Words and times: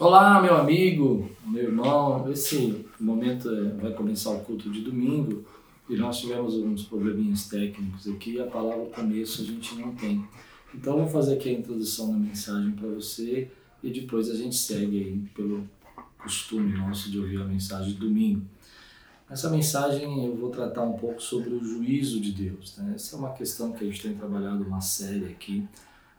Olá, 0.00 0.40
meu 0.40 0.56
amigo, 0.56 1.30
meu 1.44 1.64
irmão. 1.64 2.26
Esse 2.32 2.86
momento 2.98 3.50
é, 3.50 3.68
vai 3.74 3.92
começar 3.92 4.30
o 4.30 4.40
culto 4.40 4.70
de 4.70 4.80
domingo 4.80 5.44
e 5.90 5.94
nós 5.94 6.18
tivemos 6.20 6.54
alguns 6.54 6.84
probleminhas 6.84 7.48
técnicos 7.48 8.08
aqui 8.08 8.40
a 8.40 8.46
palavra 8.46 8.86
começo 8.86 9.42
a 9.42 9.44
gente 9.44 9.74
não 9.74 9.94
tem. 9.94 10.26
Então, 10.74 10.96
vou 10.96 11.06
fazer 11.06 11.34
aqui 11.34 11.50
a 11.50 11.52
introdução 11.52 12.12
da 12.12 12.16
mensagem 12.16 12.72
para 12.72 12.88
você 12.88 13.50
e 13.82 13.90
depois 13.90 14.30
a 14.30 14.34
gente 14.36 14.56
segue 14.56 15.04
aí 15.04 15.18
pelo 15.34 15.68
costume 16.16 16.78
nosso 16.78 17.10
de 17.10 17.18
ouvir 17.18 17.42
a 17.42 17.44
mensagem 17.44 17.92
de 17.92 17.98
domingo. 17.98 18.40
Nessa 19.28 19.50
mensagem 19.50 20.24
eu 20.24 20.34
vou 20.34 20.48
tratar 20.48 20.82
um 20.82 20.94
pouco 20.94 21.22
sobre 21.22 21.50
o 21.50 21.62
juízo 21.62 22.22
de 22.22 22.32
Deus. 22.32 22.74
Né? 22.78 22.92
Essa 22.94 23.16
é 23.16 23.18
uma 23.18 23.34
questão 23.34 23.72
que 23.72 23.84
a 23.84 23.86
gente 23.86 24.00
tem 24.00 24.14
trabalhado 24.14 24.64
uma 24.64 24.80
série 24.80 25.26
aqui 25.26 25.68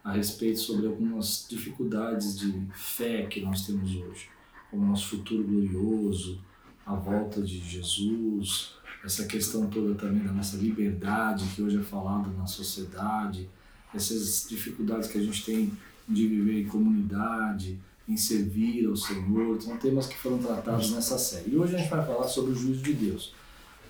a 0.04 0.12
respeito 0.12 0.58
sobre 0.58 0.86
algumas 0.86 1.46
dificuldades 1.48 2.38
de 2.38 2.52
fé 2.74 3.26
que 3.26 3.40
nós 3.40 3.66
temos 3.66 3.94
hoje, 3.94 4.28
como 4.70 4.84
o 4.84 4.88
nosso 4.88 5.08
futuro 5.08 5.44
glorioso, 5.44 6.40
a 6.84 6.94
volta 6.94 7.40
de 7.40 7.58
Jesus, 7.58 8.74
essa 9.04 9.26
questão 9.26 9.68
toda 9.68 9.94
também 9.94 10.24
da 10.24 10.32
nossa 10.32 10.56
liberdade 10.56 11.44
que 11.54 11.62
hoje 11.62 11.78
é 11.78 11.82
falada 11.82 12.28
na 12.30 12.46
sociedade, 12.46 13.48
essas 13.94 14.46
dificuldades 14.48 15.08
que 15.08 15.18
a 15.18 15.22
gente 15.22 15.44
tem 15.44 15.72
de 16.08 16.26
viver 16.26 16.62
em 16.62 16.66
comunidade, 16.66 17.78
em 18.08 18.16
servir 18.16 18.86
ao 18.86 18.96
Senhor, 18.96 19.60
são 19.60 19.76
temas 19.76 20.06
que 20.06 20.16
foram 20.16 20.38
tratados 20.38 20.90
nessa 20.90 21.18
série. 21.18 21.52
E 21.52 21.56
hoje 21.56 21.76
a 21.76 21.78
gente 21.78 21.90
vai 21.90 22.04
falar 22.04 22.26
sobre 22.26 22.52
o 22.52 22.54
juízo 22.54 22.82
de 22.82 22.92
Deus. 22.92 23.34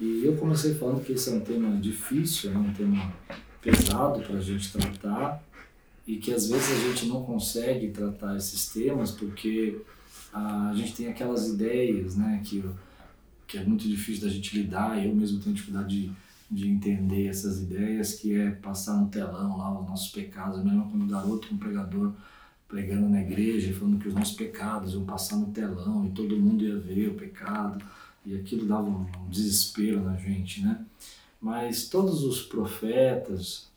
E 0.00 0.24
eu 0.24 0.36
comecei 0.36 0.74
falando 0.74 1.04
que 1.04 1.12
esse 1.12 1.30
é 1.30 1.32
um 1.32 1.40
tema 1.40 1.80
difícil, 1.80 2.52
é 2.52 2.56
um 2.56 2.72
tema 2.72 3.12
pesado 3.60 4.20
para 4.20 4.36
a 4.36 4.40
gente 4.40 4.72
tratar, 4.72 5.42
e 6.06 6.16
que 6.16 6.32
às 6.32 6.48
vezes 6.48 6.70
a 6.70 6.88
gente 6.88 7.06
não 7.06 7.22
consegue 7.22 7.88
tratar 7.90 8.36
esses 8.36 8.68
temas 8.68 9.10
porque 9.10 9.80
a 10.32 10.72
gente 10.74 10.94
tem 10.94 11.08
aquelas 11.08 11.48
ideias, 11.48 12.16
né, 12.16 12.40
que, 12.44 12.64
que 13.46 13.58
é 13.58 13.64
muito 13.64 13.86
difícil 13.86 14.22
da 14.22 14.32
gente 14.32 14.56
lidar, 14.56 15.04
eu 15.04 15.14
mesmo 15.14 15.40
tenho 15.40 15.54
dificuldade 15.54 16.08
de, 16.08 16.12
de 16.50 16.68
entender 16.68 17.26
essas 17.26 17.60
ideias, 17.60 18.14
que 18.14 18.34
é 18.34 18.50
passar 18.50 18.94
no 18.94 19.08
telão 19.08 19.58
lá 19.58 19.78
os 19.78 19.88
nossos 19.88 20.10
pecados, 20.10 20.64
mesmo 20.64 20.90
quando 20.90 21.04
o 21.04 21.06
garoto, 21.06 21.54
um 21.54 21.58
pregador, 21.58 22.12
pregando 22.66 23.08
na 23.10 23.20
igreja, 23.20 23.74
falando 23.74 23.98
que 23.98 24.08
os 24.08 24.14
nossos 24.14 24.34
pecados 24.34 24.94
iam 24.94 25.04
passar 25.04 25.36
no 25.36 25.48
telão 25.48 26.06
e 26.06 26.10
todo 26.10 26.38
mundo 26.38 26.64
ia 26.64 26.78
ver 26.78 27.08
o 27.08 27.14
pecado, 27.14 27.84
e 28.24 28.34
aquilo 28.34 28.66
dava 28.66 28.88
um 28.88 29.06
desespero 29.28 30.02
na 30.02 30.16
gente, 30.16 30.62
né? 30.62 30.80
Mas 31.40 31.88
todos 31.88 32.22
os 32.22 32.40
profetas, 32.40 33.71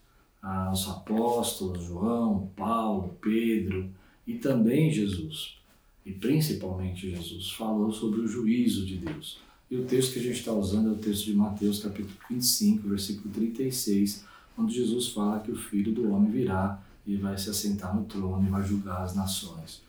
aos 0.46 0.88
apóstolos, 0.88 1.86
João, 1.86 2.52
Paulo, 2.56 3.18
Pedro 3.20 3.90
e 4.28 4.36
também 4.36 4.92
Jesus, 4.92 5.58
e 6.06 6.12
principalmente 6.12 7.10
Jesus, 7.10 7.52
falou 7.52 7.92
sobre 7.92 8.22
o 8.22 8.28
juízo 8.28 8.86
de 8.86 8.98
Deus. 8.98 9.40
E 9.72 9.76
o 9.76 9.86
texto 9.86 10.14
que 10.14 10.20
a 10.20 10.22
gente 10.22 10.40
está 10.40 10.54
usando 10.54 10.90
é 10.90 10.92
o 10.92 10.98
texto 10.98 11.26
de 11.26 11.34
Mateus, 11.34 11.82
capítulo 11.82 12.16
25, 12.30 12.88
versículo 12.88 13.34
36, 13.34 14.24
onde 14.56 14.76
Jesus 14.76 15.10
fala 15.10 15.40
que 15.40 15.52
o 15.52 15.56
Filho 15.56 15.92
do 15.92 16.12
Homem 16.12 16.32
virá 16.32 16.80
e 17.08 17.16
vai 17.16 17.36
se 17.40 17.50
assentar 17.50 17.96
no 17.96 18.06
trono 18.06 18.46
e 18.46 18.50
vai 18.50 18.64
julgar 18.64 19.02
as 19.02 19.16
nações. 19.16 19.82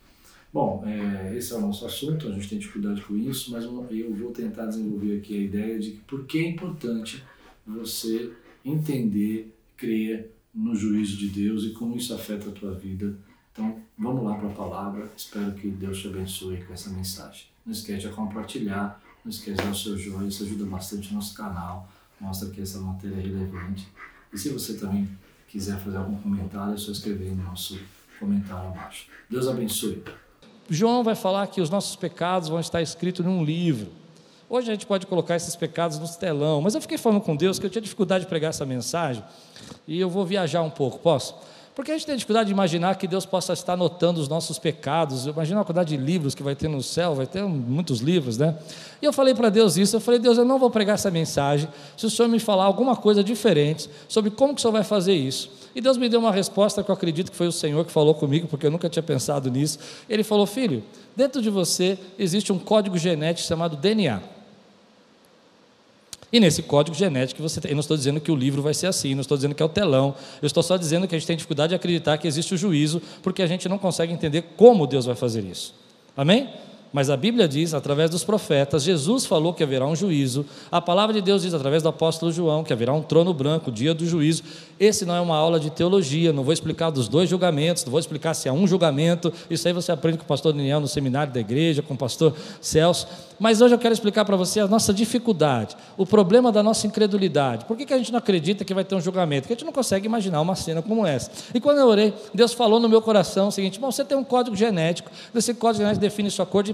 Bom, 0.50 0.82
é, 0.86 1.36
esse 1.36 1.52
é 1.52 1.56
o 1.56 1.60
nosso 1.60 1.84
assunto, 1.84 2.28
a 2.28 2.32
gente 2.32 2.48
tem 2.48 2.58
dificuldade 2.58 3.02
com 3.02 3.14
isso, 3.14 3.50
mas 3.50 3.64
eu 3.64 4.14
vou 4.14 4.30
tentar 4.30 4.64
desenvolver 4.64 5.18
aqui 5.18 5.36
a 5.36 5.42
ideia 5.42 5.78
de 5.78 5.90
por 6.06 6.24
que 6.24 6.38
é 6.38 6.48
importante 6.48 7.22
você 7.66 8.32
entender, 8.64 9.54
crer 9.76 10.35
no 10.56 10.74
juízo 10.74 11.18
de 11.18 11.28
Deus 11.28 11.64
e 11.64 11.70
como 11.70 11.94
isso 11.96 12.14
afeta 12.14 12.48
a 12.48 12.52
tua 12.52 12.74
vida. 12.74 13.14
Então, 13.52 13.78
vamos 13.98 14.24
lá 14.24 14.34
para 14.34 14.48
a 14.48 14.52
palavra. 14.52 15.12
Espero 15.14 15.52
que 15.52 15.68
Deus 15.68 16.00
te 16.00 16.08
abençoe 16.08 16.64
com 16.64 16.72
essa 16.72 16.88
mensagem. 16.88 17.44
Não 17.64 17.72
esquece 17.72 18.08
de 18.08 18.14
compartilhar, 18.14 19.00
não 19.22 19.30
esquece 19.30 19.58
de 19.58 19.64
dar 19.64 19.70
o 19.70 19.74
seu 19.74 19.98
joinha, 19.98 20.28
isso 20.28 20.44
ajuda 20.44 20.64
bastante 20.64 21.10
o 21.10 21.14
nosso 21.14 21.34
canal, 21.34 21.88
mostra 22.18 22.48
que 22.48 22.62
essa 22.62 22.80
matéria 22.80 23.16
é 23.16 23.20
relevante. 23.20 23.86
E 24.32 24.38
se 24.38 24.48
você 24.48 24.74
também 24.74 25.08
quiser 25.48 25.78
fazer 25.78 25.98
algum 25.98 26.16
comentário, 26.16 26.74
é 26.74 26.76
só 26.76 26.90
escrever 26.90 27.34
no 27.36 27.44
nosso 27.44 27.78
comentário 28.18 28.68
abaixo. 28.68 29.08
Deus 29.28 29.46
abençoe. 29.46 30.02
João 30.70 31.04
vai 31.04 31.14
falar 31.14 31.46
que 31.48 31.60
os 31.60 31.70
nossos 31.70 31.96
pecados 31.96 32.48
vão 32.48 32.58
estar 32.58 32.80
escritos 32.80 33.24
num 33.24 33.44
livro. 33.44 33.92
Hoje 34.48 34.70
a 34.70 34.74
gente 34.74 34.86
pode 34.86 35.08
colocar 35.08 35.34
esses 35.34 35.56
pecados 35.56 35.98
no 35.98 36.08
telão, 36.08 36.60
mas 36.60 36.76
eu 36.76 36.80
fiquei 36.80 36.96
falando 36.96 37.20
com 37.20 37.34
Deus 37.34 37.58
que 37.58 37.66
eu 37.66 37.70
tinha 37.70 37.82
dificuldade 37.82 38.24
de 38.24 38.28
pregar 38.28 38.50
essa 38.50 38.64
mensagem 38.64 39.24
e 39.88 40.00
eu 40.00 40.08
vou 40.08 40.24
viajar 40.24 40.62
um 40.62 40.70
pouco, 40.70 41.00
posso? 41.00 41.34
Porque 41.74 41.90
a 41.90 41.94
gente 41.94 42.06
tem 42.06 42.14
dificuldade 42.14 42.46
de 42.46 42.52
imaginar 42.52 42.96
que 42.96 43.06
Deus 43.08 43.26
possa 43.26 43.52
estar 43.52 43.74
anotando 43.74 44.18
os 44.18 44.28
nossos 44.28 44.58
pecados. 44.58 45.26
Imagina 45.26 45.60
a 45.60 45.64
quantidade 45.64 45.94
de 45.94 46.02
livros 46.02 46.34
que 46.34 46.42
vai 46.42 46.54
ter 46.54 46.68
no 46.68 46.82
céu, 46.82 47.14
vai 47.14 47.26
ter 47.26 47.42
muitos 47.42 48.00
livros, 48.00 48.38
né? 48.38 48.56
E 49.02 49.04
eu 49.04 49.12
falei 49.12 49.34
para 49.34 49.50
Deus 49.50 49.76
isso, 49.76 49.96
eu 49.96 50.00
falei, 50.00 50.18
Deus, 50.18 50.38
eu 50.38 50.44
não 50.44 50.58
vou 50.58 50.70
pregar 50.70 50.94
essa 50.94 51.10
mensagem 51.10 51.68
se 51.94 52.06
o 52.06 52.10
Senhor 52.10 52.28
me 52.28 52.38
falar 52.38 52.64
alguma 52.64 52.96
coisa 52.96 53.22
diferente 53.22 53.90
sobre 54.08 54.30
como 54.30 54.54
que 54.54 54.60
o 54.60 54.62
Senhor 54.62 54.72
vai 54.72 54.84
fazer 54.84 55.14
isso. 55.14 55.50
E 55.74 55.80
Deus 55.80 55.98
me 55.98 56.08
deu 56.08 56.20
uma 56.20 56.32
resposta 56.32 56.82
que 56.82 56.90
eu 56.90 56.94
acredito 56.94 57.30
que 57.30 57.36
foi 57.36 57.48
o 57.48 57.52
Senhor 57.52 57.84
que 57.84 57.92
falou 57.92 58.14
comigo, 58.14 58.46
porque 58.46 58.64
eu 58.64 58.70
nunca 58.70 58.88
tinha 58.88 59.02
pensado 59.02 59.50
nisso. 59.50 59.78
Ele 60.08 60.22
falou, 60.24 60.46
filho, 60.46 60.82
dentro 61.14 61.42
de 61.42 61.50
você 61.50 61.98
existe 62.18 62.52
um 62.52 62.58
código 62.58 62.96
genético 62.96 63.46
chamado 63.46 63.76
DNA. 63.76 64.35
E 66.32 66.40
nesse 66.40 66.62
código 66.62 66.96
genético 66.96 67.40
você 67.40 67.60
tem, 67.60 67.70
eu 67.70 67.74
não 67.74 67.80
estou 67.80 67.96
dizendo 67.96 68.20
que 68.20 68.32
o 68.32 68.36
livro 68.36 68.60
vai 68.60 68.74
ser 68.74 68.88
assim, 68.88 69.14
não 69.14 69.20
estou 69.20 69.36
dizendo 69.36 69.54
que 69.54 69.62
é 69.62 69.66
o 69.66 69.68
telão, 69.68 70.14
eu 70.42 70.46
estou 70.46 70.62
só 70.62 70.76
dizendo 70.76 71.06
que 71.06 71.14
a 71.14 71.18
gente 71.18 71.26
tem 71.26 71.36
dificuldade 71.36 71.70
de 71.70 71.74
acreditar 71.76 72.18
que 72.18 72.26
existe 72.26 72.54
o 72.54 72.56
juízo, 72.56 73.00
porque 73.22 73.42
a 73.42 73.46
gente 73.46 73.68
não 73.68 73.78
consegue 73.78 74.12
entender 74.12 74.42
como 74.56 74.86
Deus 74.86 75.06
vai 75.06 75.14
fazer 75.14 75.44
isso. 75.44 75.74
Amém? 76.16 76.48
Mas 76.96 77.10
a 77.10 77.16
Bíblia 77.18 77.46
diz, 77.46 77.74
através 77.74 78.08
dos 78.08 78.24
profetas, 78.24 78.82
Jesus 78.82 79.26
falou 79.26 79.52
que 79.52 79.62
haverá 79.62 79.86
um 79.86 79.94
juízo. 79.94 80.46
A 80.72 80.80
palavra 80.80 81.12
de 81.12 81.20
Deus 81.20 81.42
diz, 81.42 81.52
através 81.52 81.82
do 81.82 81.90
apóstolo 81.90 82.32
João, 82.32 82.64
que 82.64 82.72
haverá 82.72 82.90
um 82.94 83.02
trono 83.02 83.34
branco, 83.34 83.70
dia 83.70 83.92
do 83.92 84.06
juízo. 84.06 84.42
Esse 84.80 85.04
não 85.04 85.14
é 85.14 85.20
uma 85.20 85.36
aula 85.36 85.60
de 85.60 85.68
teologia, 85.68 86.32
não 86.32 86.42
vou 86.42 86.54
explicar 86.54 86.88
dos 86.88 87.06
dois 87.06 87.28
julgamentos, 87.28 87.84
não 87.84 87.90
vou 87.90 88.00
explicar 88.00 88.32
se 88.32 88.48
há 88.48 88.52
um 88.54 88.66
julgamento. 88.66 89.30
Isso 89.50 89.68
aí 89.68 89.74
você 89.74 89.92
aprende 89.92 90.16
com 90.16 90.24
o 90.24 90.26
pastor 90.26 90.54
Daniel 90.54 90.80
no 90.80 90.88
seminário 90.88 91.34
da 91.34 91.38
igreja, 91.38 91.82
com 91.82 91.92
o 91.92 91.98
pastor 91.98 92.34
Celso. 92.62 93.06
Mas 93.38 93.60
hoje 93.60 93.74
eu 93.74 93.78
quero 93.78 93.92
explicar 93.92 94.24
para 94.24 94.36
você 94.36 94.60
a 94.60 94.66
nossa 94.66 94.94
dificuldade, 94.94 95.76
o 95.98 96.06
problema 96.06 96.50
da 96.50 96.62
nossa 96.62 96.86
incredulidade. 96.86 97.66
Por 97.66 97.76
que, 97.76 97.84
que 97.84 97.92
a 97.92 97.98
gente 97.98 98.10
não 98.10 98.18
acredita 98.18 98.64
que 98.64 98.72
vai 98.72 98.84
ter 98.84 98.94
um 98.94 99.00
julgamento? 99.02 99.42
Porque 99.42 99.52
a 99.52 99.56
gente 99.56 99.66
não 99.66 99.72
consegue 99.72 100.06
imaginar 100.06 100.40
uma 100.40 100.54
cena 100.54 100.80
como 100.80 101.06
essa. 101.06 101.30
E 101.54 101.60
quando 101.60 101.78
eu 101.78 101.86
orei, 101.86 102.14
Deus 102.32 102.54
falou 102.54 102.80
no 102.80 102.88
meu 102.88 103.02
coração 103.02 103.48
o 103.48 103.52
seguinte: 103.52 103.78
você 103.78 104.02
tem 104.02 104.16
um 104.16 104.24
código 104.24 104.56
genético, 104.56 105.10
esse 105.34 105.52
código 105.52 105.82
genético 105.82 106.00
define 106.00 106.30
sua 106.30 106.46
cor 106.46 106.62
de 106.62 106.72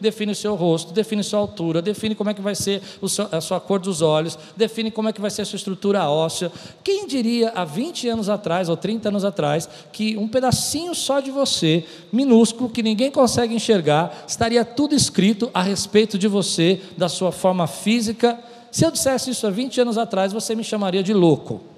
define 0.00 0.32
o 0.32 0.34
seu 0.34 0.54
rosto, 0.54 0.92
define 0.92 1.22
sua 1.22 1.40
altura, 1.40 1.82
define 1.82 2.14
como 2.14 2.30
é 2.30 2.34
que 2.34 2.40
vai 2.40 2.54
ser 2.54 2.82
a 3.30 3.40
sua 3.40 3.60
cor 3.60 3.78
dos 3.78 4.02
olhos, 4.02 4.38
define 4.56 4.90
como 4.90 5.08
é 5.08 5.12
que 5.12 5.20
vai 5.20 5.30
ser 5.30 5.42
a 5.42 5.44
sua 5.44 5.56
estrutura 5.56 6.08
óssea. 6.08 6.50
Quem 6.82 7.06
diria 7.06 7.50
há 7.54 7.64
20 7.64 8.08
anos 8.08 8.28
atrás 8.28 8.68
ou 8.68 8.76
30 8.76 9.08
anos 9.08 9.24
atrás 9.24 9.68
que 9.92 10.16
um 10.16 10.28
pedacinho 10.28 10.94
só 10.94 11.20
de 11.20 11.30
você, 11.30 11.84
minúsculo, 12.12 12.70
que 12.70 12.82
ninguém 12.82 13.10
consegue 13.10 13.54
enxergar, 13.54 14.24
estaria 14.26 14.64
tudo 14.64 14.94
escrito 14.94 15.50
a 15.52 15.62
respeito 15.62 16.18
de 16.18 16.28
você, 16.28 16.80
da 16.96 17.08
sua 17.08 17.32
forma 17.32 17.66
física. 17.66 18.38
Se 18.70 18.84
eu 18.84 18.90
dissesse 18.90 19.30
isso 19.30 19.46
há 19.46 19.50
20 19.50 19.80
anos 19.80 19.98
atrás, 19.98 20.32
você 20.32 20.54
me 20.54 20.64
chamaria 20.64 21.02
de 21.02 21.12
louco. 21.12 21.71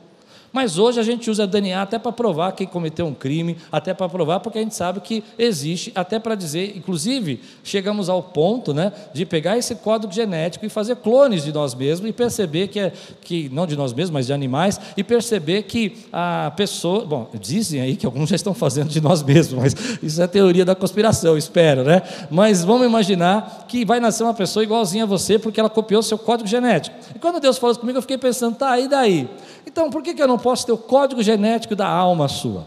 Mas 0.54 0.78
hoje 0.78 1.00
a 1.00 1.02
gente 1.02 1.28
usa 1.28 1.48
DNA 1.48 1.82
até 1.82 1.98
para 1.98 2.12
provar 2.12 2.52
quem 2.52 2.64
cometeu 2.64 3.06
um 3.06 3.12
crime, 3.12 3.56
até 3.72 3.92
para 3.92 4.08
provar, 4.08 4.38
porque 4.38 4.56
a 4.56 4.62
gente 4.62 4.76
sabe 4.76 5.00
que 5.00 5.24
existe, 5.36 5.90
até 5.96 6.20
para 6.20 6.36
dizer, 6.36 6.76
inclusive, 6.76 7.40
chegamos 7.64 8.08
ao 8.08 8.22
ponto 8.22 8.72
né, 8.72 8.92
de 9.12 9.26
pegar 9.26 9.58
esse 9.58 9.74
código 9.74 10.12
genético 10.12 10.64
e 10.64 10.68
fazer 10.68 10.94
clones 10.94 11.42
de 11.42 11.52
nós 11.52 11.74
mesmos 11.74 12.08
e 12.08 12.12
perceber 12.12 12.68
que, 12.68 12.78
é, 12.78 12.92
que, 13.20 13.48
não 13.52 13.66
de 13.66 13.76
nós 13.76 13.92
mesmos, 13.92 14.12
mas 14.12 14.26
de 14.26 14.32
animais, 14.32 14.80
e 14.96 15.02
perceber 15.02 15.64
que 15.64 15.96
a 16.12 16.52
pessoa, 16.56 17.04
bom, 17.04 17.28
dizem 17.34 17.80
aí 17.80 17.96
que 17.96 18.06
alguns 18.06 18.28
já 18.28 18.36
estão 18.36 18.54
fazendo 18.54 18.90
de 18.90 19.00
nós 19.00 19.24
mesmos, 19.24 19.60
mas 19.60 19.98
isso 20.00 20.22
é 20.22 20.26
teoria 20.28 20.64
da 20.64 20.76
conspiração, 20.76 21.36
espero, 21.36 21.82
né? 21.82 22.00
Mas 22.30 22.62
vamos 22.62 22.86
imaginar 22.86 23.64
que 23.66 23.84
vai 23.84 23.98
nascer 23.98 24.22
uma 24.22 24.34
pessoa 24.34 24.62
igualzinha 24.62 25.02
a 25.02 25.06
você 25.06 25.36
porque 25.36 25.58
ela 25.58 25.68
copiou 25.68 26.00
seu 26.00 26.16
código 26.16 26.48
genético. 26.48 26.96
E 27.12 27.18
quando 27.18 27.40
Deus 27.40 27.58
falou 27.58 27.72
isso 27.72 27.80
comigo, 27.80 27.98
eu 27.98 28.02
fiquei 28.02 28.18
pensando, 28.18 28.54
tá, 28.54 28.78
e 28.78 28.86
daí? 28.86 29.28
Então, 29.66 29.90
por 29.90 30.02
que, 30.02 30.14
que 30.14 30.22
eu 30.22 30.28
não 30.28 30.38
posso 30.44 30.66
ter 30.66 30.72
o 30.72 30.76
código 30.76 31.22
genético 31.22 31.74
da 31.74 31.88
alma 31.88 32.28
sua? 32.28 32.66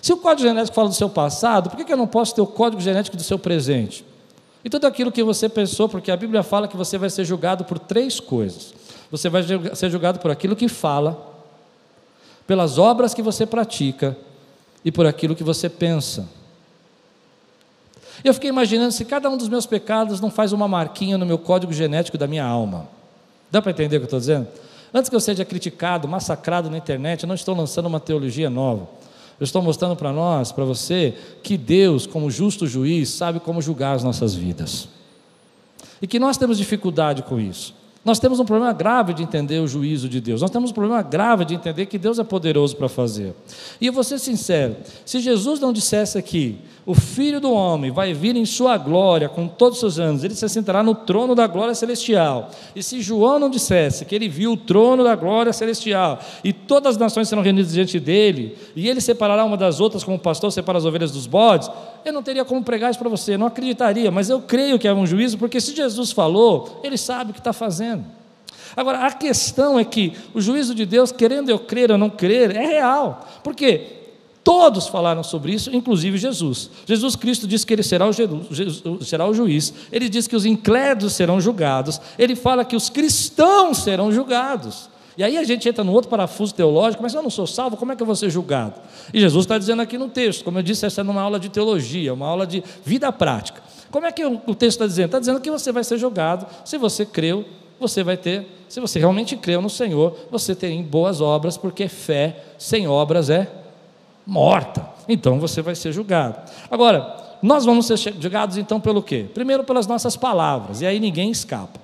Se 0.00 0.14
o 0.14 0.16
código 0.16 0.48
genético 0.48 0.74
fala 0.74 0.88
do 0.88 0.94
seu 0.94 1.10
passado, 1.10 1.68
por 1.68 1.76
que, 1.76 1.92
eu 1.92 1.96
não 1.96 2.06
posso 2.06 2.34
ter 2.34 2.40
o 2.40 2.46
código 2.46 2.80
genético 2.80 3.18
do 3.18 3.22
seu 3.22 3.38
presente? 3.38 4.02
E 4.64 4.70
tudo 4.70 4.86
aquilo 4.86 5.12
que 5.12 5.22
você 5.22 5.46
pensou, 5.46 5.86
porque 5.86 6.10
a 6.10 6.16
Bíblia 6.16 6.42
fala 6.42 6.66
que 6.66 6.74
você 6.76 6.96
vai 6.96 7.10
ser 7.10 7.26
julgado 7.26 7.66
por 7.66 7.78
três 7.78 8.18
coisas. 8.18 8.72
Você 9.10 9.28
vai 9.28 9.42
ser 9.74 9.90
julgado 9.90 10.20
por 10.20 10.30
aquilo 10.30 10.56
que 10.56 10.68
fala, 10.68 11.34
pelas 12.46 12.78
obras 12.78 13.12
que 13.12 13.20
você 13.20 13.44
pratica 13.44 14.16
e 14.82 14.90
por 14.90 15.04
aquilo 15.04 15.36
que 15.36 15.44
você 15.44 15.68
pensa. 15.68 16.26
Eu 18.24 18.32
fiquei 18.32 18.48
imaginando 18.48 18.92
se 18.92 19.04
cada 19.04 19.28
um 19.28 19.36
dos 19.36 19.50
meus 19.50 19.66
pecados 19.66 20.18
não 20.18 20.30
faz 20.30 20.50
uma 20.50 20.66
marquinha 20.66 21.18
no 21.18 21.26
meu 21.26 21.36
código 21.36 21.74
genético 21.74 22.16
da 22.16 22.26
minha 22.26 22.44
alma. 22.44 22.88
Dá 23.50 23.60
para 23.60 23.70
entender 23.70 23.96
o 23.96 24.00
que 24.00 24.04
eu 24.04 24.06
estou 24.06 24.20
dizendo? 24.20 24.48
Antes 24.94 25.10
que 25.10 25.16
eu 25.16 25.20
seja 25.20 25.44
criticado, 25.44 26.06
massacrado 26.06 26.70
na 26.70 26.78
internet, 26.78 27.24
eu 27.24 27.26
não 27.26 27.34
estou 27.34 27.56
lançando 27.56 27.86
uma 27.86 27.98
teologia 27.98 28.48
nova. 28.48 28.88
Eu 29.40 29.44
estou 29.44 29.60
mostrando 29.60 29.96
para 29.96 30.12
nós, 30.12 30.52
para 30.52 30.64
você, 30.64 31.14
que 31.42 31.58
Deus, 31.58 32.06
como 32.06 32.30
justo 32.30 32.64
juiz, 32.64 33.08
sabe 33.08 33.40
como 33.40 33.60
julgar 33.60 33.96
as 33.96 34.04
nossas 34.04 34.36
vidas. 34.36 34.88
E 36.00 36.06
que 36.06 36.20
nós 36.20 36.36
temos 36.36 36.56
dificuldade 36.56 37.24
com 37.24 37.40
isso. 37.40 37.74
Nós 38.04 38.18
temos 38.18 38.38
um 38.38 38.44
problema 38.44 38.72
grave 38.72 39.14
de 39.14 39.22
entender 39.22 39.60
o 39.60 39.66
juízo 39.66 40.08
de 40.10 40.20
Deus. 40.20 40.42
Nós 40.42 40.50
temos 40.50 40.70
um 40.70 40.74
problema 40.74 41.00
grave 41.00 41.44
de 41.46 41.54
entender 41.54 41.86
que 41.86 41.96
Deus 41.96 42.18
é 42.18 42.24
poderoso 42.24 42.76
para 42.76 42.88
fazer. 42.88 43.34
E 43.80 43.86
eu 43.86 43.92
vou 43.92 44.04
ser 44.04 44.18
sincero: 44.18 44.76
se 45.06 45.20
Jesus 45.20 45.58
não 45.58 45.72
dissesse 45.72 46.18
aqui, 46.18 46.58
o 46.84 46.94
Filho 46.94 47.40
do 47.40 47.50
Homem 47.50 47.90
vai 47.90 48.12
vir 48.12 48.36
em 48.36 48.44
sua 48.44 48.76
glória 48.76 49.26
com 49.26 49.48
todos 49.48 49.76
os 49.76 49.80
seus 49.80 49.98
anos, 49.98 50.22
ele 50.22 50.34
se 50.34 50.46
sentará 50.50 50.82
no 50.82 50.94
trono 50.94 51.34
da 51.34 51.46
glória 51.46 51.74
celestial. 51.74 52.50
E 52.76 52.82
se 52.82 53.00
João 53.00 53.38
não 53.38 53.48
dissesse 53.48 54.04
que 54.04 54.14
ele 54.14 54.28
viu 54.28 54.52
o 54.52 54.56
trono 54.56 55.02
da 55.02 55.16
glória 55.16 55.52
celestial 55.52 56.18
e 56.42 56.52
todas 56.52 56.96
as 56.96 57.00
nações 57.00 57.26
serão 57.26 57.42
reunidas 57.42 57.72
diante 57.72 57.98
dele, 57.98 58.58
e 58.76 58.86
ele 58.86 59.00
separará 59.00 59.46
uma 59.46 59.56
das 59.56 59.80
outras 59.80 60.04
como 60.04 60.18
o 60.18 60.20
pastor 60.20 60.52
separa 60.52 60.76
as 60.76 60.84
ovelhas 60.84 61.10
dos 61.10 61.26
bodes, 61.26 61.70
eu 62.04 62.12
não 62.12 62.22
teria 62.22 62.44
como 62.44 62.62
pregar 62.62 62.90
isso 62.90 62.98
para 62.98 63.08
você, 63.08 63.36
não 63.36 63.46
acreditaria, 63.46 64.10
mas 64.10 64.28
eu 64.28 64.40
creio 64.40 64.78
que 64.78 64.86
é 64.86 64.92
um 64.92 65.06
juízo, 65.06 65.38
porque 65.38 65.60
se 65.60 65.74
Jesus 65.74 66.12
falou, 66.12 66.80
ele 66.82 66.98
sabe 66.98 67.30
o 67.30 67.34
que 67.34 67.40
está 67.40 67.52
fazendo. 67.52 68.04
Agora, 68.76 69.06
a 69.06 69.12
questão 69.12 69.78
é 69.78 69.84
que 69.84 70.12
o 70.34 70.40
juízo 70.40 70.74
de 70.74 70.84
Deus, 70.84 71.12
querendo 71.12 71.48
eu 71.48 71.58
crer 71.58 71.90
ou 71.90 71.98
não 71.98 72.10
crer, 72.10 72.54
é 72.56 72.66
real. 72.66 73.26
Por 73.42 73.54
quê? 73.54 74.00
Todos 74.42 74.88
falaram 74.88 75.22
sobre 75.22 75.54
isso, 75.54 75.74
inclusive 75.74 76.18
Jesus. 76.18 76.68
Jesus 76.84 77.16
Cristo 77.16 77.46
disse 77.46 77.64
que 77.64 77.72
ele 77.72 77.82
será 77.82 78.06
o, 78.06 78.12
será 79.02 79.26
o 79.26 79.32
juiz. 79.32 79.72
Ele 79.90 80.08
diz 80.08 80.26
que 80.26 80.36
os 80.36 80.44
incrédulos 80.44 81.14
serão 81.14 81.40
julgados. 81.40 81.98
Ele 82.18 82.36
fala 82.36 82.64
que 82.64 82.76
os 82.76 82.90
cristãos 82.90 83.78
serão 83.78 84.12
julgados. 84.12 84.90
E 85.16 85.22
aí 85.22 85.36
a 85.36 85.44
gente 85.44 85.68
entra 85.68 85.84
num 85.84 85.92
outro 85.92 86.10
parafuso 86.10 86.54
teológico, 86.54 87.02
mas 87.02 87.14
eu 87.14 87.22
não 87.22 87.30
sou 87.30 87.46
salvo, 87.46 87.76
como 87.76 87.92
é 87.92 87.96
que 87.96 88.02
eu 88.02 88.06
vou 88.06 88.16
ser 88.16 88.30
julgado? 88.30 88.74
E 89.12 89.20
Jesus 89.20 89.44
está 89.44 89.58
dizendo 89.58 89.80
aqui 89.80 89.96
no 89.96 90.08
texto, 90.08 90.44
como 90.44 90.58
eu 90.58 90.62
disse, 90.62 90.84
essa 90.84 91.00
é 91.00 91.04
uma 91.04 91.22
aula 91.22 91.38
de 91.38 91.48
teologia, 91.48 92.12
uma 92.12 92.26
aula 92.26 92.46
de 92.46 92.62
vida 92.84 93.12
prática. 93.12 93.62
Como 93.90 94.06
é 94.06 94.10
que 94.10 94.24
o 94.24 94.54
texto 94.54 94.76
está 94.76 94.86
dizendo? 94.86 95.06
Está 95.06 95.20
dizendo 95.20 95.40
que 95.40 95.50
você 95.50 95.70
vai 95.70 95.84
ser 95.84 95.98
julgado 95.98 96.46
se 96.64 96.76
você 96.76 97.06
creu, 97.06 97.44
você 97.78 98.02
vai 98.02 98.16
ter, 98.16 98.46
se 98.68 98.80
você 98.80 98.98
realmente 98.98 99.36
creu 99.36 99.62
no 99.62 99.70
Senhor, 99.70 100.16
você 100.30 100.54
tem 100.54 100.82
boas 100.82 101.20
obras, 101.20 101.56
porque 101.56 101.86
fé 101.86 102.42
sem 102.58 102.88
obras 102.88 103.30
é 103.30 103.48
morta. 104.26 104.88
Então 105.08 105.38
você 105.38 105.62
vai 105.62 105.74
ser 105.74 105.92
julgado. 105.92 106.38
Agora, 106.68 107.36
nós 107.40 107.64
vamos 107.64 107.86
ser 107.86 107.98
julgados 107.98 108.56
então 108.56 108.80
pelo 108.80 109.02
quê? 109.02 109.26
Primeiro 109.32 109.62
pelas 109.62 109.86
nossas 109.86 110.16
palavras, 110.16 110.80
e 110.80 110.86
aí 110.86 110.98
ninguém 110.98 111.30
escapa. 111.30 111.78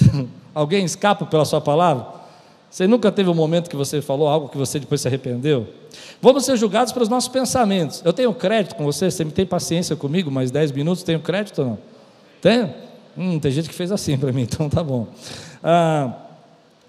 Alguém 0.54 0.84
escapa 0.84 1.26
pela 1.26 1.44
sua 1.44 1.60
palavra? 1.60 2.06
Você 2.76 2.86
nunca 2.86 3.10
teve 3.10 3.30
um 3.30 3.34
momento 3.34 3.70
que 3.70 3.74
você 3.74 4.02
falou 4.02 4.28
algo 4.28 4.50
que 4.50 4.58
você 4.58 4.78
depois 4.78 5.00
se 5.00 5.08
arrependeu? 5.08 5.66
Vamos 6.20 6.44
ser 6.44 6.58
julgados 6.58 6.92
pelos 6.92 7.08
nossos 7.08 7.26
pensamentos. 7.26 8.02
Eu 8.04 8.12
tenho 8.12 8.34
crédito 8.34 8.74
com 8.74 8.84
você? 8.84 9.10
Você 9.10 9.24
me 9.24 9.30
tem 9.30 9.46
paciência 9.46 9.96
comigo? 9.96 10.30
Mais 10.30 10.50
10 10.50 10.72
minutos, 10.72 11.02
tenho 11.02 11.18
crédito 11.20 11.60
ou 11.60 11.68
não? 11.68 11.78
Tenho? 12.38 12.74
Hum, 13.16 13.38
tem 13.38 13.50
gente 13.50 13.70
que 13.70 13.74
fez 13.74 13.90
assim 13.90 14.18
para 14.18 14.30
mim, 14.30 14.42
então 14.52 14.68
tá 14.68 14.84
bom. 14.84 15.06
Ah, 15.64 16.12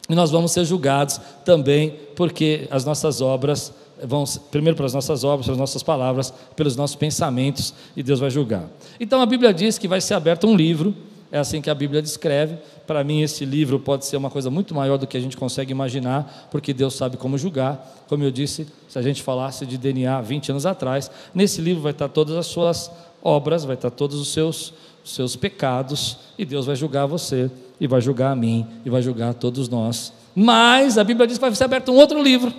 e 0.09 0.13
nós 0.13 0.29
vamos 0.29 0.51
ser 0.51 0.65
julgados 0.65 1.21
também 1.45 1.95
porque 2.17 2.67
as 2.69 2.83
nossas 2.83 3.21
obras 3.21 3.71
vão 4.03 4.25
primeiro 4.51 4.75
pelas 4.75 4.93
nossas 4.93 5.23
obras, 5.23 5.45
pelas 5.45 5.57
nossas 5.57 5.83
palavras, 5.83 6.33
pelos 6.53 6.75
nossos 6.75 6.97
pensamentos, 6.97 7.73
e 7.95 8.03
Deus 8.03 8.19
vai 8.19 8.29
julgar. 8.29 8.65
Então 8.99 9.21
a 9.21 9.25
Bíblia 9.25 9.53
diz 9.53 9.77
que 9.77 9.87
vai 9.87 10.01
ser 10.01 10.15
aberto 10.15 10.47
um 10.47 10.53
livro, 10.53 10.93
é 11.31 11.39
assim 11.39 11.61
que 11.61 11.69
a 11.69 11.75
Bíblia 11.75 12.01
descreve. 12.01 12.57
Para 12.85 13.03
mim, 13.03 13.21
esse 13.21 13.45
livro 13.45 13.79
pode 13.79 14.05
ser 14.05 14.17
uma 14.17 14.29
coisa 14.29 14.49
muito 14.49 14.73
maior 14.73 14.97
do 14.97 15.05
que 15.05 15.17
a 15.17 15.19
gente 15.19 15.35
consegue 15.35 15.71
imaginar, 15.71 16.47
porque 16.51 16.73
Deus 16.73 16.95
sabe 16.95 17.17
como 17.17 17.37
julgar. 17.37 18.05
Como 18.07 18.23
eu 18.23 18.31
disse, 18.31 18.67
se 18.87 18.97
a 18.97 19.01
gente 19.01 19.21
falasse 19.21 19.65
de 19.65 19.77
DNA 19.77 20.21
20 20.21 20.51
anos 20.51 20.65
atrás, 20.65 21.11
nesse 21.33 21.61
livro 21.61 21.81
vai 21.81 21.91
estar 21.91 22.09
todas 22.09 22.35
as 22.35 22.47
suas 22.47 22.91
obras, 23.21 23.65
vai 23.65 23.75
estar 23.75 23.89
todos 23.89 24.19
os 24.19 24.29
seus, 24.29 24.73
seus 25.03 25.35
pecados, 25.35 26.17
e 26.37 26.45
Deus 26.45 26.65
vai 26.65 26.75
julgar 26.75 27.05
você, 27.05 27.51
e 27.79 27.87
vai 27.87 28.01
julgar 28.01 28.31
a 28.31 28.35
mim, 28.35 28.65
e 28.85 28.89
vai 28.89 29.01
julgar 29.01 29.31
a 29.31 29.33
todos 29.33 29.67
nós. 29.67 30.13
Mas 30.35 30.97
a 30.97 31.03
Bíblia 31.03 31.27
diz 31.27 31.37
que 31.37 31.41
vai 31.41 31.53
ser 31.53 31.63
aberto 31.63 31.91
um 31.91 31.95
outro 31.95 32.21
livro 32.21 32.53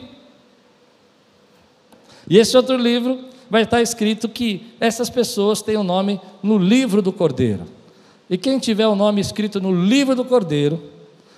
e 2.28 2.36
esse 2.36 2.56
outro 2.56 2.76
livro 2.76 3.20
vai 3.48 3.62
estar 3.62 3.80
escrito 3.80 4.28
que 4.28 4.74
essas 4.78 5.08
pessoas 5.08 5.62
têm 5.62 5.76
o 5.76 5.80
um 5.80 5.84
nome 5.84 6.20
no 6.42 6.58
livro 6.58 7.00
do 7.00 7.12
Cordeiro. 7.12 7.64
E 8.30 8.36
quem 8.36 8.58
tiver 8.58 8.86
o 8.86 8.94
nome 8.94 9.20
escrito 9.20 9.60
no 9.60 9.72
livro 9.72 10.14
do 10.14 10.24
Cordeiro, 10.24 10.82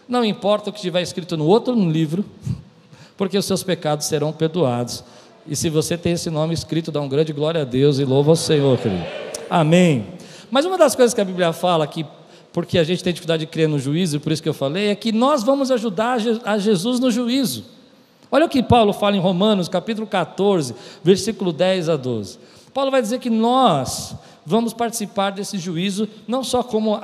não 0.08 0.24
importa 0.24 0.70
o 0.70 0.72
que 0.72 0.78
estiver 0.78 1.02
escrito 1.02 1.36
no 1.36 1.46
outro 1.46 1.74
livro, 1.74 2.24
porque 3.16 3.38
os 3.38 3.44
seus 3.44 3.62
pecados 3.62 4.06
serão 4.06 4.32
perdoados. 4.32 5.04
E 5.46 5.54
se 5.54 5.70
você 5.70 5.96
tem 5.96 6.12
esse 6.12 6.30
nome 6.30 6.54
escrito, 6.54 6.90
dá 6.90 7.00
um 7.00 7.08
grande 7.08 7.32
glória 7.32 7.62
a 7.62 7.64
Deus 7.64 7.98
e 7.98 8.04
louva 8.04 8.30
ao 8.30 8.36
Senhor, 8.36 8.78
querido. 8.78 9.04
Amém. 9.48 10.06
Mas 10.50 10.64
uma 10.64 10.76
das 10.76 10.94
coisas 10.94 11.14
que 11.14 11.20
a 11.20 11.24
Bíblia 11.24 11.52
fala 11.52 11.86
que 11.86 12.04
porque 12.52 12.78
a 12.78 12.84
gente 12.84 13.02
tem 13.02 13.12
dificuldade 13.12 13.46
de 13.46 13.46
crer 13.46 13.68
no 13.68 13.78
juízo, 13.78 14.18
por 14.18 14.32
isso 14.32 14.42
que 14.42 14.48
eu 14.48 14.54
falei, 14.54 14.88
é 14.88 14.94
que 14.94 15.12
nós 15.12 15.42
vamos 15.42 15.70
ajudar 15.70 16.18
a 16.44 16.58
Jesus 16.58 16.98
no 16.98 17.10
juízo. 17.10 17.64
Olha 18.30 18.46
o 18.46 18.48
que 18.48 18.62
Paulo 18.62 18.92
fala 18.92 19.16
em 19.16 19.20
Romanos, 19.20 19.68
capítulo 19.68 20.06
14, 20.06 20.74
versículo 21.02 21.52
10 21.52 21.88
a 21.88 21.96
12. 21.96 22.38
Paulo 22.72 22.90
vai 22.90 23.02
dizer 23.02 23.18
que 23.18 23.30
nós 23.30 24.14
vamos 24.50 24.74
participar 24.74 25.30
desse 25.30 25.56
juízo, 25.56 26.08
não 26.26 26.42
só 26.42 26.62
como 26.62 26.98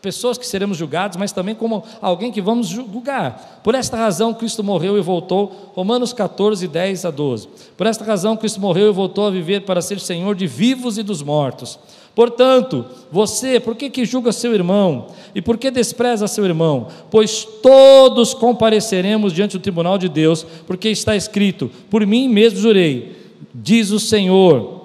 pessoas 0.00 0.38
que 0.38 0.46
seremos 0.46 0.78
julgados, 0.78 1.16
mas 1.16 1.32
também 1.32 1.54
como 1.54 1.84
alguém 2.00 2.32
que 2.32 2.40
vamos 2.40 2.68
julgar. 2.68 3.60
Por 3.62 3.74
esta 3.74 3.96
razão, 3.96 4.32
Cristo 4.32 4.64
morreu 4.64 4.96
e 4.96 5.02
voltou. 5.02 5.72
Romanos 5.74 6.12
14, 6.12 6.66
10 6.66 7.04
a 7.04 7.10
12. 7.10 7.48
Por 7.76 7.86
esta 7.86 8.04
razão, 8.04 8.36
Cristo 8.36 8.60
morreu 8.60 8.88
e 8.88 8.92
voltou 8.92 9.26
a 9.26 9.30
viver 9.30 9.60
para 9.62 9.82
ser 9.82 10.00
Senhor 10.00 10.34
de 10.34 10.46
vivos 10.46 10.96
e 10.96 11.02
dos 11.02 11.22
mortos. 11.22 11.78
Portanto, 12.14 12.84
você, 13.10 13.60
por 13.60 13.76
que, 13.76 13.88
que 13.88 14.04
julga 14.04 14.32
seu 14.32 14.54
irmão? 14.54 15.06
E 15.34 15.40
por 15.40 15.56
que 15.56 15.70
despreza 15.70 16.26
seu 16.26 16.44
irmão? 16.44 16.88
Pois 17.10 17.44
todos 17.62 18.34
compareceremos 18.34 19.32
diante 19.32 19.56
do 19.56 19.62
tribunal 19.62 19.96
de 19.96 20.08
Deus, 20.08 20.44
porque 20.66 20.88
está 20.88 21.14
escrito: 21.14 21.70
Por 21.88 22.04
mim 22.06 22.28
mesmo 22.28 22.58
jurei, 22.58 23.16
diz 23.54 23.90
o 23.90 24.00
Senhor. 24.00 24.79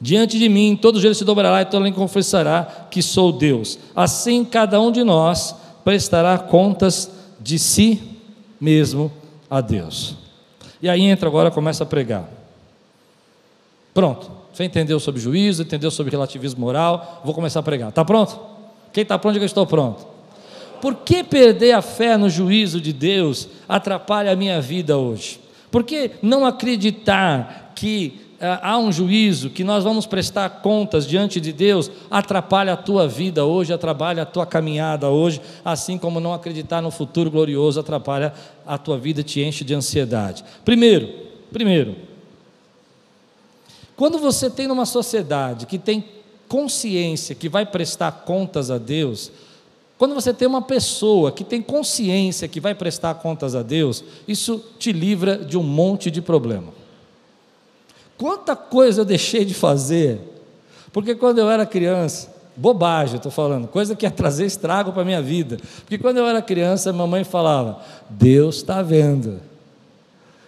Diante 0.00 0.38
de 0.38 0.48
mim, 0.48 0.78
todo 0.80 1.00
joelho 1.00 1.14
se 1.14 1.24
dobrará 1.24 1.62
e 1.62 1.64
todo 1.64 1.84
língua 1.84 1.98
confessará 1.98 2.86
que 2.90 3.02
sou 3.02 3.32
Deus. 3.32 3.78
Assim, 3.96 4.44
cada 4.44 4.80
um 4.80 4.92
de 4.92 5.02
nós 5.02 5.56
prestará 5.84 6.38
contas 6.38 7.10
de 7.40 7.58
si 7.58 8.00
mesmo 8.60 9.10
a 9.50 9.60
Deus. 9.60 10.16
E 10.80 10.88
aí 10.88 11.02
entra 11.02 11.28
agora, 11.28 11.50
começa 11.50 11.82
a 11.82 11.86
pregar. 11.86 12.28
Pronto. 13.92 14.38
Você 14.52 14.64
entendeu 14.64 14.98
sobre 14.98 15.20
juízo, 15.20 15.62
entendeu 15.62 15.90
sobre 15.90 16.10
relativismo 16.10 16.60
moral, 16.60 17.20
vou 17.24 17.32
começar 17.32 17.60
a 17.60 17.62
pregar. 17.62 17.90
Está 17.90 18.04
pronto? 18.04 18.40
Quem 18.92 19.02
está 19.02 19.18
pronto, 19.18 19.34
diga 19.34 19.46
estou 19.46 19.66
pronto. 19.66 20.04
Por 20.80 20.96
que 20.96 21.22
perder 21.22 21.72
a 21.72 21.82
fé 21.82 22.16
no 22.16 22.28
juízo 22.28 22.80
de 22.80 22.92
Deus 22.92 23.48
atrapalha 23.68 24.32
a 24.32 24.36
minha 24.36 24.60
vida 24.60 24.96
hoje? 24.96 25.40
Por 25.70 25.84
que 25.84 26.12
não 26.22 26.44
acreditar 26.44 27.72
que 27.74 28.27
há 28.40 28.78
um 28.78 28.92
juízo, 28.92 29.50
que 29.50 29.64
nós 29.64 29.82
vamos 29.82 30.06
prestar 30.06 30.48
contas 30.62 31.06
diante 31.06 31.40
de 31.40 31.52
Deus, 31.52 31.90
atrapalha 32.10 32.72
a 32.72 32.76
tua 32.76 33.08
vida 33.08 33.44
hoje, 33.44 33.72
atrapalha 33.72 34.22
a 34.22 34.26
tua 34.26 34.46
caminhada 34.46 35.08
hoje, 35.08 35.40
assim 35.64 35.98
como 35.98 36.20
não 36.20 36.32
acreditar 36.32 36.80
no 36.80 36.90
futuro 36.90 37.30
glorioso 37.30 37.80
atrapalha 37.80 38.32
a 38.66 38.78
tua 38.78 38.96
vida, 38.96 39.22
te 39.22 39.40
enche 39.40 39.64
de 39.64 39.74
ansiedade. 39.74 40.44
Primeiro, 40.64 41.08
primeiro, 41.52 41.96
quando 43.96 44.18
você 44.18 44.48
tem 44.48 44.68
numa 44.68 44.86
sociedade 44.86 45.66
que 45.66 45.78
tem 45.78 46.04
consciência 46.46 47.34
que 47.34 47.48
vai 47.48 47.66
prestar 47.66 48.12
contas 48.24 48.70
a 48.70 48.78
Deus, 48.78 49.32
quando 49.98 50.14
você 50.14 50.32
tem 50.32 50.46
uma 50.46 50.62
pessoa 50.62 51.32
que 51.32 51.42
tem 51.42 51.60
consciência 51.60 52.46
que 52.46 52.60
vai 52.60 52.72
prestar 52.72 53.14
contas 53.16 53.56
a 53.56 53.62
Deus, 53.62 54.04
isso 54.28 54.64
te 54.78 54.92
livra 54.92 55.36
de 55.36 55.58
um 55.58 55.62
monte 55.64 56.08
de 56.08 56.22
problema. 56.22 56.77
Quanta 58.18 58.56
coisa 58.56 59.00
eu 59.00 59.04
deixei 59.04 59.44
de 59.44 59.54
fazer, 59.54 60.20
porque 60.92 61.14
quando 61.14 61.38
eu 61.38 61.48
era 61.48 61.64
criança, 61.64 62.28
bobagem, 62.56 63.16
estou 63.16 63.30
falando, 63.30 63.68
coisa 63.68 63.94
que 63.94 64.04
ia 64.04 64.10
trazer 64.10 64.44
estrago 64.44 64.92
para 64.92 65.02
a 65.02 65.04
minha 65.04 65.22
vida, 65.22 65.56
porque 65.80 65.96
quando 65.96 66.18
eu 66.18 66.26
era 66.26 66.42
criança, 66.42 66.92
mamãe 66.92 67.22
falava: 67.22 67.80
Deus 68.10 68.56
está 68.56 68.82
vendo. 68.82 69.40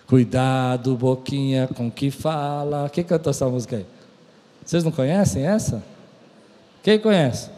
Cuidado, 0.08 0.96
boquinha, 0.96 1.68
com 1.76 1.88
que 1.88 2.10
fala. 2.10 2.90
Quem 2.90 3.04
cantou 3.04 3.30
essa 3.30 3.48
música 3.48 3.76
aí? 3.76 3.86
Vocês 4.64 4.82
não 4.82 4.90
conhecem 4.90 5.46
essa? 5.46 5.80
Quem 6.82 6.98
conhece? 6.98 7.48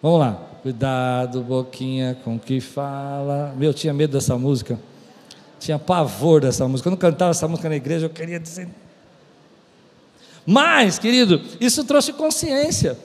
Vamos 0.00 0.20
lá. 0.20 0.40
Cuidado, 0.62 1.42
boquinha, 1.42 2.16
com 2.24 2.38
que 2.38 2.58
fala. 2.58 3.52
Meu, 3.54 3.68
eu 3.68 3.74
tinha 3.74 3.92
medo 3.92 4.12
dessa 4.12 4.38
música. 4.38 4.78
Tinha 5.60 5.78
pavor 5.78 6.40
dessa 6.40 6.66
música. 6.66 6.88
Quando 6.88 6.94
eu 6.94 7.00
cantava 7.00 7.32
essa 7.32 7.46
música 7.46 7.68
na 7.68 7.76
igreja, 7.76 8.06
eu 8.06 8.10
queria 8.10 8.40
dizer. 8.40 8.66
Mas, 10.46 10.98
querido, 10.98 11.40
isso 11.60 11.84
trouxe 11.84 12.12
consciência. 12.12 12.96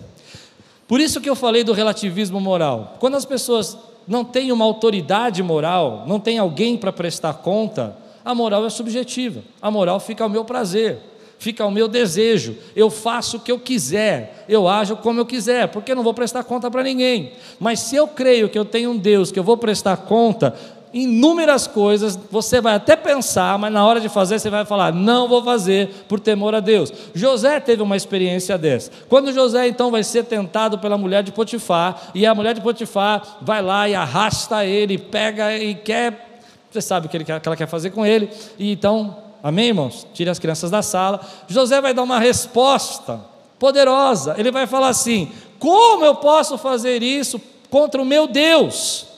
Por 0.88 1.00
isso 1.00 1.20
que 1.20 1.30
eu 1.30 1.36
falei 1.36 1.64
do 1.64 1.74
relativismo 1.74 2.40
moral. 2.40 2.98
Quando 3.00 3.16
as 3.16 3.26
pessoas 3.26 3.78
não 4.08 4.24
têm 4.24 4.52
uma 4.52 4.66
autoridade 4.66 5.42
moral, 5.42 6.04
não 6.08 6.20
têm 6.20 6.38
alguém 6.38 6.78
para 6.78 6.92
prestar 6.92 7.36
conta, 7.36 7.98
A 8.24 8.36
moral 8.36 8.66
é 8.66 8.70
subjetiva. 8.70 9.42
A 9.62 9.72
moral 9.72 10.00
fica 10.00 10.24
ao 10.24 10.30
meu 10.30 10.46
prazer, 10.46 11.00
fica 11.40 11.64
ao 11.64 11.72
meu 11.72 11.88
desejo. 11.88 12.56
Eu 12.76 12.90
faço 12.90 13.38
o 13.38 13.40
que 13.40 13.52
eu 13.52 13.60
quiser, 13.60 14.46
eu 14.48 14.68
ajo 14.68 14.96
como 14.98 15.20
eu 15.20 15.26
quiser, 15.26 15.68
porque 15.70 15.92
eu 15.92 15.96
não 15.96 16.04
vou 16.04 16.14
prestar 16.14 16.44
conta 16.44 16.70
para 16.70 16.84
ninguém. 16.84 17.34
Mas 17.60 17.80
se 17.80 17.96
eu 17.96 18.08
creio 18.08 18.50
que 18.50 18.58
eu 18.58 18.66
tenho 18.66 18.92
um 18.92 18.98
Deus 18.98 19.32
que 19.32 19.40
eu 19.40 19.44
vou 19.44 19.58
prestar 19.58 19.98
conta, 19.98 20.56
inúmeras 20.94 21.68
coisas, 21.68 22.18
você 22.30 22.62
vai 22.62 22.76
até 22.76 22.96
pensar, 23.13 23.58
mas 23.60 23.72
na 23.72 23.86
hora 23.86 24.00
de 24.00 24.10
fazer 24.10 24.39
você 24.39 24.50
vai 24.50 24.65
falar: 24.65 24.94
não 24.94 25.27
vou 25.27 25.44
fazer 25.44 26.06
por 26.08 26.20
temor 26.20 26.56
a 26.56 26.60
Deus. 26.60 26.91
José 27.13 27.60
teve 27.60 27.82
uma 27.82 27.98
experiência 27.98 28.58
dessa. 28.58 28.91
Quando 29.10 29.34
José 29.34 29.68
então 29.68 29.91
vai 29.91 30.03
ser 30.03 30.24
tentado 30.24 30.80
pela 30.80 30.98
mulher 30.98 31.24
de 31.24 31.32
Potifar, 31.32 32.12
e 32.15 32.25
a 32.25 32.34
mulher 32.34 32.53
de 32.53 32.62
Potifar 32.62 33.39
vai 33.41 33.62
lá 33.62 33.88
e 33.88 33.96
arrasta 33.96 34.65
ele, 34.65 34.98
pega 34.98 35.56
e 35.58 35.75
quer. 35.75 36.41
Você 36.70 36.82
sabe 36.82 37.08
o 37.08 37.10
que, 37.10 37.22
que 37.24 37.32
ela 37.32 37.58
quer 37.58 37.68
fazer 37.68 37.89
com 37.89 38.06
ele, 38.06 38.30
e 38.58 38.72
então, 38.72 39.18
amém, 39.44 39.68
irmãos? 39.68 40.08
Tire 40.13 40.30
as 40.30 40.39
crianças 40.39 40.72
da 40.72 40.82
sala. 40.82 41.20
José 41.48 41.82
vai 41.82 41.94
dar 41.94 42.03
uma 42.03 42.20
resposta 42.20 43.20
poderosa. 43.60 44.36
Ele 44.38 44.51
vai 44.51 44.65
falar 44.65 44.88
assim: 44.88 45.32
como 45.60 46.06
eu 46.06 46.15
posso 46.15 46.58
fazer 46.58 47.03
isso 47.03 47.41
contra 47.70 48.01
o 48.01 48.06
meu 48.06 48.25
Deus? 48.27 49.11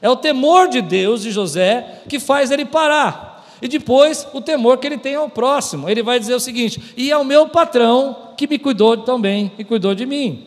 É 0.00 0.08
o 0.08 0.16
temor 0.16 0.68
de 0.68 0.80
Deus 0.80 1.22
de 1.22 1.30
José 1.30 2.02
que 2.08 2.20
faz 2.20 2.50
ele 2.50 2.64
parar. 2.64 3.46
E 3.60 3.66
depois 3.66 4.26
o 4.32 4.40
temor 4.40 4.78
que 4.78 4.86
ele 4.86 4.98
tem 4.98 5.16
ao 5.16 5.28
próximo. 5.28 5.88
Ele 5.88 6.02
vai 6.02 6.20
dizer 6.20 6.34
o 6.34 6.40
seguinte: 6.40 6.94
e 6.96 7.10
é 7.10 7.16
o 7.16 7.24
meu 7.24 7.48
patrão 7.48 8.16
que 8.36 8.46
me 8.46 8.58
cuidou 8.58 8.96
tão 8.98 9.20
bem 9.20 9.50
e 9.58 9.64
cuidou 9.64 9.94
de 9.94 10.06
mim. 10.06 10.46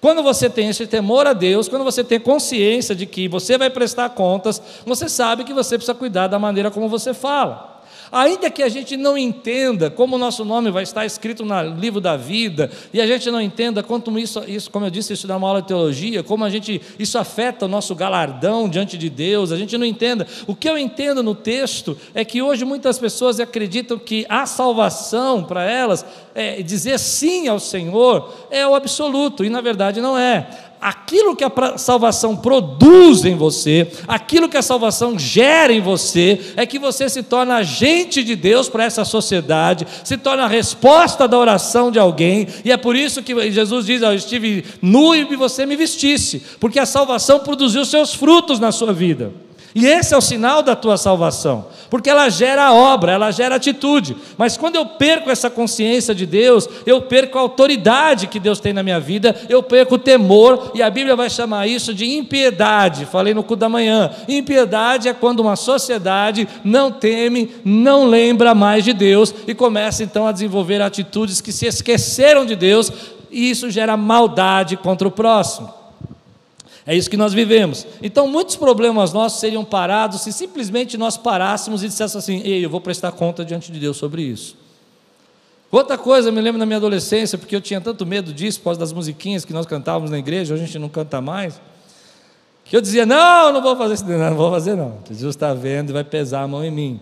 Quando 0.00 0.22
você 0.22 0.50
tem 0.50 0.68
esse 0.68 0.86
temor 0.86 1.26
a 1.26 1.32
Deus, 1.32 1.66
quando 1.66 1.82
você 1.82 2.04
tem 2.04 2.20
consciência 2.20 2.94
de 2.94 3.06
que 3.06 3.26
você 3.26 3.56
vai 3.56 3.70
prestar 3.70 4.10
contas, 4.10 4.60
você 4.84 5.08
sabe 5.08 5.44
que 5.44 5.52
você 5.54 5.76
precisa 5.76 5.94
cuidar 5.94 6.26
da 6.26 6.38
maneira 6.38 6.70
como 6.70 6.88
você 6.88 7.14
fala. 7.14 7.73
Ainda 8.14 8.48
que 8.48 8.62
a 8.62 8.68
gente 8.68 8.96
não 8.96 9.18
entenda 9.18 9.90
como 9.90 10.14
o 10.14 10.18
nosso 10.20 10.44
nome 10.44 10.70
vai 10.70 10.84
estar 10.84 11.04
escrito 11.04 11.44
no 11.44 11.60
livro 11.74 12.00
da 12.00 12.16
vida, 12.16 12.70
e 12.92 13.00
a 13.00 13.06
gente 13.08 13.28
não 13.28 13.40
entenda 13.40 13.82
quanto 13.82 14.16
isso, 14.16 14.40
isso 14.46 14.70
como 14.70 14.86
eu 14.86 14.90
disse, 14.90 15.12
isso 15.12 15.26
dá 15.26 15.36
uma 15.36 15.48
aula 15.48 15.60
de 15.60 15.66
teologia, 15.66 16.22
como 16.22 16.44
a 16.44 16.48
gente, 16.48 16.80
isso 16.96 17.18
afeta 17.18 17.64
o 17.64 17.68
nosso 17.68 17.92
galardão 17.92 18.68
diante 18.68 18.96
de 18.96 19.10
Deus, 19.10 19.50
a 19.50 19.56
gente 19.56 19.76
não 19.76 19.84
entenda. 19.84 20.28
O 20.46 20.54
que 20.54 20.70
eu 20.70 20.78
entendo 20.78 21.24
no 21.24 21.34
texto 21.34 21.98
é 22.14 22.24
que 22.24 22.40
hoje 22.40 22.64
muitas 22.64 23.00
pessoas 23.00 23.40
acreditam 23.40 23.98
que 23.98 24.24
a 24.28 24.46
salvação 24.46 25.42
para 25.42 25.68
elas, 25.68 26.06
é, 26.36 26.62
dizer 26.62 27.00
sim 27.00 27.48
ao 27.48 27.58
Senhor, 27.58 28.32
é 28.48 28.64
o 28.64 28.76
absoluto, 28.76 29.44
e 29.44 29.50
na 29.50 29.60
verdade 29.60 30.00
não 30.00 30.16
é 30.16 30.63
aquilo 30.84 31.34
que 31.34 31.42
a 31.42 31.78
salvação 31.78 32.36
produz 32.36 33.24
em 33.24 33.34
você, 33.34 33.90
aquilo 34.06 34.50
que 34.50 34.56
a 34.58 34.62
salvação 34.62 35.18
gera 35.18 35.72
em 35.72 35.80
você, 35.80 36.38
é 36.56 36.66
que 36.66 36.78
você 36.78 37.08
se 37.08 37.22
torna 37.22 37.54
agente 37.54 38.22
de 38.22 38.36
Deus 38.36 38.68
para 38.68 38.84
essa 38.84 39.02
sociedade, 39.02 39.86
se 40.04 40.18
torna 40.18 40.44
a 40.44 40.46
resposta 40.46 41.26
da 41.26 41.38
oração 41.38 41.90
de 41.90 41.98
alguém, 41.98 42.46
e 42.62 42.70
é 42.70 42.76
por 42.76 42.94
isso 42.94 43.22
que 43.22 43.50
Jesus 43.50 43.86
diz: 43.86 44.02
Eu 44.02 44.12
estive 44.12 44.62
nu 44.82 45.14
e 45.14 45.24
você 45.36 45.64
me 45.64 45.74
vestisse, 45.74 46.42
porque 46.60 46.78
a 46.78 46.84
salvação 46.84 47.38
produziu 47.38 47.86
seus 47.86 48.12
frutos 48.12 48.60
na 48.60 48.70
sua 48.70 48.92
vida. 48.92 49.32
E 49.74 49.86
esse 49.86 50.12
é 50.12 50.16
o 50.16 50.20
sinal 50.20 50.62
da 50.62 50.76
tua 50.76 50.98
salvação, 50.98 51.66
porque 51.94 52.10
ela 52.10 52.28
gera 52.28 52.72
obra, 52.72 53.12
ela 53.12 53.30
gera 53.30 53.54
atitude. 53.54 54.16
Mas 54.36 54.56
quando 54.56 54.74
eu 54.74 54.84
perco 54.84 55.30
essa 55.30 55.48
consciência 55.48 56.12
de 56.12 56.26
Deus, 56.26 56.68
eu 56.84 57.02
perco 57.02 57.38
a 57.38 57.40
autoridade 57.40 58.26
que 58.26 58.40
Deus 58.40 58.58
tem 58.58 58.72
na 58.72 58.82
minha 58.82 58.98
vida, 58.98 59.32
eu 59.48 59.62
perco 59.62 59.94
o 59.94 59.98
temor, 59.98 60.72
e 60.74 60.82
a 60.82 60.90
Bíblia 60.90 61.14
vai 61.14 61.30
chamar 61.30 61.68
isso 61.68 61.94
de 61.94 62.04
impiedade. 62.04 63.06
Falei 63.06 63.32
no 63.32 63.44
cu 63.44 63.54
da 63.54 63.68
manhã. 63.68 64.10
Impiedade 64.26 65.08
é 65.08 65.14
quando 65.14 65.38
uma 65.38 65.54
sociedade 65.54 66.48
não 66.64 66.90
teme, 66.90 67.54
não 67.64 68.08
lembra 68.08 68.56
mais 68.56 68.82
de 68.82 68.92
Deus 68.92 69.32
e 69.46 69.54
começa 69.54 70.02
então 70.02 70.26
a 70.26 70.32
desenvolver 70.32 70.82
atitudes 70.82 71.40
que 71.40 71.52
se 71.52 71.66
esqueceram 71.66 72.44
de 72.44 72.56
Deus, 72.56 72.90
e 73.30 73.48
isso 73.50 73.70
gera 73.70 73.96
maldade 73.96 74.76
contra 74.76 75.06
o 75.06 75.12
próximo. 75.12 75.83
É 76.86 76.94
isso 76.94 77.08
que 77.08 77.16
nós 77.16 77.32
vivemos. 77.32 77.86
Então, 78.02 78.28
muitos 78.28 78.56
problemas 78.56 79.12
nossos 79.12 79.40
seriam 79.40 79.64
parados 79.64 80.20
se 80.20 80.32
simplesmente 80.32 80.98
nós 80.98 81.16
parássemos 81.16 81.82
e 81.82 81.88
disséssemos 81.88 82.22
assim: 82.24 82.42
Ei, 82.44 82.64
eu 82.64 82.68
vou 82.68 82.80
prestar 82.80 83.12
conta 83.12 83.44
diante 83.44 83.72
de 83.72 83.80
Deus 83.80 83.96
sobre 83.96 84.22
isso. 84.22 84.56
Outra 85.70 85.96
coisa, 85.96 86.28
eu 86.28 86.32
me 86.32 86.40
lembro 86.40 86.58
na 86.58 86.66
minha 86.66 86.76
adolescência, 86.76 87.36
porque 87.36 87.56
eu 87.56 87.60
tinha 87.60 87.80
tanto 87.80 88.04
medo 88.04 88.32
disso, 88.32 88.60
por 88.60 88.66
causa 88.66 88.80
das 88.80 88.92
musiquinhas 88.92 89.44
que 89.44 89.52
nós 89.52 89.66
cantávamos 89.66 90.10
na 90.10 90.18
igreja, 90.18 90.54
hoje 90.54 90.62
a 90.62 90.66
gente 90.66 90.78
não 90.78 90.88
canta 90.88 91.20
mais, 91.20 91.60
que 92.64 92.76
eu 92.76 92.82
dizia: 92.82 93.06
Não, 93.06 93.50
não 93.50 93.62
vou 93.62 93.74
fazer 93.76 93.94
isso, 93.94 94.06
não, 94.06 94.18
não 94.18 94.36
vou 94.36 94.50
fazer 94.50 94.76
não. 94.76 94.98
Jesus 95.08 95.34
está 95.34 95.54
vendo 95.54 95.88
e 95.90 95.92
vai 95.92 96.04
pesar 96.04 96.42
a 96.42 96.48
mão 96.48 96.62
em 96.62 96.70
mim. 96.70 97.00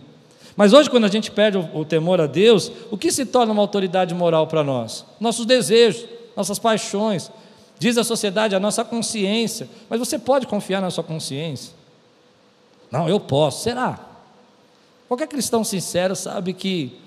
Mas 0.55 0.71
hoje, 0.71 0.89
quando 0.89 1.05
a 1.05 1.09
gente 1.09 1.29
perde 1.29 1.57
o, 1.57 1.79
o 1.79 1.85
temor 1.85 2.21
a 2.21 2.25
Deus, 2.25 2.71
o 2.89 2.97
que 2.97 3.11
se 3.11 3.25
torna 3.25 3.51
uma 3.51 3.61
autoridade 3.61 4.15
moral 4.15 4.47
para 4.47 4.63
nós? 4.63 5.05
Nossos 5.19 5.45
desejos, 5.45 6.05
nossas 6.37 6.57
paixões, 6.57 7.29
Diz 7.83 7.97
a 7.97 8.03
sociedade 8.05 8.55
a 8.55 8.61
nossa 8.61 8.85
consciência, 8.85 9.67
mas 9.89 9.99
você 9.99 10.17
pode 10.17 10.47
confiar 10.47 10.81
na 10.81 10.89
sua 10.89 11.03
consciência? 11.03 11.73
Não, 12.89 13.09
eu 13.09 13.19
posso. 13.19 13.61
Será? 13.61 13.99
Qualquer 15.05 15.27
cristão 15.27 15.65
sincero 15.65 16.15
sabe 16.15 16.53
que 16.53 16.97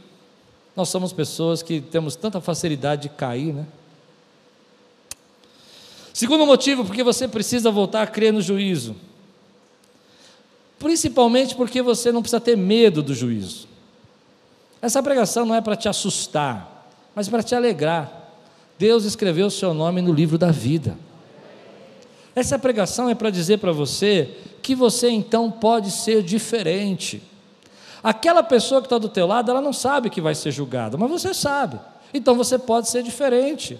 nós 0.76 0.90
somos 0.90 1.14
pessoas 1.14 1.62
que 1.62 1.80
temos 1.80 2.14
tanta 2.14 2.42
facilidade 2.42 3.04
de 3.04 3.08
cair, 3.08 3.54
né? 3.54 3.66
Segundo 6.12 6.44
motivo, 6.44 6.84
porque 6.84 7.02
você 7.02 7.26
precisa 7.26 7.70
voltar 7.70 8.02
a 8.02 8.06
crer 8.06 8.30
no 8.30 8.42
juízo. 8.42 8.94
Principalmente 10.78 11.54
porque 11.54 11.80
você 11.80 12.12
não 12.12 12.20
precisa 12.20 12.38
ter 12.38 12.54
medo 12.54 13.02
do 13.02 13.14
juízo. 13.14 13.66
Essa 14.82 15.02
pregação 15.02 15.46
não 15.46 15.54
é 15.54 15.62
para 15.62 15.74
te 15.74 15.88
assustar, 15.88 16.86
mas 17.14 17.30
para 17.30 17.42
te 17.42 17.54
alegrar. 17.54 18.15
Deus 18.78 19.04
escreveu 19.04 19.46
o 19.46 19.50
seu 19.50 19.72
nome 19.72 20.02
no 20.02 20.12
livro 20.12 20.36
da 20.36 20.50
vida. 20.50 20.98
Essa 22.34 22.58
pregação 22.58 23.08
é 23.08 23.14
para 23.14 23.30
dizer 23.30 23.58
para 23.58 23.72
você 23.72 24.30
que 24.62 24.74
você 24.74 25.08
então 25.08 25.50
pode 25.50 25.90
ser 25.90 26.22
diferente. 26.22 27.22
Aquela 28.02 28.42
pessoa 28.42 28.80
que 28.80 28.86
está 28.86 28.98
do 28.98 29.08
teu 29.08 29.26
lado, 29.26 29.50
ela 29.50 29.60
não 29.60 29.72
sabe 29.72 30.10
que 30.10 30.20
vai 30.20 30.34
ser 30.34 30.50
julgada, 30.50 30.96
mas 30.98 31.10
você 31.10 31.32
sabe. 31.32 31.80
Então 32.12 32.34
você 32.34 32.58
pode 32.58 32.88
ser 32.88 33.02
diferente. 33.02 33.78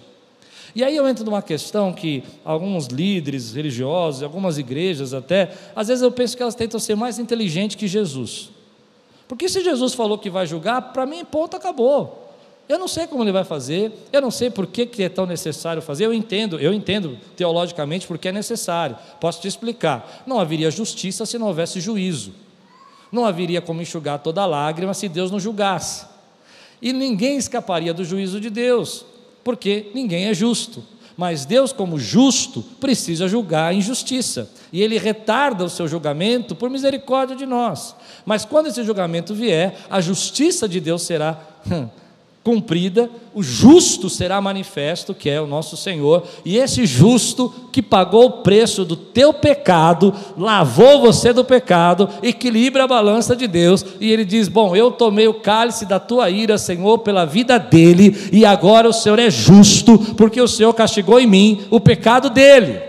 E 0.75 0.83
aí 0.83 0.95
eu 0.95 1.07
entro 1.07 1.23
numa 1.23 1.41
questão 1.41 1.93
que 1.93 2.23
alguns 2.43 2.87
líderes 2.87 3.53
religiosos, 3.53 4.23
algumas 4.23 4.57
igrejas 4.57 5.13
até, 5.13 5.51
às 5.75 5.87
vezes 5.87 6.01
eu 6.01 6.11
penso 6.11 6.35
que 6.35 6.43
elas 6.43 6.55
tentam 6.55 6.79
ser 6.79 6.95
mais 6.95 7.19
inteligentes 7.19 7.75
que 7.75 7.87
Jesus. 7.87 8.49
Porque 9.27 9.47
se 9.49 9.63
Jesus 9.63 9.93
falou 9.93 10.17
que 10.17 10.29
vai 10.29 10.45
julgar, 10.45 10.93
para 10.93 11.05
mim, 11.05 11.23
ponto, 11.23 11.55
acabou. 11.55 12.26
Eu 12.69 12.77
não 12.77 12.87
sei 12.87 13.07
como 13.07 13.23
ele 13.23 13.31
vai 13.31 13.45
fazer, 13.45 13.91
eu 14.11 14.21
não 14.21 14.29
sei 14.29 14.49
por 14.49 14.67
que, 14.67 14.85
que 14.85 15.03
é 15.03 15.09
tão 15.09 15.25
necessário 15.25 15.81
fazer, 15.81 16.05
eu 16.05 16.13
entendo, 16.13 16.59
eu 16.59 16.73
entendo 16.73 17.17
teologicamente 17.35 18.05
porque 18.05 18.27
é 18.27 18.31
necessário. 18.31 18.97
Posso 19.21 19.41
te 19.41 19.47
explicar. 19.47 20.23
Não 20.27 20.39
haveria 20.39 20.69
justiça 20.69 21.25
se 21.25 21.37
não 21.37 21.47
houvesse 21.47 21.79
juízo. 21.79 22.33
Não 23.09 23.25
haveria 23.25 23.61
como 23.61 23.81
enxugar 23.81 24.19
toda 24.19 24.45
lágrima 24.45 24.93
se 24.93 25.07
Deus 25.07 25.31
não 25.31 25.39
julgasse. 25.39 26.05
E 26.81 26.91
ninguém 26.91 27.37
escaparia 27.37 27.93
do 27.93 28.03
juízo 28.03 28.39
de 28.39 28.49
Deus, 28.49 29.05
porque 29.43 29.89
ninguém 29.93 30.25
é 30.25 30.33
justo. 30.33 30.83
Mas 31.15 31.45
Deus, 31.45 31.73
como 31.73 31.97
justo, 31.97 32.61
precisa 32.79 33.27
julgar 33.27 33.69
a 33.69 33.73
injustiça. 33.73 34.51
E 34.71 34.83
Ele 34.83 34.99
retarda 34.99 35.63
o 35.63 35.69
seu 35.69 35.87
julgamento 35.87 36.53
por 36.53 36.69
misericórdia 36.69 37.35
de 37.35 37.45
nós. 37.45 37.95
Mas 38.23 38.45
quando 38.45 38.67
esse 38.67 38.83
julgamento 38.83 39.33
vier, 39.33 39.75
a 39.89 39.99
justiça 39.99 40.69
de 40.69 40.79
Deus 40.79 41.01
será 41.01 41.39
hum, 41.71 41.87
cumprida, 42.47 43.09
o 43.35 43.43
justo 43.43 44.09
será 44.09 44.39
manifesto, 44.39 45.13
que 45.13 45.29
é 45.29 45.41
o 45.41 45.45
nosso 45.45 45.75
Senhor, 45.75 46.23
e 46.45 46.55
esse 46.55 46.85
justo 46.85 47.53
que 47.73 47.81
pagou 47.81 48.25
o 48.25 48.31
preço 48.41 48.85
do 48.85 48.95
teu 48.95 49.33
pecado, 49.33 50.13
lavou 50.37 51.01
você 51.01 51.33
do 51.33 51.43
pecado, 51.43 52.07
equilibra 52.23 52.85
a 52.85 52.87
balança 52.87 53.35
de 53.35 53.47
Deus, 53.47 53.85
e 53.99 54.09
ele 54.09 54.23
diz: 54.23 54.47
Bom, 54.47 54.77
eu 54.77 54.91
tomei 54.91 55.27
o 55.27 55.33
cálice 55.33 55.85
da 55.85 55.99
tua 55.99 56.29
ira, 56.29 56.57
Senhor, 56.57 56.99
pela 56.99 57.25
vida 57.25 57.59
dele, 57.59 58.15
e 58.31 58.45
agora 58.45 58.87
o 58.87 58.93
Senhor 58.93 59.19
é 59.19 59.29
justo, 59.29 59.99
porque 60.15 60.39
o 60.39 60.47
Senhor 60.47 60.73
castigou 60.73 61.19
em 61.19 61.27
mim 61.27 61.65
o 61.69 61.81
pecado 61.81 62.29
dele. 62.29 62.86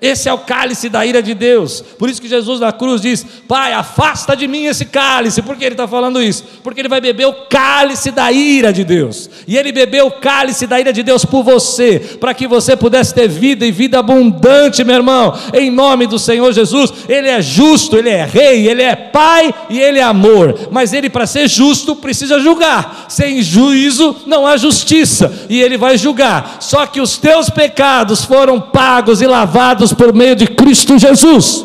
Esse 0.00 0.28
é 0.28 0.32
o 0.32 0.38
cálice 0.38 0.88
da 0.88 1.04
ira 1.04 1.20
de 1.20 1.34
Deus. 1.34 1.82
Por 1.98 2.08
isso 2.08 2.22
que 2.22 2.28
Jesus 2.28 2.60
na 2.60 2.70
cruz 2.70 3.00
diz: 3.02 3.26
Pai, 3.48 3.72
afasta 3.72 4.36
de 4.36 4.46
mim 4.46 4.66
esse 4.66 4.84
cálice. 4.84 5.42
Por 5.42 5.56
que 5.56 5.64
ele 5.64 5.74
está 5.74 5.88
falando 5.88 6.22
isso? 6.22 6.44
Porque 6.62 6.80
ele 6.80 6.88
vai 6.88 7.00
beber 7.00 7.26
o 7.26 7.32
cálice 7.48 8.12
da 8.12 8.30
ira 8.30 8.72
de 8.72 8.84
Deus. 8.84 9.28
E 9.44 9.56
ele 9.56 9.72
bebeu 9.72 10.06
o 10.06 10.10
cálice 10.12 10.68
da 10.68 10.78
ira 10.78 10.92
de 10.92 11.02
Deus 11.02 11.24
por 11.24 11.42
você, 11.42 11.98
para 12.20 12.32
que 12.32 12.46
você 12.46 12.76
pudesse 12.76 13.12
ter 13.12 13.28
vida 13.28 13.66
e 13.66 13.72
vida 13.72 13.98
abundante, 13.98 14.84
meu 14.84 14.94
irmão. 14.94 15.36
Em 15.52 15.68
nome 15.68 16.06
do 16.06 16.18
Senhor 16.18 16.52
Jesus, 16.52 16.92
ele 17.08 17.28
é 17.28 17.42
justo, 17.42 17.96
ele 17.96 18.10
é 18.10 18.24
rei, 18.24 18.68
ele 18.68 18.82
é 18.82 18.94
pai 18.94 19.52
e 19.68 19.80
ele 19.80 19.98
é 19.98 20.04
amor. 20.04 20.68
Mas 20.70 20.92
ele, 20.92 21.10
para 21.10 21.26
ser 21.26 21.48
justo, 21.48 21.96
precisa 21.96 22.38
julgar. 22.38 23.06
Sem 23.08 23.42
juízo 23.42 24.14
não 24.26 24.46
há 24.46 24.56
justiça. 24.56 25.46
E 25.48 25.60
ele 25.60 25.76
vai 25.76 25.98
julgar. 25.98 26.58
Só 26.60 26.86
que 26.86 27.00
os 27.00 27.18
teus 27.18 27.50
pecados 27.50 28.24
foram 28.24 28.60
pagos 28.60 29.20
e 29.20 29.26
lavados 29.26 29.87
por 29.92 30.12
meio 30.12 30.36
de 30.36 30.46
Cristo 30.46 30.98
Jesus. 30.98 31.64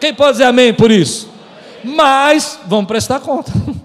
Quem 0.00 0.14
pode 0.14 0.32
dizer 0.32 0.44
amém 0.44 0.72
por 0.74 0.90
isso? 0.90 1.34
mas 1.84 2.58
vamos 2.66 2.86
prestar 2.86 3.20
conta. 3.20 3.52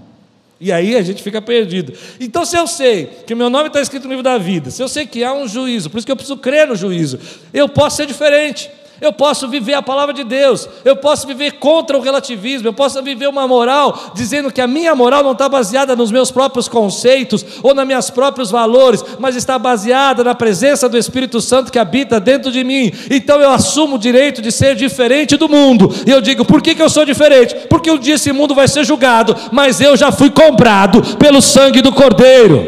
E 0.61 0.73
aí 0.73 0.97
a 0.97 1.01
gente 1.01 1.23
fica 1.23 1.41
perdido. 1.41 1.93
Então, 2.19 2.43
se 2.43 2.57
eu 2.57 2.67
sei 2.67 3.05
que 3.25 3.33
meu 3.33 3.49
nome 3.49 3.67
está 3.67 3.79
escrito 3.79 4.03
no 4.03 4.09
livro 4.09 4.23
da 4.23 4.37
vida, 4.37 4.69
se 4.69 4.83
eu 4.83 4.89
sei 4.89 5.05
que 5.05 5.23
há 5.23 5.31
um 5.33 5.47
juízo, 5.47 5.89
por 5.89 5.97
isso 5.97 6.05
que 6.05 6.11
eu 6.11 6.17
preciso 6.17 6.35
crer 6.35 6.67
no 6.67 6.75
juízo, 6.75 7.17
eu 7.53 7.69
posso 7.69 7.95
ser 7.95 8.05
diferente. 8.05 8.69
Eu 9.01 9.13
posso 9.13 9.47
viver 9.47 9.73
a 9.73 9.81
palavra 9.81 10.13
de 10.13 10.23
Deus, 10.23 10.67
eu 10.83 10.95
posso 10.95 11.25
viver 11.25 11.53
contra 11.53 11.97
o 11.97 12.01
relativismo, 12.01 12.67
eu 12.67 12.73
posso 12.73 13.01
viver 13.01 13.27
uma 13.27 13.47
moral 13.47 14.11
dizendo 14.13 14.51
que 14.51 14.59
a 14.59 14.67
minha 14.67 14.93
moral 14.93 15.23
não 15.23 15.31
está 15.31 15.47
baseada 15.47 15.95
nos 15.95 16.11
meus 16.11 16.31
próprios 16.31 16.67
conceitos 16.67 17.45
ou 17.63 17.73
nos 17.73 17.87
meus 17.87 18.09
próprios 18.09 18.51
valores, 18.51 19.03
mas 19.17 19.35
está 19.35 19.57
baseada 19.57 20.23
na 20.23 20.35
presença 20.35 20.89
do 20.89 20.97
Espírito 20.97 21.39
Santo 21.39 21.71
que 21.71 21.79
habita 21.79 22.19
dentro 22.19 22.51
de 22.51 22.63
mim. 22.63 22.91
Então 23.09 23.39
eu 23.39 23.51
assumo 23.51 23.95
o 23.95 23.99
direito 23.99 24.41
de 24.41 24.51
ser 24.51 24.75
diferente 24.75 25.37
do 25.37 25.47
mundo, 25.47 25.93
e 26.05 26.11
eu 26.11 26.21
digo: 26.21 26.43
por 26.43 26.61
que, 26.61 26.75
que 26.75 26.81
eu 26.81 26.89
sou 26.89 27.05
diferente? 27.05 27.55
Porque 27.69 27.89
um 27.89 27.97
dia 27.97 28.15
esse 28.15 28.33
mundo 28.33 28.53
vai 28.53 28.67
ser 28.67 28.83
julgado, 28.83 29.35
mas 29.51 29.79
eu 29.79 29.95
já 29.95 30.11
fui 30.11 30.29
comprado 30.29 31.17
pelo 31.17 31.41
sangue 31.41 31.81
do 31.81 31.91
Cordeiro. 31.91 32.67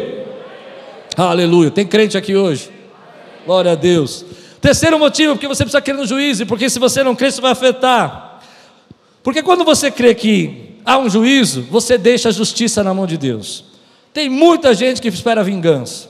Aleluia. 1.16 1.70
Tem 1.70 1.86
crente 1.86 2.16
aqui 2.16 2.34
hoje? 2.34 2.70
Glória 3.44 3.72
a 3.72 3.74
Deus. 3.74 4.24
Terceiro 4.62 4.96
motivo, 4.96 5.34
porque 5.34 5.48
você 5.48 5.64
precisa 5.64 5.82
crer 5.82 5.96
no 5.96 6.06
juízo, 6.06 6.46
porque 6.46 6.70
se 6.70 6.78
você 6.78 7.02
não 7.02 7.16
crer, 7.16 7.30
isso 7.30 7.42
vai 7.42 7.50
afetar. 7.50 8.40
Porque 9.20 9.42
quando 9.42 9.64
você 9.64 9.90
crê 9.90 10.14
que 10.14 10.76
há 10.84 10.98
um 10.98 11.10
juízo, 11.10 11.66
você 11.68 11.98
deixa 11.98 12.28
a 12.28 12.32
justiça 12.32 12.82
na 12.84 12.94
mão 12.94 13.04
de 13.04 13.18
Deus. 13.18 13.64
Tem 14.14 14.28
muita 14.28 14.72
gente 14.72 15.02
que 15.02 15.08
espera 15.08 15.42
vingança. 15.42 16.08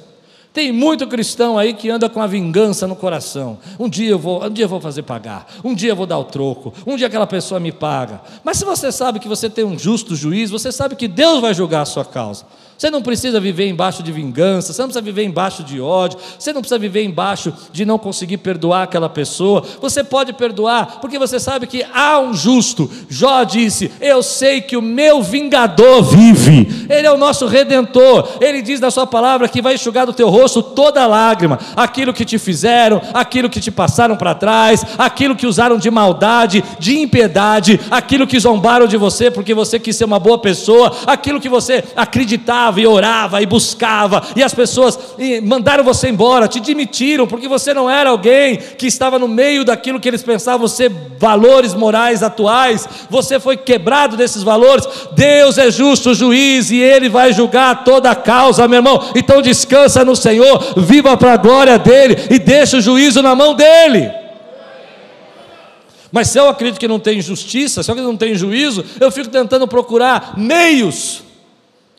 Tem 0.52 0.70
muito 0.70 1.06
cristão 1.06 1.56
aí 1.56 1.72
que 1.72 1.88
anda 1.88 2.10
com 2.10 2.20
a 2.20 2.26
vingança 2.26 2.86
no 2.86 2.94
coração. 2.94 3.58
Um 3.78 3.88
dia 3.88 4.10
eu 4.10 4.18
vou, 4.18 4.44
um 4.44 4.50
dia 4.50 4.66
eu 4.66 4.68
vou 4.68 4.82
fazer 4.82 5.02
pagar, 5.02 5.46
um 5.64 5.74
dia 5.74 5.92
eu 5.92 5.96
vou 5.96 6.04
dar 6.04 6.18
o 6.18 6.24
troco, 6.24 6.74
um 6.86 6.94
dia 6.94 7.06
aquela 7.06 7.26
pessoa 7.26 7.58
me 7.58 7.72
paga. 7.72 8.20
Mas 8.44 8.58
se 8.58 8.66
você 8.66 8.92
sabe 8.92 9.18
que 9.18 9.28
você 9.28 9.48
tem 9.48 9.64
um 9.64 9.78
justo 9.78 10.14
juiz, 10.14 10.50
você 10.50 10.70
sabe 10.70 10.94
que 10.94 11.08
Deus 11.08 11.40
vai 11.40 11.54
julgar 11.54 11.80
a 11.80 11.86
sua 11.86 12.04
causa. 12.04 12.44
Você 12.82 12.90
não 12.90 13.00
precisa 13.00 13.38
viver 13.38 13.68
embaixo 13.68 14.02
de 14.02 14.10
vingança, 14.10 14.72
você 14.72 14.82
não 14.82 14.88
precisa 14.88 15.04
viver 15.04 15.22
embaixo 15.22 15.62
de 15.62 15.80
ódio, 15.80 16.18
você 16.36 16.52
não 16.52 16.60
precisa 16.60 16.80
viver 16.80 17.04
embaixo 17.04 17.52
de 17.70 17.84
não 17.84 17.96
conseguir 17.96 18.38
perdoar 18.38 18.82
aquela 18.82 19.08
pessoa. 19.08 19.62
Você 19.80 20.02
pode 20.02 20.32
perdoar, 20.32 20.98
porque 21.00 21.16
você 21.16 21.38
sabe 21.38 21.68
que 21.68 21.86
há 21.94 22.18
um 22.18 22.34
justo. 22.34 22.90
Jó 23.08 23.44
disse: 23.44 23.92
Eu 24.00 24.20
sei 24.20 24.60
que 24.60 24.76
o 24.76 24.82
meu 24.82 25.22
vingador 25.22 26.02
vive, 26.02 26.88
ele 26.90 27.06
é 27.06 27.12
o 27.12 27.16
nosso 27.16 27.46
redentor. 27.46 28.28
Ele 28.40 28.60
diz 28.60 28.80
na 28.80 28.90
sua 28.90 29.06
palavra 29.06 29.46
que 29.46 29.62
vai 29.62 29.74
enxugar 29.74 30.04
do 30.04 30.12
teu 30.12 30.28
rosto 30.28 30.60
toda 30.60 31.06
lágrima, 31.06 31.60
aquilo 31.76 32.12
que 32.12 32.24
te 32.24 32.36
fizeram, 32.36 33.00
aquilo 33.14 33.48
que 33.48 33.60
te 33.60 33.70
passaram 33.70 34.16
para 34.16 34.34
trás, 34.34 34.84
aquilo 34.98 35.36
que 35.36 35.46
usaram 35.46 35.78
de 35.78 35.88
maldade, 35.88 36.64
de 36.80 36.98
impiedade, 36.98 37.78
aquilo 37.92 38.26
que 38.26 38.40
zombaram 38.40 38.88
de 38.88 38.96
você 38.96 39.30
porque 39.30 39.54
você 39.54 39.78
quis 39.78 39.94
ser 39.94 40.04
uma 40.04 40.18
boa 40.18 40.38
pessoa, 40.40 40.92
aquilo 41.06 41.40
que 41.40 41.48
você 41.48 41.84
acreditava 41.94 42.71
e 42.80 42.86
orava 42.86 43.42
e 43.42 43.46
buscava, 43.46 44.22
e 44.34 44.42
as 44.42 44.54
pessoas 44.54 44.98
mandaram 45.42 45.84
você 45.84 46.08
embora, 46.08 46.48
te 46.48 46.60
demitiram, 46.60 47.26
porque 47.26 47.48
você 47.48 47.72
não 47.74 47.88
era 47.90 48.10
alguém 48.10 48.56
que 48.56 48.86
estava 48.86 49.18
no 49.18 49.28
meio 49.28 49.64
daquilo 49.64 50.00
que 50.00 50.08
eles 50.08 50.22
pensavam 50.22 50.66
ser 50.68 50.90
valores 51.18 51.74
morais 51.74 52.22
atuais, 52.22 52.88
você 53.08 53.38
foi 53.38 53.56
quebrado 53.56 54.16
desses 54.16 54.42
valores. 54.42 54.86
Deus 55.12 55.58
é 55.58 55.70
justo 55.70 56.14
juiz 56.14 56.70
e 56.70 56.78
ele 56.78 57.08
vai 57.08 57.32
julgar 57.32 57.84
toda 57.84 58.10
a 58.10 58.14
causa, 58.14 58.66
meu 58.68 58.78
irmão. 58.78 59.10
Então 59.14 59.42
descansa 59.42 60.04
no 60.04 60.16
Senhor, 60.16 60.74
viva 60.76 61.16
para 61.16 61.34
a 61.34 61.36
glória 61.36 61.78
dele 61.78 62.16
e 62.30 62.38
deixa 62.38 62.78
o 62.78 62.80
juízo 62.80 63.22
na 63.22 63.34
mão 63.34 63.54
dele. 63.54 64.10
Mas 66.10 66.28
se 66.28 66.38
eu 66.38 66.48
acredito 66.48 66.78
que 66.78 66.86
não 66.86 67.00
tem 67.00 67.20
justiça, 67.20 67.82
se 67.82 67.90
eu 67.90 67.94
acredito 67.94 68.08
que 68.08 68.12
não 68.12 68.28
tem 68.28 68.34
juízo, 68.34 68.84
eu 69.00 69.10
fico 69.10 69.30
tentando 69.30 69.66
procurar 69.66 70.34
meios 70.36 71.22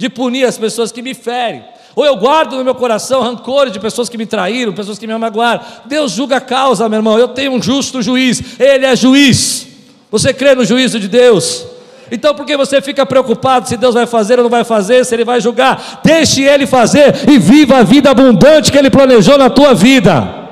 de 0.04 0.10
punir 0.10 0.44
as 0.44 0.58
pessoas 0.58 0.92
que 0.92 1.02
me 1.02 1.14
ferem. 1.14 1.64
Ou 1.96 2.06
eu 2.06 2.18
guardo 2.18 2.58
no 2.58 2.64
meu 2.66 2.76
coração 2.76 3.22
rancores 3.22 3.72
de 3.72 3.80
pessoas 3.80 4.10
que 4.10 4.18
me 4.18 4.26
traíram, 4.26 4.74
pessoas 4.74 5.00
que 5.00 5.08
me 5.08 5.14
amagoaram. 5.14 5.62
Deus 5.86 6.12
julga 6.12 6.38
a 6.38 6.42
causa, 6.42 6.90
meu 6.90 6.98
irmão. 6.98 7.18
Eu 7.18 7.30
tenho 7.30 7.54
um 7.54 7.62
justo 7.62 8.02
juiz, 8.02 8.60
Ele 8.60 8.86
é 8.86 8.94
juiz. 8.98 9.66
Você 10.12 10.34
crê 10.34 10.56
no 10.56 10.66
juízo 10.66 11.00
de 11.00 11.08
Deus? 11.08 11.66
Então, 12.12 12.36
por 12.36 12.46
que 12.46 12.58
você 12.58 12.82
fica 12.82 13.06
preocupado 13.06 13.70
se 13.70 13.78
Deus 13.78 13.94
vai 13.94 14.06
fazer 14.06 14.40
ou 14.40 14.44
não 14.44 14.50
vai 14.50 14.66
fazer, 14.66 15.06
se 15.06 15.16
Ele 15.16 15.24
vai 15.24 15.40
julgar? 15.40 16.02
Deixe 16.04 16.44
Ele 16.44 16.68
fazer 16.68 17.30
e 17.30 17.40
viva 17.40 17.78
a 17.78 17.84
vida 17.84 18.12
abundante 18.12 18.74
que 18.74 18.78
Ele 18.78 18.90
planejou 18.90 19.38
na 19.38 19.50
tua 19.50 19.74
vida. 19.74 20.43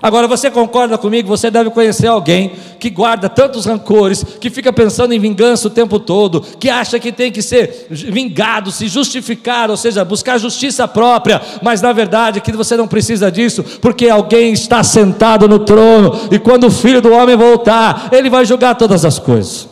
Agora 0.00 0.28
você 0.28 0.50
concorda 0.50 0.96
comigo? 0.96 1.28
Você 1.28 1.50
deve 1.50 1.70
conhecer 1.70 2.06
alguém 2.06 2.52
que 2.78 2.88
guarda 2.88 3.28
tantos 3.28 3.66
rancores, 3.66 4.22
que 4.22 4.48
fica 4.48 4.72
pensando 4.72 5.12
em 5.12 5.18
vingança 5.18 5.66
o 5.66 5.70
tempo 5.70 5.98
todo, 5.98 6.40
que 6.40 6.70
acha 6.70 7.00
que 7.00 7.10
tem 7.10 7.32
que 7.32 7.42
ser 7.42 7.88
vingado, 7.90 8.70
se 8.70 8.86
justificar, 8.86 9.70
ou 9.70 9.76
seja, 9.76 10.04
buscar 10.04 10.38
justiça 10.38 10.86
própria, 10.86 11.42
mas 11.62 11.82
na 11.82 11.92
verdade 11.92 12.40
que 12.40 12.52
você 12.52 12.76
não 12.76 12.86
precisa 12.86 13.30
disso, 13.30 13.64
porque 13.80 14.08
alguém 14.08 14.52
está 14.52 14.84
sentado 14.84 15.48
no 15.48 15.58
trono 15.58 16.28
e 16.30 16.38
quando 16.38 16.68
o 16.68 16.70
filho 16.70 17.02
do 17.02 17.12
homem 17.12 17.36
voltar, 17.36 18.08
ele 18.12 18.30
vai 18.30 18.44
julgar 18.44 18.76
todas 18.76 19.04
as 19.04 19.18
coisas. 19.18 19.68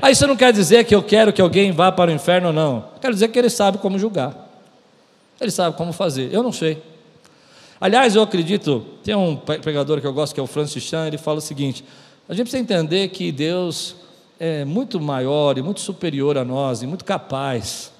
Aí 0.00 0.12
isso 0.12 0.26
não 0.26 0.36
quer 0.36 0.52
dizer 0.52 0.84
que 0.84 0.94
eu 0.94 1.02
quero 1.02 1.32
que 1.32 1.40
alguém 1.40 1.72
vá 1.72 1.90
para 1.90 2.10
o 2.10 2.14
inferno, 2.14 2.52
não. 2.52 2.84
Quer 3.00 3.12
dizer 3.12 3.28
que 3.28 3.38
ele 3.38 3.50
sabe 3.50 3.78
como 3.78 3.98
julgar. 3.98 4.46
Ele 5.40 5.50
sabe 5.50 5.76
como 5.76 5.92
fazer. 5.92 6.32
Eu 6.32 6.42
não 6.42 6.52
sei. 6.52 6.82
Aliás, 7.80 8.16
eu 8.16 8.22
acredito, 8.22 8.84
tem 9.02 9.14
um 9.14 9.36
pregador 9.36 10.00
que 10.00 10.06
eu 10.06 10.12
gosto, 10.12 10.34
que 10.34 10.40
é 10.40 10.42
o 10.42 10.46
Francis 10.46 10.82
Chan, 10.82 11.06
ele 11.06 11.18
fala 11.18 11.38
o 11.38 11.42
seguinte: 11.42 11.84
a 12.28 12.32
gente 12.32 12.48
precisa 12.48 12.62
entender 12.62 13.08
que 13.08 13.30
Deus 13.30 13.96
é 14.40 14.64
muito 14.64 15.00
maior 15.00 15.58
e 15.58 15.62
muito 15.62 15.80
superior 15.80 16.38
a 16.38 16.44
nós 16.44 16.82
e 16.82 16.86
muito 16.86 17.04
capaz 17.04 17.92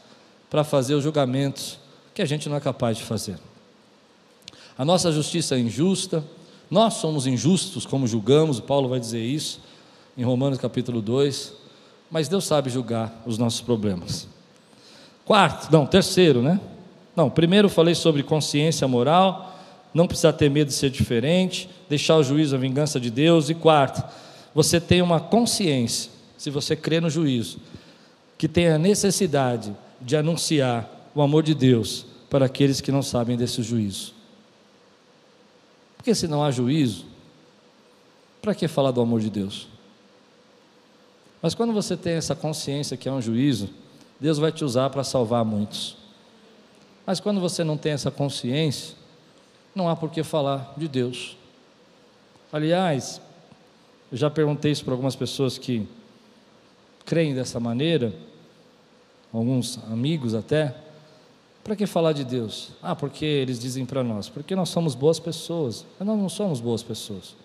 para 0.49 0.65
fazer 0.65 0.95
os 0.95 1.03
julgamentos 1.03 1.79
que 2.15 2.23
a 2.23 2.27
gente 2.27 2.49
não 2.49 2.57
é 2.57 2.61
capaz 2.61 2.97
de 2.97 3.03
fazer. 3.03 3.39
A 4.79 4.85
nossa 4.85 5.13
justiça 5.13 5.57
é 5.57 5.59
injusta, 5.59 6.25
nós 6.71 6.95
somos 6.95 7.27
injustos 7.27 7.87
como 7.87 8.07
julgamos, 8.07 8.61
Paulo 8.61 8.89
vai 8.89 9.01
dizer 9.01 9.23
isso 9.23 9.61
em 10.17 10.25
Romanos 10.25 10.59
capítulo 10.59 11.03
2, 11.03 11.53
mas 12.11 12.29
Deus 12.29 12.45
sabe 12.45 12.71
julgar 12.71 13.23
os 13.27 13.37
nossos 13.37 13.61
problemas. 13.61 14.29
Quarto, 15.25 15.71
não, 15.71 15.87
terceiro, 15.87 16.41
né? 16.41 16.61
Não, 17.15 17.29
primeiro 17.29 17.69
falei 17.69 17.95
sobre 17.95 18.23
consciência 18.23 18.87
moral, 18.87 19.56
não 19.97 20.07
precisa 20.07 20.31
ter 20.31 20.51
medo 20.51 20.69
de 20.69 20.75
ser 20.75 20.91
diferente, 20.91 21.71
deixar 21.89 22.17
o 22.17 22.23
juízo, 22.23 22.55
a 22.55 22.59
vingança 22.59 23.01
de 23.01 23.11
Deus. 23.11 23.49
E 23.49 23.55
quarto, 23.55 24.05
você 24.55 24.79
tem 24.79 25.01
uma 25.01 25.19
consciência, 25.19 26.11
se 26.37 26.51
você 26.51 26.77
crê 26.77 27.01
no 27.01 27.09
juízo, 27.09 27.59
que 28.37 28.47
tem 28.47 28.69
a 28.69 28.79
necessidade 28.79 29.75
de 29.99 30.15
anunciar 30.15 31.11
o 31.15 31.23
amor 31.23 31.43
de 31.43 31.55
Deus 31.55 32.05
para 32.29 32.45
aqueles 32.45 32.83
que 32.83 32.93
não 32.93 33.03
sabem 33.03 33.39
desse 33.39 33.63
juízo. 33.63 34.13
Porque 35.97 36.15
se 36.15 36.29
não 36.29 36.45
há 36.45 36.51
juízo, 36.51 37.07
para 38.43 38.55
que 38.55 38.69
falar 38.69 38.91
do 38.91 39.01
amor 39.01 39.23
de 39.23 39.31
Deus? 39.31 39.67
Mas 41.41 41.55
quando 41.55 41.73
você 41.73 41.97
tem 41.97 42.13
essa 42.13 42.35
consciência 42.35 42.99
que 42.99 43.09
é 43.09 43.13
um 43.13 43.23
juízo, 43.23 43.71
Deus 44.21 44.37
vai 44.37 44.53
te 44.53 44.63
usar 44.63 44.91
para 44.91 45.03
salvar 45.03 45.43
muitos. 45.43 45.97
Mas 47.07 47.19
quando 47.19 47.41
você 47.41 47.65
não 47.65 47.79
tem 47.79 47.93
essa 47.93 48.11
consciência, 48.11 49.06
não 49.77 49.91
há 49.91 49.95
por 49.95 50.11
que 50.11 50.25
falar 50.25 50.73
de 50.75 50.89
Deus. 50.89 51.37
Aliás, 52.51 53.21
eu 54.11 54.17
já 54.17 54.31
perguntei 54.31 54.73
isso 54.73 54.83
para 54.83 54.95
algumas 54.95 55.15
pessoas 55.15 55.59
que 55.59 55.87
creem 57.05 57.35
dessa 57.35 57.61
maneira, 57.61 58.15
alguns 59.31 59.79
amigos 59.93 60.35
até. 60.35 60.75
Para 61.63 61.77
que 61.77 61.87
falar 61.87 62.13
de 62.13 62.25
Deus? 62.25 62.71
Ah, 62.83 62.97
porque 62.97 63.27
eles 63.27 63.59
dizem 63.59 63.85
para 63.85 64.03
nós, 64.03 64.31
porque 64.31 64.57
nós 64.57 64.71
somos 64.71 64.95
boas 64.95 65.21
pessoas. 65.21 65.85
Mas 65.99 66.09
nós 66.09 66.19
não 66.19 66.29
somos 66.31 66.59
boas 66.59 66.83
pessoas. 66.83 67.37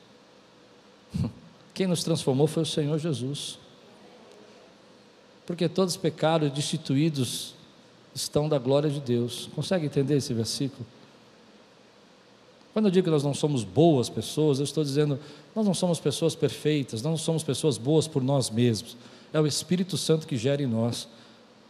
Quem 1.73 1.85
nos 1.85 2.01
transformou 2.01 2.47
foi 2.47 2.63
o 2.63 2.65
Senhor 2.65 2.97
Jesus. 2.97 3.59
Porque 5.45 5.67
todos 5.67 5.95
os 5.95 5.99
pecados 5.99 6.49
destituídos 6.51 7.55
estão 8.15 8.47
da 8.47 8.57
glória 8.57 8.89
de 8.89 9.01
Deus. 9.01 9.49
Consegue 9.53 9.87
entender 9.87 10.15
esse 10.15 10.33
versículo? 10.33 10.85
Quando 12.73 12.85
eu 12.85 12.91
digo 12.91 13.05
que 13.05 13.11
nós 13.11 13.23
não 13.23 13.33
somos 13.33 13.63
boas 13.63 14.09
pessoas, 14.09 14.59
eu 14.59 14.63
estou 14.63 14.83
dizendo, 14.83 15.19
nós 15.55 15.65
não 15.65 15.73
somos 15.73 15.99
pessoas 15.99 16.35
perfeitas, 16.35 17.01
não 17.01 17.17
somos 17.17 17.43
pessoas 17.43 17.77
boas 17.77 18.07
por 18.07 18.23
nós 18.23 18.49
mesmos. 18.49 18.95
É 19.33 19.39
o 19.39 19.47
Espírito 19.47 19.97
Santo 19.97 20.25
que 20.25 20.37
gera 20.37 20.61
em 20.63 20.67
nós 20.67 21.07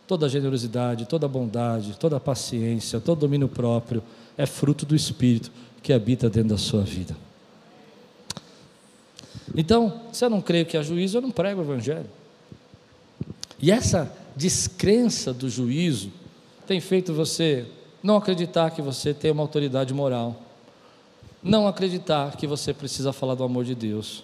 toda 0.08 0.26
a 0.26 0.30
generosidade, 0.30 1.06
toda 1.06 1.26
a 1.26 1.30
bondade, 1.30 1.98
toda 1.98 2.18
a 2.18 2.20
paciência, 2.20 3.00
todo 3.00 3.18
o 3.18 3.22
domínio 3.22 3.48
próprio, 3.48 4.04
é 4.38 4.46
fruto 4.46 4.86
do 4.86 4.96
Espírito 4.96 5.52
que 5.82 5.94
habita 5.94 6.30
dentro 6.30 6.50
da 6.50 6.58
sua 6.58 6.82
vida. 6.82 7.16
Então, 9.56 10.02
se 10.12 10.24
eu 10.24 10.30
não 10.30 10.42
creio 10.42 10.66
que 10.66 10.78
há 10.78 10.84
juízo, 10.84 11.18
eu 11.18 11.22
não 11.22 11.32
prego 11.32 11.62
o 11.62 11.64
Evangelho. 11.64 12.10
E 13.60 13.72
essa 13.72 14.12
descrença 14.36 15.34
do 15.34 15.50
juízo 15.50 16.12
tem 16.68 16.80
feito 16.80 17.14
você 17.14 17.66
não 18.04 18.18
acreditar 18.18 18.72
que 18.72 18.82
você 18.82 19.14
tem 19.14 19.32
uma 19.32 19.44
autoridade 19.44 19.94
moral 19.94 20.51
não 21.44 21.68
acreditar 21.68 22.36
que 22.36 22.46
você 22.46 22.74
precisa 22.74 23.12
falar 23.12 23.36
do 23.36 23.44
amor 23.44 23.66
de 23.66 23.76
Deus, 23.76 24.24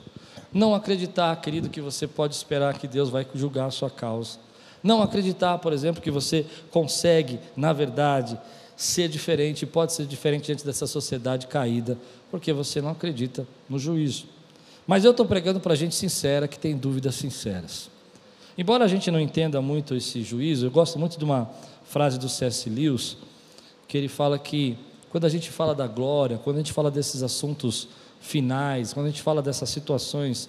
Não 0.53 0.73
acreditar, 0.73 1.36
querido, 1.41 1.69
que 1.69 1.82
você 1.82 2.08
pode 2.08 2.34
esperar 2.34 2.77
que 2.80 2.88
Deus 2.88 3.10
vai 3.10 3.27
julgar 3.36 3.65
a 3.65 3.71
sua 3.71 3.89
causa. 3.89 4.39
Não 4.82 5.01
acreditar, 5.03 5.58
por 5.58 5.73
exemplo, 5.73 6.01
que 6.01 6.10
você 6.10 6.45
consegue, 6.71 7.38
na 7.56 7.73
verdade, 7.73 8.39
ser 8.75 9.10
diferente, 9.10 9.65
pode 9.65 9.91
ser 9.91 10.06
diferente 10.06 10.45
diante 10.45 10.65
dessa 10.65 10.88
sociedade 10.88 11.47
caída, 11.47 11.97
porque 12.32 12.53
você 12.53 12.82
não 12.82 12.91
acredita 12.91 13.45
no 13.69 13.77
juízo. 13.77 14.25
Mas 14.88 15.03
eu 15.03 15.12
estou 15.12 15.25
pregando 15.25 15.60
para 15.60 15.75
gente 15.75 15.93
sincera, 15.93 16.47
que 16.47 16.58
tem 16.58 16.77
dúvidas 16.77 17.15
sinceras. 17.15 17.89
Embora 18.58 18.86
a 18.86 18.88
gente 18.88 19.12
não 19.12 19.19
entenda 19.19 19.62
muito 19.62 19.93
esse 19.93 20.23
juízo, 20.23 20.67
eu 20.67 20.71
gosto 20.71 20.97
muito 20.97 21.19
de 21.19 21.25
uma 21.25 21.49
frase 21.84 22.17
do 22.17 22.30
C.S. 22.30 22.69
Lewis, 22.69 23.17
que 23.88 23.97
ele 23.97 24.08
fala 24.08 24.39
que 24.39 24.77
quando 25.17 25.25
a 25.25 25.30
gente 25.30 25.49
fala 25.49 25.73
da 25.73 25.88
glória, 25.88 26.38
quando 26.38 26.58
a 26.58 26.60
gente 26.60 26.71
fala 26.71 26.91
desses 26.91 27.23
assuntos 27.23 27.88
finais, 28.21 28.93
quando 28.93 29.08
a 29.08 29.10
gente 29.10 29.23
fala 29.23 29.41
dessas 29.41 29.67
situações 29.67 30.47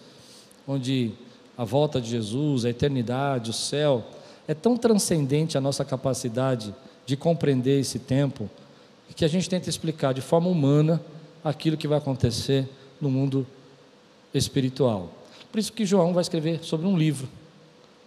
onde 0.67 1.13
a 1.57 1.65
volta 1.65 1.99
de 1.99 2.11
Jesus, 2.11 2.67
a 2.67 2.69
eternidade, 2.69 3.49
o 3.49 3.55
céu, 3.55 4.05
é 4.47 4.53
tão 4.53 4.77
transcendente 4.77 5.57
a 5.57 5.61
nossa 5.63 5.87
capacidade 5.87 6.75
de 7.07 7.17
compreender 7.17 7.81
esse 7.81 7.99
tempo, 7.99 8.51
que 9.17 9.25
a 9.25 9.29
gente 9.29 9.49
tenta 9.49 9.71
explicar 9.71 10.13
de 10.13 10.21
forma 10.21 10.51
humana 10.51 11.03
aquilo 11.43 11.75
que 11.75 11.89
vai 11.89 11.97
acontecer 11.97 12.69
no 13.01 13.11
mundo 13.11 13.47
espiritual. 14.35 15.11
Por 15.51 15.59
isso 15.61 15.73
que 15.73 15.87
João 15.87 16.13
vai 16.13 16.21
escrever 16.21 16.63
sobre 16.63 16.87
um 16.87 16.95
livro, 16.95 17.27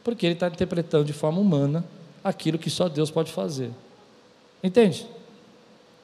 porque 0.03 0.27
ele 0.27 0.33
está 0.33 0.45
interpretando 0.47 1.05
de 1.05 1.13
forma 1.13 1.39
humana 1.39 1.83
aquilo 2.23 2.59
que 2.59 2.69
só 2.69 2.87
Deus 2.87 3.09
pode 3.09 3.31
fazer. 3.31 3.71
Entende? 4.63 5.07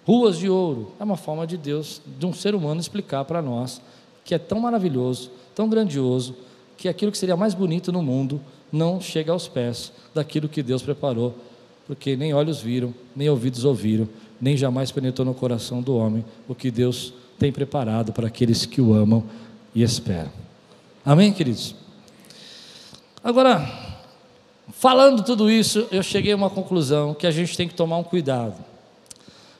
Ruas 0.07 0.37
de 0.37 0.49
ouro 0.49 0.93
é 0.97 1.03
uma 1.03 1.17
forma 1.17 1.45
de 1.45 1.57
Deus, 1.57 2.01
de 2.17 2.25
um 2.25 2.31
ser 2.31 2.55
humano 2.55 2.79
explicar 2.79 3.25
para 3.25 3.41
nós 3.41 3.81
que 4.23 4.33
é 4.33 4.37
tão 4.37 4.57
maravilhoso, 4.61 5.29
tão 5.53 5.67
grandioso, 5.67 6.33
que 6.77 6.87
aquilo 6.87 7.11
que 7.11 7.17
seria 7.17 7.35
mais 7.35 7.53
bonito 7.53 7.91
no 7.91 8.01
mundo 8.01 8.39
não 8.71 9.01
chega 9.01 9.33
aos 9.33 9.49
pés 9.49 9.91
daquilo 10.15 10.47
que 10.47 10.63
Deus 10.63 10.81
preparou 10.81 11.35
porque 11.85 12.15
nem 12.15 12.33
olhos 12.33 12.61
viram, 12.61 12.93
nem 13.13 13.29
ouvidos 13.29 13.65
ouviram, 13.65 14.07
nem 14.39 14.55
jamais 14.55 14.91
penetrou 14.91 15.25
no 15.25 15.33
coração 15.33 15.81
do 15.81 15.95
homem 15.97 16.23
o 16.47 16.55
que 16.55 16.71
Deus 16.71 17.13
tem 17.37 17.51
preparado 17.51 18.13
para 18.13 18.27
aqueles 18.27 18.65
que 18.65 18.79
o 18.79 18.93
amam 18.93 19.25
e 19.75 19.83
esperam. 19.83 20.31
Amém, 21.05 21.33
queridos? 21.33 21.75
Agora, 23.21 23.69
falando 24.71 25.21
tudo 25.21 25.51
isso, 25.51 25.85
eu 25.91 26.01
cheguei 26.01 26.31
a 26.31 26.35
uma 26.37 26.49
conclusão 26.49 27.13
que 27.13 27.27
a 27.27 27.31
gente 27.31 27.57
tem 27.57 27.67
que 27.67 27.73
tomar 27.73 27.97
um 27.97 28.03
cuidado. 28.03 28.55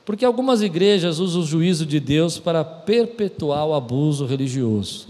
Porque 0.08 0.24
algumas 0.24 0.62
igrejas 0.62 1.18
usam 1.18 1.42
o 1.42 1.44
juízo 1.44 1.84
de 1.84 2.00
Deus 2.00 2.38
para 2.38 2.64
perpetuar 2.64 3.66
o 3.66 3.74
abuso 3.74 4.24
religioso. 4.24 5.06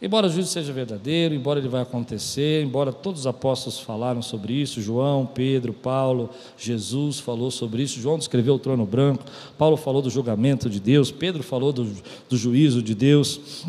Embora 0.00 0.28
o 0.28 0.30
juízo 0.30 0.48
seja 0.48 0.72
verdadeiro, 0.72 1.34
embora 1.34 1.60
ele 1.60 1.68
vai 1.68 1.82
acontecer, 1.82 2.64
embora 2.64 2.90
todos 2.90 3.20
os 3.20 3.26
apóstolos 3.26 3.80
falaram 3.80 4.22
sobre 4.22 4.54
isso, 4.54 4.80
João, 4.80 5.26
Pedro, 5.26 5.74
Paulo, 5.74 6.30
Jesus 6.56 7.18
falou 7.18 7.50
sobre 7.50 7.82
isso, 7.82 8.00
João 8.00 8.16
descreveu 8.16 8.54
o 8.54 8.58
trono 8.58 8.86
branco, 8.86 9.24
Paulo 9.58 9.76
falou 9.76 10.00
do 10.00 10.08
julgamento 10.08 10.70
de 10.70 10.80
Deus, 10.80 11.10
Pedro 11.10 11.42
falou 11.42 11.70
do, 11.70 11.84
do 12.30 12.36
juízo 12.38 12.82
de 12.82 12.94
Deus. 12.94 13.66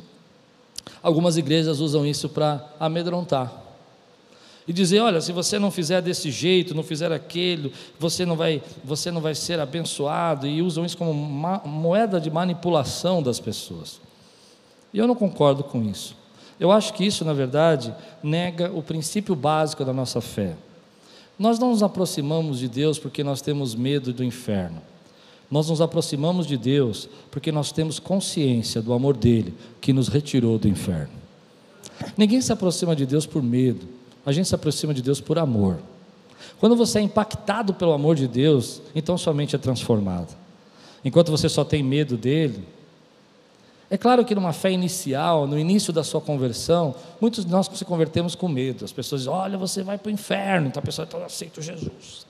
Algumas 1.03 1.35
igrejas 1.35 1.81
usam 1.81 2.05
isso 2.05 2.29
para 2.29 2.65
amedrontar 2.79 3.68
e 4.69 4.73
dizer, 4.73 4.99
olha, 4.99 5.19
se 5.19 5.31
você 5.31 5.57
não 5.57 5.71
fizer 5.71 5.99
desse 5.99 6.29
jeito, 6.29 6.75
não 6.75 6.83
fizer 6.83 7.11
aquele, 7.11 7.73
você 7.97 8.23
não 8.23 8.35
vai, 8.35 8.61
você 8.83 9.09
não 9.09 9.19
vai 9.19 9.33
ser 9.33 9.59
abençoado 9.59 10.45
e 10.45 10.61
usam 10.61 10.85
isso 10.85 10.95
como 10.95 11.11
moeda 11.11 12.21
de 12.21 12.29
manipulação 12.29 13.23
das 13.23 13.39
pessoas. 13.39 13.99
E 14.93 14.99
eu 14.99 15.07
não 15.07 15.15
concordo 15.15 15.63
com 15.63 15.81
isso. 15.81 16.15
Eu 16.59 16.71
acho 16.71 16.93
que 16.93 17.03
isso, 17.03 17.25
na 17.25 17.33
verdade, 17.33 17.91
nega 18.21 18.71
o 18.71 18.83
princípio 18.83 19.35
básico 19.35 19.83
da 19.83 19.91
nossa 19.91 20.21
fé. 20.21 20.55
Nós 21.39 21.57
não 21.57 21.71
nos 21.71 21.81
aproximamos 21.81 22.59
de 22.59 22.67
Deus 22.67 22.99
porque 22.99 23.23
nós 23.23 23.41
temos 23.41 23.73
medo 23.73 24.13
do 24.13 24.23
inferno. 24.23 24.83
Nós 25.49 25.67
nos 25.67 25.81
aproximamos 25.81 26.45
de 26.45 26.57
Deus 26.57 27.09
porque 27.31 27.51
nós 27.51 27.71
temos 27.71 27.97
consciência 27.97 28.83
do 28.83 28.93
amor 28.93 29.17
dele 29.17 29.51
que 29.81 29.91
nos 29.91 30.09
retirou 30.09 30.59
do 30.59 30.67
inferno. 30.67 31.13
Ninguém 32.15 32.39
se 32.39 32.53
aproxima 32.53 32.95
de 32.95 33.07
Deus 33.07 33.25
por 33.25 33.41
medo, 33.41 33.97
a 34.25 34.31
gente 34.31 34.47
se 34.47 34.55
aproxima 34.55 34.93
de 34.93 35.01
Deus 35.01 35.19
por 35.19 35.39
amor. 35.39 35.79
Quando 36.59 36.75
você 36.75 36.99
é 36.99 37.01
impactado 37.01 37.73
pelo 37.73 37.93
amor 37.93 38.15
de 38.15 38.27
Deus, 38.27 38.81
então 38.93 39.17
sua 39.17 39.33
mente 39.33 39.55
é 39.55 39.59
transformada. 39.59 40.27
Enquanto 41.03 41.31
você 41.31 41.47
só 41.47 41.63
tem 41.63 41.81
medo 41.81 42.17
dele, 42.17 42.63
é 43.89 43.97
claro 43.97 44.23
que 44.23 44.35
numa 44.35 44.53
fé 44.53 44.71
inicial, 44.71 45.47
no 45.47 45.57
início 45.57 45.91
da 45.91 46.03
sua 46.03 46.21
conversão, 46.21 46.93
muitos 47.19 47.43
de 47.43 47.51
nós 47.51 47.69
se 47.73 47.85
convertemos 47.85 48.35
com 48.35 48.47
medo. 48.47 48.85
As 48.85 48.91
pessoas 48.91 49.21
dizem: 49.21 49.33
Olha, 49.33 49.57
você 49.57 49.81
vai 49.81 49.97
para 49.97 50.09
o 50.09 50.11
inferno. 50.11 50.67
Então 50.67 50.79
a 50.79 50.85
pessoa 50.85 51.07
então, 51.09 51.23
aceita 51.23 51.61
Jesus. 51.61 52.27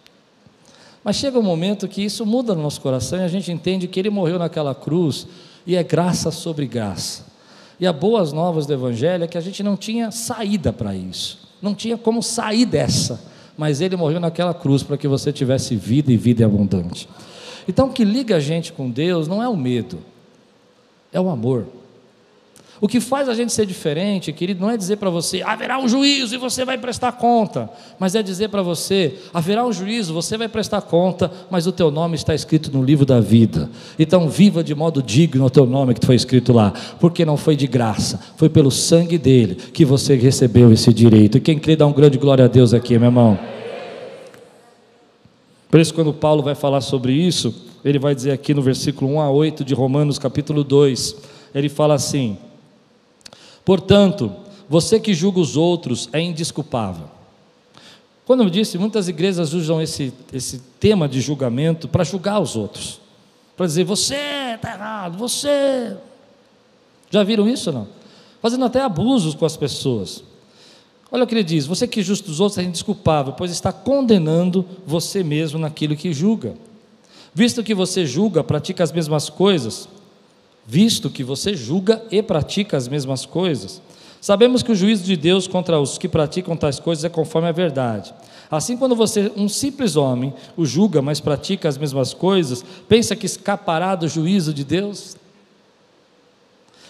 Mas 1.03 1.17
chega 1.17 1.39
um 1.39 1.43
momento 1.43 1.87
que 1.87 2.03
isso 2.03 2.25
muda 2.25 2.55
no 2.55 2.61
nosso 2.61 2.79
coração 2.79 3.19
e 3.19 3.23
a 3.23 3.27
gente 3.27 3.51
entende 3.51 3.87
que 3.87 3.99
ele 3.99 4.09
morreu 4.09 4.37
naquela 4.39 4.75
cruz 4.75 5.27
e 5.65 5.75
é 5.75 5.83
graça 5.83 6.31
sobre 6.31 6.65
graça. 6.65 7.25
E 7.79 7.87
a 7.87 7.93
boas 7.93 8.33
novas 8.33 8.65
do 8.65 8.73
Evangelho 8.73 9.23
é 9.23 9.27
que 9.27 9.37
a 9.37 9.41
gente 9.41 9.63
não 9.63 9.77
tinha 9.77 10.11
saída 10.11 10.73
para 10.73 10.93
isso, 10.93 11.38
não 11.61 11.75
tinha 11.75 11.97
como 11.97 12.21
sair 12.21 12.65
dessa, 12.65 13.21
mas 13.57 13.81
ele 13.81 13.95
morreu 13.95 14.19
naquela 14.19 14.53
cruz 14.53 14.83
para 14.83 14.97
que 14.97 15.07
você 15.07 15.31
tivesse 15.31 15.75
vida 15.75 16.11
e 16.11 16.17
vida 16.17 16.45
abundante. 16.45 17.07
Então 17.67 17.87
o 17.87 17.93
que 17.93 18.03
liga 18.03 18.37
a 18.37 18.39
gente 18.39 18.71
com 18.73 18.89
Deus 18.89 19.27
não 19.27 19.43
é 19.43 19.47
o 19.47 19.55
medo, 19.55 19.99
é 21.11 21.19
o 21.19 21.29
amor. 21.29 21.67
O 22.81 22.87
que 22.87 23.01
faz 23.01 23.27
a 23.27 23.33
gente 23.33 23.51
ser 23.51 23.65
diferente, 23.65 24.31
querido, 24.31 24.61
não 24.61 24.69
é 24.69 24.77
dizer 24.77 24.95
para 24.95 25.09
você, 25.09 25.41
haverá 25.41 25.77
um 25.77 25.87
juízo 25.87 26.33
e 26.33 26.37
você 26.37 26.63
vai 26.63 26.77
prestar 26.77 27.11
conta, 27.11 27.69
mas 27.99 28.15
é 28.15 28.23
dizer 28.23 28.47
para 28.47 28.61
você, 28.61 29.15
haverá 29.33 29.65
um 29.65 29.73
juízo, 29.73 30.13
você 30.13 30.37
vai 30.37 30.47
prestar 30.47 30.81
conta, 30.81 31.29
mas 31.51 31.67
o 31.67 31.73
teu 31.73 31.91
nome 31.91 32.15
está 32.15 32.33
escrito 32.33 32.71
no 32.71 32.81
livro 32.81 33.05
da 33.05 33.19
vida. 33.19 33.69
Então 33.97 34.29
viva 34.29 34.63
de 34.63 34.73
modo 34.73 35.03
digno 35.03 35.45
o 35.45 35.49
teu 35.49 35.65
nome 35.65 35.93
que 35.93 36.05
foi 36.05 36.15
escrito 36.15 36.53
lá, 36.53 36.71
porque 37.01 37.25
não 37.25 37.35
foi 37.35 37.57
de 37.57 37.67
graça, 37.67 38.19
foi 38.37 38.47
pelo 38.47 38.71
sangue 38.71 39.17
dele 39.17 39.55
que 39.55 39.83
você 39.83 40.15
recebeu 40.15 40.71
esse 40.71 40.93
direito. 40.93 41.37
E 41.37 41.41
quem 41.41 41.59
crê 41.59 41.75
dá 41.75 41.85
um 41.85 41.93
grande 41.93 42.17
glória 42.17 42.45
a 42.45 42.47
Deus 42.47 42.73
aqui, 42.73 42.97
meu 42.97 43.09
irmão. 43.09 43.37
Por 45.69 45.81
isso, 45.81 45.93
quando 45.93 46.13
Paulo 46.13 46.41
vai 46.41 46.55
falar 46.55 46.81
sobre 46.81 47.11
isso, 47.11 47.53
ele 47.83 47.99
vai 47.99 48.15
dizer 48.15 48.31
aqui 48.31 48.53
no 48.53 48.61
versículo 48.61 49.11
1 49.15 49.21
a 49.21 49.29
8 49.29 49.65
de 49.65 49.73
Romanos, 49.73 50.17
capítulo 50.17 50.63
2, 50.63 51.15
ele 51.53 51.69
fala 51.69 51.93
assim: 51.93 52.37
Portanto, 53.69 54.35
você 54.67 54.99
que 54.99 55.13
julga 55.13 55.39
os 55.39 55.55
outros 55.55 56.09
é 56.11 56.19
indisculpável. 56.19 57.05
Quando 58.25 58.41
eu 58.41 58.49
disse, 58.49 58.79
muitas 58.79 59.07
igrejas 59.07 59.53
usam 59.53 59.79
esse, 59.79 60.11
esse 60.33 60.57
tema 60.79 61.07
de 61.07 61.21
julgamento 61.21 61.87
para 61.87 62.03
julgar 62.03 62.39
os 62.39 62.55
outros, 62.55 62.99
para 63.55 63.67
dizer, 63.67 63.83
você 63.83 64.15
está 64.55 64.73
errado, 64.73 65.19
você. 65.19 65.95
Já 67.11 67.23
viram 67.23 67.47
isso 67.47 67.71
não? 67.71 67.87
Fazendo 68.41 68.65
até 68.65 68.81
abusos 68.81 69.35
com 69.35 69.45
as 69.45 69.55
pessoas. 69.55 70.23
Olha 71.11 71.23
o 71.23 71.27
que 71.27 71.35
ele 71.35 71.43
diz: 71.43 71.67
você 71.67 71.87
que 71.87 72.01
justa 72.01 72.31
os 72.31 72.39
outros 72.39 72.57
é 72.57 72.63
indisculpável, 72.63 73.33
pois 73.33 73.51
está 73.51 73.71
condenando 73.71 74.65
você 74.83 75.23
mesmo 75.23 75.59
naquilo 75.59 75.95
que 75.95 76.11
julga. 76.11 76.55
Visto 77.35 77.63
que 77.63 77.75
você 77.75 78.03
julga, 78.03 78.43
pratica 78.43 78.83
as 78.83 78.91
mesmas 78.91 79.29
coisas, 79.29 79.87
visto 80.69 81.09
que 81.09 81.23
você 81.23 81.55
julga 81.55 81.99
e 82.11 82.21
pratica 82.21 82.77
as 82.77 82.87
mesmas 82.87 83.25
coisas, 83.25 83.81
sabemos 84.21 84.61
que 84.61 84.71
o 84.71 84.75
juízo 84.75 85.03
de 85.03 85.17
Deus 85.17 85.47
contra 85.47 85.79
os 85.79 85.97
que 85.97 86.07
praticam 86.07 86.55
tais 86.55 86.79
coisas 86.79 87.03
é 87.03 87.09
conforme 87.09 87.47
a 87.47 87.51
verdade. 87.51 88.13
Assim, 88.51 88.77
quando 88.77 88.95
você, 88.95 89.31
um 89.35 89.49
simples 89.49 89.95
homem, 89.95 90.31
o 90.55 90.67
julga, 90.67 91.01
mas 91.01 91.19
pratica 91.19 91.67
as 91.67 91.75
mesmas 91.75 92.13
coisas, 92.13 92.63
pensa 92.87 93.15
que 93.15 93.25
escapará 93.25 93.95
do 93.95 94.07
juízo 94.07 94.53
de 94.53 94.63
Deus? 94.63 95.17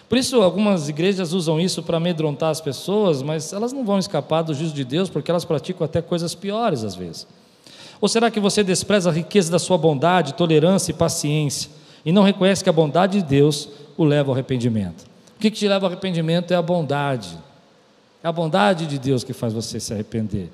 Por 0.09 0.17
isso, 0.17 0.41
algumas 0.41 0.89
igrejas 0.89 1.31
usam 1.31 1.57
isso 1.57 1.81
para 1.81 1.95
amedrontar 1.95 2.49
as 2.49 2.59
pessoas, 2.59 3.21
mas 3.21 3.53
elas 3.53 3.71
não 3.71 3.85
vão 3.85 3.97
escapar 3.97 4.41
do 4.41 4.53
juízo 4.53 4.73
de 4.73 4.83
Deus, 4.83 5.09
porque 5.09 5.31
elas 5.31 5.45
praticam 5.45 5.85
até 5.85 6.01
coisas 6.01 6.35
piores 6.35 6.83
às 6.83 6.95
vezes. 6.95 7.25
Ou 8.01 8.09
será 8.09 8.29
que 8.29 8.41
você 8.41 8.61
despreza 8.61 9.09
a 9.09 9.13
riqueza 9.13 9.49
da 9.49 9.59
sua 9.59 9.77
bondade, 9.77 10.33
tolerância 10.33 10.91
e 10.91 10.95
paciência 10.95 11.78
e 12.09 12.11
não 12.11 12.23
reconhece 12.23 12.63
que 12.63 12.69
a 12.71 12.73
bondade 12.73 13.21
de 13.21 13.23
Deus 13.23 13.69
o 13.95 14.03
leva 14.03 14.31
ao 14.31 14.33
arrependimento? 14.33 15.03
O 15.35 15.39
que, 15.39 15.51
te 15.51 15.67
leva 15.67 15.85
ao 15.85 15.91
arrependimento 15.91 16.51
é 16.51 16.55
a 16.55 16.61
bondade. 16.61 17.37
É 18.23 18.27
a 18.27 18.31
bondade 18.31 18.87
de 18.87 18.97
Deus 18.97 19.23
que 19.23 19.31
faz 19.31 19.53
você 19.53 19.79
se 19.79 19.93
arrepender. 19.93 20.49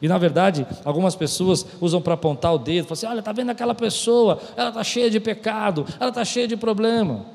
E 0.00 0.06
na 0.06 0.16
verdade, 0.18 0.64
algumas 0.84 1.16
pessoas 1.16 1.66
usam 1.80 2.00
para 2.00 2.14
apontar 2.14 2.54
o 2.54 2.58
dedo, 2.58 2.84
falam 2.84 2.92
assim: 2.92 3.06
olha, 3.06 3.18
está 3.18 3.32
vendo 3.32 3.50
aquela 3.50 3.74
pessoa, 3.74 4.38
ela 4.56 4.68
está 4.68 4.84
cheia 4.84 5.10
de 5.10 5.18
pecado, 5.18 5.84
ela 5.98 6.10
está 6.10 6.24
cheia 6.24 6.46
de 6.46 6.56
problema. 6.56 7.26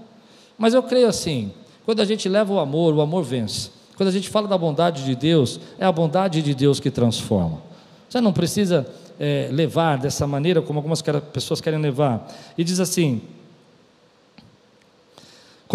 Mas 0.58 0.74
eu 0.74 0.82
creio 0.82 1.10
assim: 1.10 1.52
quando 1.86 2.00
a 2.00 2.06
gente 2.06 2.30
leva 2.30 2.54
o 2.54 2.60
amor, 2.62 2.94
o 2.94 3.02
amor 3.02 3.24
vence. 3.24 3.72
Quando 3.98 4.08
a 4.08 4.12
gente 4.14 4.30
fala 4.30 4.48
da 4.48 4.58
bondade 4.58 5.04
de 5.04 5.16
Deus, 5.18 5.60
é 5.78 5.86
a 5.86 5.92
bondade 5.92 6.42
de 6.42 6.56
Deus 6.56 6.80
que 6.80 6.90
transforma. 6.90 7.60
Você 8.08 8.22
não 8.22 8.32
precisa 8.32 8.88
é, 9.20 9.50
levar 9.52 9.98
dessa 9.98 10.26
maneira 10.26 10.62
como 10.62 10.80
algumas 10.80 11.02
pessoas 11.34 11.60
querem 11.60 11.82
levar. 11.82 12.26
E 12.58 12.64
diz 12.64 12.80
assim: 12.80 13.22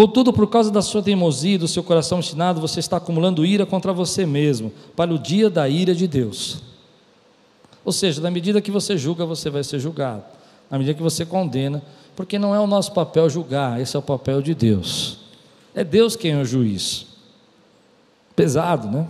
Contudo, 0.01 0.33
por 0.33 0.47
causa 0.47 0.71
da 0.71 0.81
sua 0.81 1.03
teimosia 1.03 1.57
e 1.57 1.59
do 1.59 1.69
seu 1.69 1.83
coração 1.83 2.17
obstinado, 2.21 2.59
você 2.59 2.81
está 2.81 2.97
acumulando 2.97 3.45
ira 3.45 3.67
contra 3.67 3.93
você 3.93 4.25
mesmo, 4.25 4.73
para 4.97 5.13
o 5.13 5.19
dia 5.19 5.51
da 5.51 5.69
ira 5.69 5.95
de 5.95 6.09
Deus. 6.09 6.63
Ou 7.85 7.93
seja, 7.93 8.19
na 8.23 8.31
medida 8.31 8.63
que 8.63 8.71
você 8.71 8.97
julga, 8.97 9.27
você 9.27 9.51
vai 9.51 9.63
ser 9.63 9.79
julgado. 9.79 10.23
Na 10.71 10.79
medida 10.79 10.97
que 10.97 11.03
você 11.03 11.27
condena, 11.27 11.83
porque 12.17 12.39
não 12.39 12.55
é 12.55 12.59
o 12.59 12.67
nosso 12.67 12.95
papel 12.95 13.29
julgar, 13.29 13.79
esse 13.79 13.95
é 13.95 13.99
o 13.99 14.03
papel 14.03 14.41
de 14.41 14.55
Deus. 14.55 15.19
É 15.75 15.85
Deus 15.85 16.17
quem 16.17 16.33
é 16.33 16.39
o 16.39 16.47
juiz. 16.47 17.05
Pesado, 18.35 18.89
né? 18.89 19.07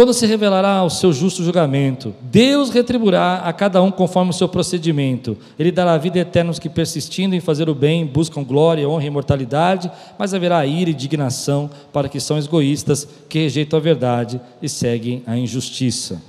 Quando 0.00 0.14
se 0.14 0.24
revelará 0.24 0.82
o 0.82 0.88
seu 0.88 1.12
justo 1.12 1.44
julgamento, 1.44 2.14
Deus 2.22 2.70
retribuirá 2.70 3.42
a 3.44 3.52
cada 3.52 3.82
um 3.82 3.90
conforme 3.90 4.30
o 4.30 4.32
seu 4.32 4.48
procedimento. 4.48 5.36
Ele 5.58 5.70
dará 5.70 5.98
vida 5.98 6.18
eterna 6.18 6.48
aos 6.48 6.58
que, 6.58 6.70
persistindo 6.70 7.34
em 7.34 7.40
fazer 7.40 7.68
o 7.68 7.74
bem, 7.74 8.06
buscam 8.06 8.42
glória, 8.42 8.88
honra 8.88 9.04
e 9.04 9.08
imortalidade, 9.08 9.92
mas 10.18 10.32
haverá 10.32 10.64
ira 10.64 10.88
e 10.88 10.94
indignação 10.94 11.68
para 11.92 12.08
que 12.08 12.18
são 12.18 12.38
egoístas, 12.38 13.06
que 13.28 13.40
rejeitam 13.40 13.78
a 13.78 13.82
verdade 13.82 14.40
e 14.62 14.70
seguem 14.70 15.22
a 15.26 15.36
injustiça. 15.36 16.22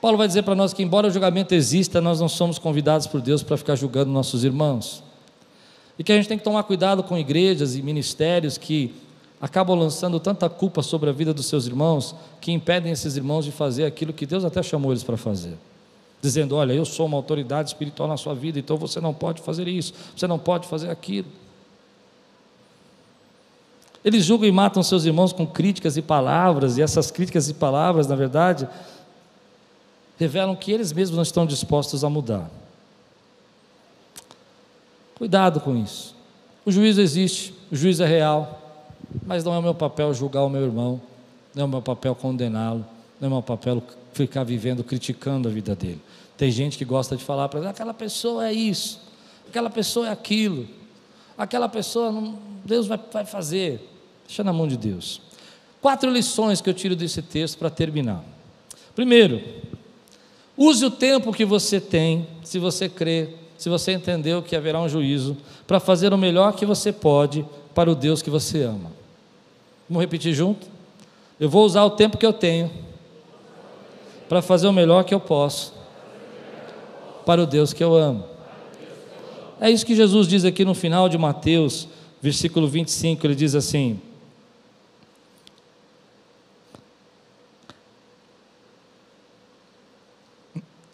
Paulo 0.00 0.18
vai 0.18 0.26
dizer 0.26 0.42
para 0.42 0.56
nós 0.56 0.72
que, 0.72 0.82
embora 0.82 1.06
o 1.06 1.10
julgamento 1.12 1.54
exista, 1.54 2.00
nós 2.00 2.18
não 2.18 2.28
somos 2.28 2.58
convidados 2.58 3.06
por 3.06 3.20
Deus 3.20 3.44
para 3.44 3.56
ficar 3.56 3.76
julgando 3.76 4.10
nossos 4.10 4.42
irmãos. 4.42 5.04
E 5.96 6.02
que 6.02 6.10
a 6.10 6.16
gente 6.16 6.26
tem 6.26 6.36
que 6.36 6.42
tomar 6.42 6.64
cuidado 6.64 7.04
com 7.04 7.16
igrejas 7.16 7.76
e 7.76 7.80
ministérios 7.80 8.58
que 8.58 8.92
acabam 9.44 9.78
lançando 9.78 10.18
tanta 10.18 10.48
culpa 10.48 10.80
sobre 10.80 11.10
a 11.10 11.12
vida 11.12 11.34
dos 11.34 11.44
seus 11.44 11.66
irmãos 11.66 12.16
que 12.40 12.50
impedem 12.50 12.90
esses 12.90 13.14
irmãos 13.14 13.44
de 13.44 13.52
fazer 13.52 13.84
aquilo 13.84 14.10
que 14.10 14.24
Deus 14.24 14.42
até 14.42 14.62
chamou 14.62 14.90
eles 14.90 15.04
para 15.04 15.18
fazer. 15.18 15.58
Dizendo: 16.22 16.56
Olha, 16.56 16.72
eu 16.72 16.86
sou 16.86 17.04
uma 17.04 17.18
autoridade 17.18 17.68
espiritual 17.68 18.08
na 18.08 18.16
sua 18.16 18.34
vida, 18.34 18.58
então 18.58 18.78
você 18.78 19.02
não 19.02 19.12
pode 19.12 19.42
fazer 19.42 19.68
isso, 19.68 19.92
você 20.16 20.26
não 20.26 20.38
pode 20.38 20.66
fazer 20.66 20.88
aquilo. 20.88 21.28
Eles 24.02 24.24
julgam 24.24 24.48
e 24.48 24.52
matam 24.52 24.82
seus 24.82 25.04
irmãos 25.04 25.30
com 25.30 25.46
críticas 25.46 25.98
e 25.98 26.00
palavras, 26.00 26.78
e 26.78 26.82
essas 26.82 27.10
críticas 27.10 27.50
e 27.50 27.52
palavras, 27.52 28.06
na 28.06 28.16
verdade, 28.16 28.66
revelam 30.18 30.56
que 30.56 30.72
eles 30.72 30.90
mesmos 30.90 31.16
não 31.16 31.22
estão 31.22 31.44
dispostos 31.44 32.02
a 32.02 32.08
mudar. 32.08 32.50
Cuidado 35.16 35.60
com 35.60 35.76
isso. 35.76 36.16
O 36.64 36.72
juízo 36.72 37.02
existe, 37.02 37.54
o 37.70 37.76
juízo 37.76 38.02
é 38.02 38.06
real, 38.06 38.63
mas 39.24 39.44
não 39.44 39.54
é 39.54 39.58
o 39.58 39.62
meu 39.62 39.74
papel 39.74 40.12
julgar 40.14 40.42
o 40.42 40.48
meu 40.48 40.62
irmão, 40.62 41.00
não 41.54 41.62
é 41.62 41.64
o 41.66 41.68
meu 41.68 41.82
papel 41.82 42.14
condená-lo, 42.14 42.84
não 43.20 43.26
é 43.26 43.30
o 43.30 43.34
meu 43.34 43.42
papel 43.42 43.82
ficar 44.12 44.44
vivendo 44.44 44.82
criticando 44.82 45.48
a 45.48 45.52
vida 45.52 45.74
dele. 45.74 46.00
Tem 46.36 46.50
gente 46.50 46.76
que 46.76 46.84
gosta 46.84 47.16
de 47.16 47.22
falar 47.22 47.48
para 47.48 47.68
aquela 47.70 47.94
pessoa 47.94 48.48
é 48.48 48.52
isso, 48.52 49.00
aquela 49.48 49.70
pessoa 49.70 50.08
é 50.08 50.10
aquilo, 50.10 50.66
aquela 51.38 51.68
pessoa 51.68 52.10
não, 52.10 52.38
Deus 52.64 52.86
vai, 52.86 52.98
vai 53.12 53.24
fazer. 53.24 53.90
Deixa 54.26 54.42
na 54.42 54.52
mão 54.52 54.66
de 54.66 54.76
Deus. 54.76 55.20
Quatro 55.80 56.10
lições 56.10 56.60
que 56.60 56.70
eu 56.70 56.74
tiro 56.74 56.96
desse 56.96 57.20
texto 57.20 57.58
para 57.58 57.68
terminar. 57.68 58.24
Primeiro, 58.94 59.42
use 60.56 60.84
o 60.84 60.90
tempo 60.90 61.32
que 61.32 61.44
você 61.44 61.80
tem, 61.80 62.26
se 62.42 62.58
você 62.58 62.88
crê, 62.88 63.28
se 63.58 63.68
você 63.68 63.92
entendeu 63.92 64.42
que 64.42 64.56
haverá 64.56 64.80
um 64.80 64.88
juízo, 64.88 65.36
para 65.66 65.78
fazer 65.78 66.12
o 66.12 66.18
melhor 66.18 66.54
que 66.54 66.64
você 66.64 66.92
pode 66.92 67.44
para 67.74 67.90
o 67.90 67.94
Deus 67.94 68.22
que 68.22 68.30
você 68.30 68.62
ama. 68.62 69.03
Vamos 69.88 70.00
repetir 70.00 70.32
junto? 70.32 70.66
Eu 71.38 71.48
vou 71.48 71.64
usar 71.64 71.84
o 71.84 71.90
tempo 71.90 72.16
que 72.16 72.24
eu 72.24 72.32
tenho 72.32 72.70
para 74.28 74.40
fazer 74.40 74.66
o 74.66 74.72
melhor 74.72 75.04
que 75.04 75.14
eu 75.14 75.20
posso 75.20 75.74
para 77.26 77.42
o 77.42 77.46
Deus 77.46 77.72
que 77.72 77.82
eu 77.82 77.94
amo. 77.94 78.24
É 79.60 79.70
isso 79.70 79.84
que 79.86 79.94
Jesus 79.94 80.26
diz 80.26 80.44
aqui 80.44 80.64
no 80.64 80.74
final 80.74 81.08
de 81.08 81.16
Mateus, 81.16 81.88
versículo 82.20 82.66
25, 82.66 83.26
ele 83.26 83.34
diz 83.34 83.54
assim: 83.54 84.00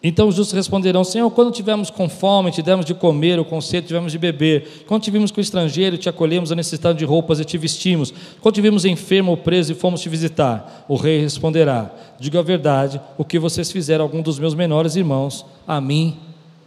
Então 0.03 0.27
os 0.27 0.35
justos 0.35 0.55
responderão: 0.55 1.03
Senhor, 1.03 1.29
quando 1.31 1.51
tivemos 1.51 1.89
com 1.89 2.09
fome, 2.09 2.51
te 2.51 2.61
demos 2.61 2.85
de 2.85 2.93
comer, 2.93 3.37
ou 3.37 3.45
com 3.45 3.61
sede, 3.61 3.87
tivemos 3.87 4.11
de 4.11 4.17
beber. 4.17 4.83
Quando 4.87 5.03
tivemos 5.03 5.29
com 5.29 5.39
estrangeiro, 5.39 5.97
te 5.97 6.09
acolhemos 6.09 6.51
a 6.51 6.55
necessidade 6.55 6.97
de 6.97 7.05
roupas 7.05 7.39
e 7.39 7.45
te 7.45 7.57
vestimos. 7.57 8.13
Quando 8.41 8.55
tivemos 8.55 8.83
enfermo 8.83 9.31
ou 9.31 9.37
preso 9.37 9.71
e 9.71 9.75
fomos 9.75 10.01
te 10.01 10.09
visitar. 10.09 10.85
O 10.87 10.95
rei 10.95 11.19
responderá: 11.19 11.91
Diga 12.19 12.39
a 12.39 12.43
verdade, 12.43 12.99
o 13.17 13.23
que 13.23 13.37
vocês 13.37 13.71
fizeram, 13.71 14.03
algum 14.03 14.21
dos 14.21 14.39
meus 14.39 14.55
menores 14.55 14.95
irmãos, 14.95 15.45
a 15.67 15.79
mim 15.79 16.17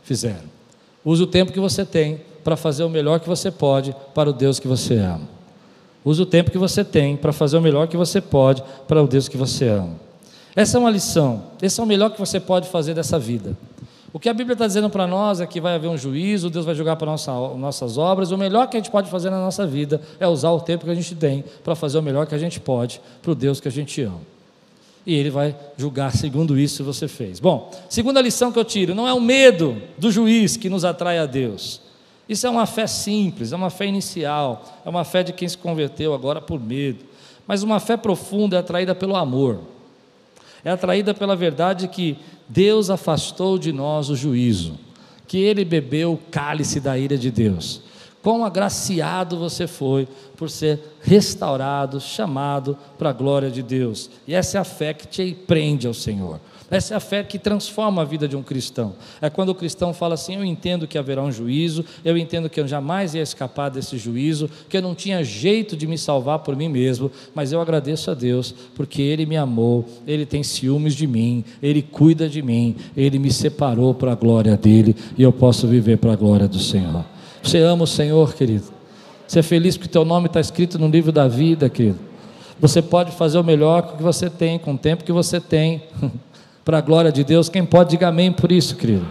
fizeram. 0.04 0.54
Use 1.04 1.22
o 1.22 1.26
tempo 1.26 1.52
que 1.52 1.60
você 1.60 1.84
tem 1.84 2.20
para 2.44 2.56
fazer 2.56 2.84
o 2.84 2.88
melhor 2.88 3.18
que 3.18 3.28
você 3.28 3.50
pode 3.50 3.94
para 4.14 4.30
o 4.30 4.32
Deus 4.32 4.60
que 4.60 4.68
você 4.68 4.94
ama. 4.94 5.34
Use 6.04 6.20
o 6.20 6.26
tempo 6.26 6.50
que 6.50 6.58
você 6.58 6.84
tem 6.84 7.16
para 7.16 7.32
fazer 7.32 7.56
o 7.56 7.60
melhor 7.60 7.88
que 7.88 7.96
você 7.96 8.20
pode 8.20 8.62
para 8.86 9.02
o 9.02 9.08
Deus 9.08 9.26
que 9.26 9.36
você 9.36 9.66
ama. 9.68 10.03
Essa 10.56 10.78
é 10.78 10.80
uma 10.80 10.90
lição, 10.90 11.44
esse 11.60 11.80
é 11.80 11.82
o 11.82 11.86
melhor 11.86 12.10
que 12.10 12.18
você 12.18 12.38
pode 12.38 12.68
fazer 12.68 12.94
dessa 12.94 13.18
vida. 13.18 13.56
O 14.12 14.20
que 14.20 14.28
a 14.28 14.32
Bíblia 14.32 14.52
está 14.52 14.64
dizendo 14.64 14.88
para 14.88 15.08
nós 15.08 15.40
é 15.40 15.46
que 15.46 15.60
vai 15.60 15.74
haver 15.74 15.88
um 15.88 15.98
juízo, 15.98 16.48
Deus 16.48 16.64
vai 16.64 16.72
julgar 16.72 16.94
para 16.94 17.10
nossa, 17.10 17.32
nossas 17.56 17.98
obras. 17.98 18.30
O 18.30 18.38
melhor 18.38 18.68
que 18.68 18.76
a 18.76 18.80
gente 18.80 18.88
pode 18.88 19.10
fazer 19.10 19.28
na 19.28 19.40
nossa 19.40 19.66
vida 19.66 20.00
é 20.20 20.28
usar 20.28 20.52
o 20.52 20.60
tempo 20.60 20.84
que 20.84 20.90
a 20.92 20.94
gente 20.94 21.16
tem 21.16 21.42
para 21.64 21.74
fazer 21.74 21.98
o 21.98 22.02
melhor 22.02 22.24
que 22.24 22.34
a 22.34 22.38
gente 22.38 22.60
pode 22.60 23.00
para 23.20 23.32
o 23.32 23.34
Deus 23.34 23.58
que 23.58 23.66
a 23.66 23.72
gente 23.72 24.00
ama. 24.02 24.20
E 25.04 25.16
Ele 25.16 25.30
vai 25.30 25.56
julgar 25.76 26.12
segundo 26.12 26.56
isso 26.56 26.76
que 26.76 26.82
você 26.84 27.08
fez. 27.08 27.40
Bom, 27.40 27.72
segunda 27.88 28.20
lição 28.20 28.52
que 28.52 28.58
eu 28.58 28.64
tiro: 28.64 28.94
não 28.94 29.08
é 29.08 29.12
o 29.12 29.20
medo 29.20 29.82
do 29.98 30.12
juiz 30.12 30.56
que 30.56 30.70
nos 30.70 30.84
atrai 30.84 31.18
a 31.18 31.26
Deus. 31.26 31.80
Isso 32.28 32.46
é 32.46 32.50
uma 32.50 32.66
fé 32.66 32.86
simples, 32.86 33.50
é 33.52 33.56
uma 33.56 33.68
fé 33.68 33.84
inicial, 33.84 34.64
é 34.86 34.88
uma 34.88 35.02
fé 35.02 35.24
de 35.24 35.32
quem 35.32 35.48
se 35.48 35.58
converteu 35.58 36.14
agora 36.14 36.40
por 36.40 36.60
medo. 36.60 37.04
Mas 37.48 37.64
uma 37.64 37.80
fé 37.80 37.96
profunda 37.96 38.54
é 38.54 38.60
atraída 38.60 38.94
pelo 38.94 39.16
amor 39.16 39.73
é 40.64 40.70
atraída 40.70 41.12
pela 41.12 41.37
verdade 41.37 41.88
que 41.88 42.16
Deus 42.48 42.90
afastou 42.90 43.59
de 43.59 43.72
nós 43.72 44.09
o 44.09 44.16
juízo, 44.16 44.79
que 45.27 45.38
ele 45.38 45.64
bebeu 45.64 46.14
o 46.14 46.20
cálice 46.31 46.81
da 46.81 46.98
ira 46.98 47.18
de 47.18 47.31
Deus. 47.31 47.83
Quão 48.22 48.42
agraciado 48.42 49.38
você 49.38 49.66
foi 49.66 50.09
por 50.37 50.48
ser 50.48 50.81
restaurado, 51.03 52.00
chamado 52.00 52.77
para 52.96 53.11
a 53.11 53.12
glória 53.12 53.50
de 53.50 53.62
Deus. 53.62 54.09
E 54.27 54.35
essa 54.35 54.57
é 54.57 54.61
a 54.61 54.64
fé 54.64 54.94
que 54.94 55.07
te 55.07 55.37
prende 55.46 55.87
ao 55.87 55.92
Senhor. 55.92 56.40
Essa 56.70 56.94
é 56.94 56.96
a 56.96 57.00
fé 57.00 57.22
que 57.22 57.38
transforma 57.38 58.03
a 58.03 58.05
vida 58.05 58.27
de 58.27 58.37
um 58.37 58.42
cristão. 58.42 58.94
É 59.20 59.29
quando 59.29 59.50
o 59.50 59.55
cristão 59.55 59.92
fala 59.92 60.14
assim: 60.14 60.37
Eu 60.37 60.44
entendo 60.44 60.87
que 60.87 60.96
haverá 60.96 61.22
um 61.22 61.31
juízo, 61.31 61.85
eu 62.05 62.16
entendo 62.16 62.48
que 62.48 62.59
eu 62.59 62.66
jamais 62.66 63.14
ia 63.14 63.22
escapar 63.22 63.68
desse 63.68 63.98
juízo, 63.98 64.48
que 64.68 64.77
eu 64.77 64.83
não 64.83 64.94
tinha 64.94 65.22
jeito 65.22 65.77
de 65.77 65.87
me 65.87 65.98
salvar 65.98 66.38
por 66.40 66.57
mim 66.57 66.68
mesmo, 66.68 67.11
mas 67.35 67.53
eu 67.53 67.61
agradeço 67.61 68.11
a 68.11 68.14
Deus, 68.14 68.55
porque 68.74 69.03
Ele 69.03 69.27
me 69.27 69.37
amou, 69.37 69.85
Ele 70.07 70.24
tem 70.24 70.42
ciúmes 70.42 70.94
de 70.94 71.07
mim, 71.07 71.44
Ele 71.62 71.83
cuida 71.83 72.29
de 72.29 72.40
mim, 72.40 72.77
Ele 72.96 73.18
me 73.18 73.31
separou 73.31 73.94
para 73.94 74.12
a 74.12 74.16
glória 74.16 74.57
dEle 74.57 74.96
e 75.18 75.22
eu 75.22 75.33
posso 75.33 75.66
viver 75.66 75.98
para 75.98 76.12
a 76.12 76.16
glória 76.16 76.48
do 76.48 76.59
Senhor. 76.59 77.05
Você 77.42 77.59
ama 77.59 77.85
o 77.85 77.87
Senhor, 77.87 78.35
querido? 78.35 78.72
Você 79.27 79.40
é 79.40 79.42
feliz 79.42 79.77
porque 79.77 79.90
teu 79.90 80.05
nome 80.05 80.27
está 80.27 80.40
escrito 80.40 80.79
no 80.79 80.88
livro 80.88 81.12
da 81.12 81.29
vida, 81.29 81.68
querido? 81.68 81.98
Você 82.59 82.81
pode 82.81 83.12
fazer 83.12 83.38
o 83.38 83.44
melhor 83.44 83.83
com 83.83 83.94
o 83.94 83.96
que 83.98 84.03
você 84.03 84.31
tem, 84.31 84.59
com 84.59 84.74
o 84.74 84.79
tempo 84.79 85.05
que 85.05 85.12
você 85.12 85.40
tem. 85.40 85.83
para 86.64 86.79
a 86.79 86.81
glória 86.81 87.12
de 87.12 87.22
Deus. 87.22 87.48
Quem 87.48 87.64
pode, 87.64 87.90
diga 87.90 88.09
amém 88.09 88.33
por 88.33 88.50
isso, 88.50 88.77
querido. 88.77 89.07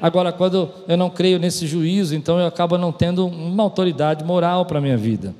Agora, 0.00 0.32
quando 0.32 0.70
eu 0.86 0.96
não 0.96 1.10
creio 1.10 1.38
nesse 1.38 1.66
juízo, 1.66 2.14
então 2.14 2.38
eu 2.38 2.46
acabo 2.46 2.78
não 2.78 2.92
tendo 2.92 3.26
uma 3.26 3.62
autoridade 3.62 4.24
moral 4.24 4.64
para 4.64 4.78
a 4.78 4.80
minha 4.80 4.96
vida. 4.96 5.34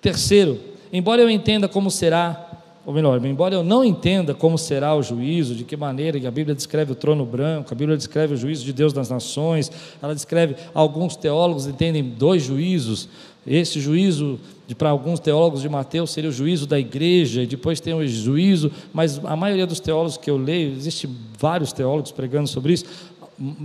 Terceiro, 0.00 0.60
embora 0.92 1.20
eu 1.20 1.28
entenda 1.28 1.66
como 1.66 1.90
será, 1.90 2.45
ou 2.86 2.94
melhor, 2.94 3.22
embora 3.26 3.52
eu 3.52 3.64
não 3.64 3.84
entenda 3.84 4.32
como 4.32 4.56
será 4.56 4.94
o 4.94 5.02
juízo, 5.02 5.56
de 5.56 5.64
que 5.64 5.76
maneira 5.76 6.20
que 6.20 6.26
a 6.26 6.30
Bíblia 6.30 6.54
descreve 6.54 6.92
o 6.92 6.94
trono 6.94 7.26
branco, 7.26 7.72
a 7.72 7.74
Bíblia 7.74 7.96
descreve 7.96 8.34
o 8.34 8.36
juízo 8.36 8.64
de 8.64 8.72
Deus 8.72 8.92
nas 8.92 9.10
nações, 9.10 9.72
ela 10.00 10.14
descreve, 10.14 10.54
alguns 10.72 11.16
teólogos 11.16 11.66
entendem 11.66 12.04
dois 12.04 12.44
juízos, 12.44 13.08
esse 13.44 13.80
juízo, 13.80 14.38
para 14.78 14.90
alguns 14.90 15.18
teólogos 15.18 15.62
de 15.62 15.68
Mateus, 15.68 16.12
seria 16.12 16.30
o 16.30 16.32
juízo 16.32 16.64
da 16.64 16.78
igreja, 16.78 17.42
e 17.42 17.46
depois 17.46 17.80
tem 17.80 17.92
o 17.92 18.06
juízo, 18.06 18.70
mas 18.94 19.20
a 19.24 19.34
maioria 19.34 19.66
dos 19.66 19.80
teólogos 19.80 20.16
que 20.16 20.30
eu 20.30 20.36
leio, 20.36 20.72
existem 20.76 21.10
vários 21.36 21.72
teólogos 21.72 22.12
pregando 22.12 22.46
sobre 22.46 22.74
isso, 22.74 22.84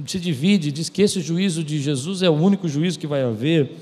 se 0.07 0.19
divide, 0.19 0.71
diz 0.71 0.89
que 0.89 0.99
esse 0.99 1.21
juízo 1.21 1.63
de 1.63 1.79
Jesus 1.79 2.23
é 2.23 2.29
o 2.29 2.33
único 2.33 2.67
juízo 2.67 2.97
que 2.97 3.05
vai 3.05 3.21
haver. 3.21 3.77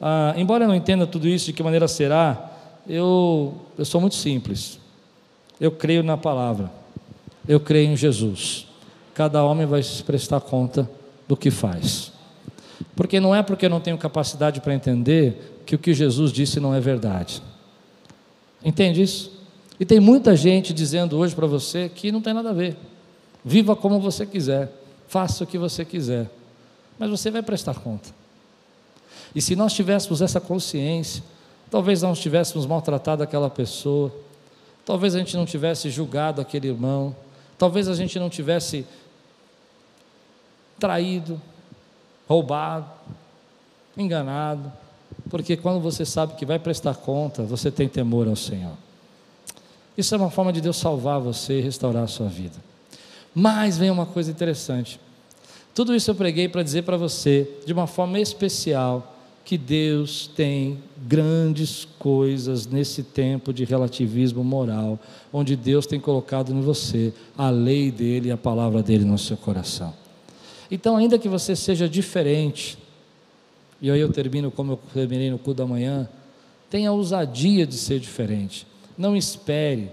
Ah, 0.00 0.34
embora 0.36 0.64
eu 0.64 0.68
não 0.68 0.74
entenda 0.74 1.06
tudo 1.06 1.28
isso, 1.28 1.46
de 1.46 1.52
que 1.52 1.62
maneira 1.62 1.86
será, 1.86 2.50
eu, 2.88 3.54
eu 3.78 3.84
sou 3.84 4.00
muito 4.00 4.16
simples. 4.16 4.79
Eu 5.60 5.70
creio 5.70 6.02
na 6.02 6.16
palavra, 6.16 6.70
eu 7.46 7.60
creio 7.60 7.90
em 7.90 7.96
Jesus. 7.96 8.66
Cada 9.14 9.44
homem 9.44 9.66
vai 9.66 9.82
se 9.82 10.02
prestar 10.02 10.40
conta 10.40 10.90
do 11.28 11.36
que 11.36 11.50
faz. 11.50 12.12
Porque 12.96 13.20
não 13.20 13.34
é 13.34 13.42
porque 13.42 13.66
eu 13.66 13.70
não 13.70 13.80
tenho 13.80 13.98
capacidade 13.98 14.60
para 14.60 14.74
entender 14.74 15.60
que 15.66 15.74
o 15.74 15.78
que 15.78 15.92
Jesus 15.92 16.32
disse 16.32 16.58
não 16.58 16.74
é 16.74 16.80
verdade. 16.80 17.42
Entende 18.64 19.02
isso? 19.02 19.32
E 19.78 19.84
tem 19.84 20.00
muita 20.00 20.36
gente 20.36 20.72
dizendo 20.72 21.16
hoje 21.16 21.34
para 21.34 21.46
você 21.46 21.88
que 21.88 22.12
não 22.12 22.20
tem 22.20 22.34
nada 22.34 22.50
a 22.50 22.52
ver. 22.52 22.76
Viva 23.44 23.74
como 23.74 23.98
você 24.00 24.26
quiser, 24.26 24.70
faça 25.08 25.44
o 25.44 25.46
que 25.46 25.56
você 25.56 25.84
quiser, 25.84 26.30
mas 26.98 27.08
você 27.08 27.30
vai 27.30 27.42
prestar 27.42 27.74
conta. 27.74 28.10
E 29.34 29.40
se 29.40 29.56
nós 29.56 29.72
tivéssemos 29.72 30.20
essa 30.20 30.40
consciência, 30.40 31.22
talvez 31.70 32.02
não 32.02 32.12
tivéssemos 32.12 32.66
maltratado 32.66 33.22
aquela 33.22 33.48
pessoa, 33.48 34.12
talvez 34.90 35.14
a 35.14 35.20
gente 35.20 35.36
não 35.36 35.46
tivesse 35.46 35.88
julgado 35.88 36.40
aquele 36.40 36.66
irmão, 36.66 37.14
talvez 37.56 37.86
a 37.86 37.94
gente 37.94 38.18
não 38.18 38.28
tivesse 38.28 38.84
traído, 40.80 41.40
roubado, 42.28 42.90
enganado, 43.96 44.72
porque 45.28 45.56
quando 45.56 45.80
você 45.80 46.04
sabe 46.04 46.34
que 46.34 46.44
vai 46.44 46.58
prestar 46.58 46.96
conta, 46.96 47.44
você 47.44 47.70
tem 47.70 47.88
temor 47.88 48.26
ao 48.26 48.34
Senhor. 48.34 48.72
Isso 49.96 50.12
é 50.12 50.18
uma 50.18 50.28
forma 50.28 50.52
de 50.52 50.60
Deus 50.60 50.76
salvar 50.76 51.20
você 51.20 51.60
e 51.60 51.62
restaurar 51.62 52.02
a 52.02 52.08
sua 52.08 52.26
vida. 52.26 52.56
Mas 53.32 53.78
vem 53.78 53.92
uma 53.92 54.06
coisa 54.06 54.28
interessante. 54.28 54.98
Tudo 55.72 55.94
isso 55.94 56.10
eu 56.10 56.16
preguei 56.16 56.48
para 56.48 56.64
dizer 56.64 56.82
para 56.82 56.96
você, 56.96 57.48
de 57.64 57.72
uma 57.72 57.86
forma 57.86 58.18
especial, 58.18 59.19
que 59.44 59.58
Deus 59.58 60.30
tem 60.36 60.78
grandes 61.06 61.86
coisas 61.98 62.66
nesse 62.66 63.02
tempo 63.02 63.52
de 63.52 63.64
relativismo 63.64 64.44
moral, 64.44 64.98
onde 65.32 65.56
Deus 65.56 65.86
tem 65.86 65.98
colocado 65.98 66.52
em 66.52 66.60
você 66.60 67.12
a 67.36 67.50
lei 67.50 67.90
dele 67.90 68.28
e 68.28 68.32
a 68.32 68.36
palavra 68.36 68.82
dele 68.82 69.04
no 69.04 69.18
seu 69.18 69.36
coração. 69.36 69.94
Então, 70.70 70.96
ainda 70.96 71.18
que 71.18 71.28
você 71.28 71.56
seja 71.56 71.88
diferente, 71.88 72.78
e 73.82 73.90
aí 73.90 73.98
eu 73.98 74.12
termino 74.12 74.50
como 74.50 74.72
eu 74.72 74.80
terminei 74.94 75.30
no 75.30 75.38
cu 75.38 75.52
da 75.52 75.66
manhã, 75.66 76.08
tenha 76.68 76.92
ousadia 76.92 77.66
de 77.66 77.74
ser 77.74 77.98
diferente. 77.98 78.66
Não 78.96 79.16
espere 79.16 79.90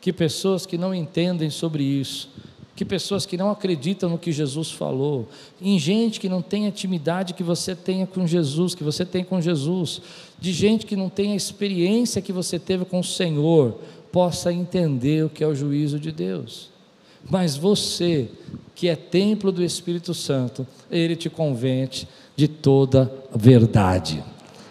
que 0.00 0.12
pessoas 0.12 0.66
que 0.66 0.76
não 0.76 0.94
entendem 0.94 1.48
sobre 1.48 1.82
isso, 1.82 2.28
que 2.74 2.84
pessoas 2.84 3.26
que 3.26 3.36
não 3.36 3.50
acreditam 3.50 4.08
no 4.08 4.18
que 4.18 4.32
Jesus 4.32 4.70
falou, 4.70 5.28
em 5.60 5.78
gente 5.78 6.18
que 6.18 6.28
não 6.28 6.40
tem 6.40 6.64
a 6.64 6.68
intimidade 6.68 7.34
que 7.34 7.42
você 7.42 7.74
tenha 7.74 8.06
com 8.06 8.26
Jesus, 8.26 8.74
que 8.74 8.82
você 8.82 9.04
tem 9.04 9.22
com 9.22 9.40
Jesus, 9.40 10.00
de 10.40 10.52
gente 10.52 10.86
que 10.86 10.96
não 10.96 11.08
tem 11.08 11.32
a 11.32 11.36
experiência 11.36 12.22
que 12.22 12.32
você 12.32 12.58
teve 12.58 12.84
com 12.84 13.00
o 13.00 13.04
Senhor, 13.04 13.78
possa 14.10 14.52
entender 14.52 15.24
o 15.24 15.28
que 15.28 15.44
é 15.44 15.46
o 15.46 15.54
juízo 15.54 15.98
de 15.98 16.10
Deus. 16.10 16.70
Mas 17.30 17.56
você, 17.56 18.28
que 18.74 18.88
é 18.88 18.96
templo 18.96 19.52
do 19.52 19.62
Espírito 19.62 20.12
Santo, 20.14 20.66
ele 20.90 21.14
te 21.14 21.30
convence 21.30 22.06
de 22.34 22.48
toda 22.48 23.12
a 23.32 23.38
verdade. 23.38 24.24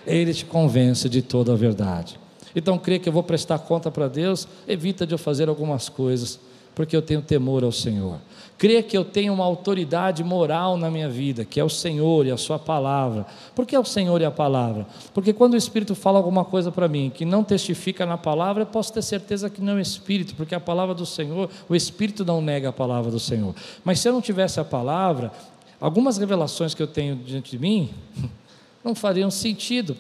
Ele 0.06 0.34
te 0.34 0.46
convence 0.46 1.08
de 1.08 1.22
toda 1.22 1.54
a 1.54 1.56
verdade. 1.56 2.20
Então, 2.56 2.78
crer 2.78 3.00
que 3.00 3.08
eu 3.08 3.14
vou 3.14 3.24
prestar 3.24 3.60
conta 3.60 3.90
para 3.90 4.08
Deus, 4.08 4.48
evita 4.68 5.08
de 5.08 5.14
eu 5.14 5.18
fazer 5.18 5.48
algumas 5.48 5.88
coisas, 5.88 6.40
porque 6.82 6.98
eu 6.98 7.02
tenho 7.04 7.22
temor 7.22 7.64
ao 7.64 7.72
Senhor. 7.72 8.18
Crer 8.58 8.82
que 8.88 8.98
eu 8.98 9.06
tenho 9.06 9.32
uma 9.32 9.44
autoridade 9.44 10.24
moral 10.24 10.76
na 10.76 10.90
minha 10.90 11.08
vida, 11.08 11.46
que 11.46 11.60
é 11.60 11.64
o 11.64 11.70
Senhor 11.70 12.26
e 12.26 12.32
a 12.32 12.38
Sua 12.38 12.58
palavra. 12.58 13.28
Por 13.54 13.68
que 13.68 13.76
é 13.76 13.80
o 13.80 13.86
Senhor 13.86 14.20
e 14.20 14.26
a 14.26 14.32
palavra? 14.32 14.88
Porque 15.14 15.32
quando 15.32 15.54
o 15.54 15.58
Espírito 15.58 15.94
fala 15.94 16.18
alguma 16.18 16.44
coisa 16.44 16.72
para 16.72 16.88
mim 16.88 17.12
que 17.14 17.24
não 17.24 17.44
testifica 17.44 18.04
na 18.04 18.18
palavra, 18.18 18.64
eu 18.64 18.66
posso 18.66 18.92
ter 18.92 19.04
certeza 19.04 19.48
que 19.48 19.62
não 19.62 19.74
é 19.74 19.76
o 19.76 19.80
Espírito, 19.80 20.34
porque 20.34 20.56
a 20.56 20.60
palavra 20.60 20.96
do 20.96 21.06
Senhor, 21.06 21.52
o 21.70 21.76
Espírito 21.76 22.26
não 22.26 22.42
nega 22.42 22.70
a 22.70 22.74
palavra 22.74 23.12
do 23.12 23.20
Senhor. 23.20 23.54
Mas 23.84 24.00
se 24.00 24.10
eu 24.10 24.14
não 24.14 24.22
tivesse 24.22 24.60
a 24.60 24.66
palavra, 24.66 25.32
algumas 25.80 26.18
revelações 26.18 26.74
que 26.74 26.82
eu 26.82 26.88
tenho 26.88 27.16
diante 27.16 27.52
de 27.52 27.60
mim 27.60 27.92
não 28.84 28.96
fariam 28.96 29.30
sentido. 29.30 29.96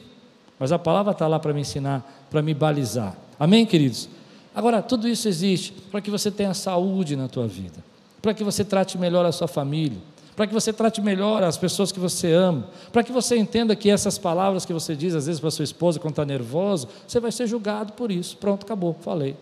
Mas 0.58 0.72
a 0.72 0.80
palavra 0.80 1.12
está 1.12 1.28
lá 1.28 1.38
para 1.38 1.54
me 1.54 1.62
ensinar, 1.62 2.26
para 2.32 2.42
me 2.42 2.56
balizar. 2.56 3.16
Amém, 3.40 3.68
queridos? 3.68 4.10
Agora, 4.54 4.82
tudo 4.82 5.08
isso 5.08 5.28
existe 5.28 5.72
para 5.72 6.02
que 6.02 6.12
você 6.12 6.30
tenha 6.30 6.54
saúde 6.54 7.16
na 7.16 7.28
tua 7.28 7.48
vida 7.48 7.92
para 8.22 8.34
que 8.34 8.44
você 8.44 8.64
trate 8.64 8.98
melhor 8.98 9.26
a 9.26 9.32
sua 9.32 9.48
família, 9.48 9.98
para 10.36 10.46
que 10.46 10.54
você 10.54 10.72
trate 10.72 11.02
melhor 11.02 11.44
as 11.44 11.58
pessoas 11.58 11.92
que 11.92 12.00
você 12.00 12.32
ama, 12.32 12.68
para 12.92 13.04
que 13.04 13.12
você 13.12 13.36
entenda 13.36 13.76
que 13.76 13.90
essas 13.90 14.18
palavras 14.18 14.66
que 14.66 14.72
você 14.72 14.96
diz 14.96 15.16
às 15.16 15.26
vezes 15.26 15.42
para 15.42 15.52
sua 15.52 15.64
esposa 15.64 16.00
quando 16.00 16.14
está 16.14 16.26
nervoso, 16.26 16.88
você 17.08 17.20
vai 17.20 17.32
ser 17.32 17.48
julgado 17.48 17.94
por 17.94 18.12
isso. 18.12 18.38
Pronto, 18.38 18.64
acabou, 18.64 18.96
falei. 19.02 19.36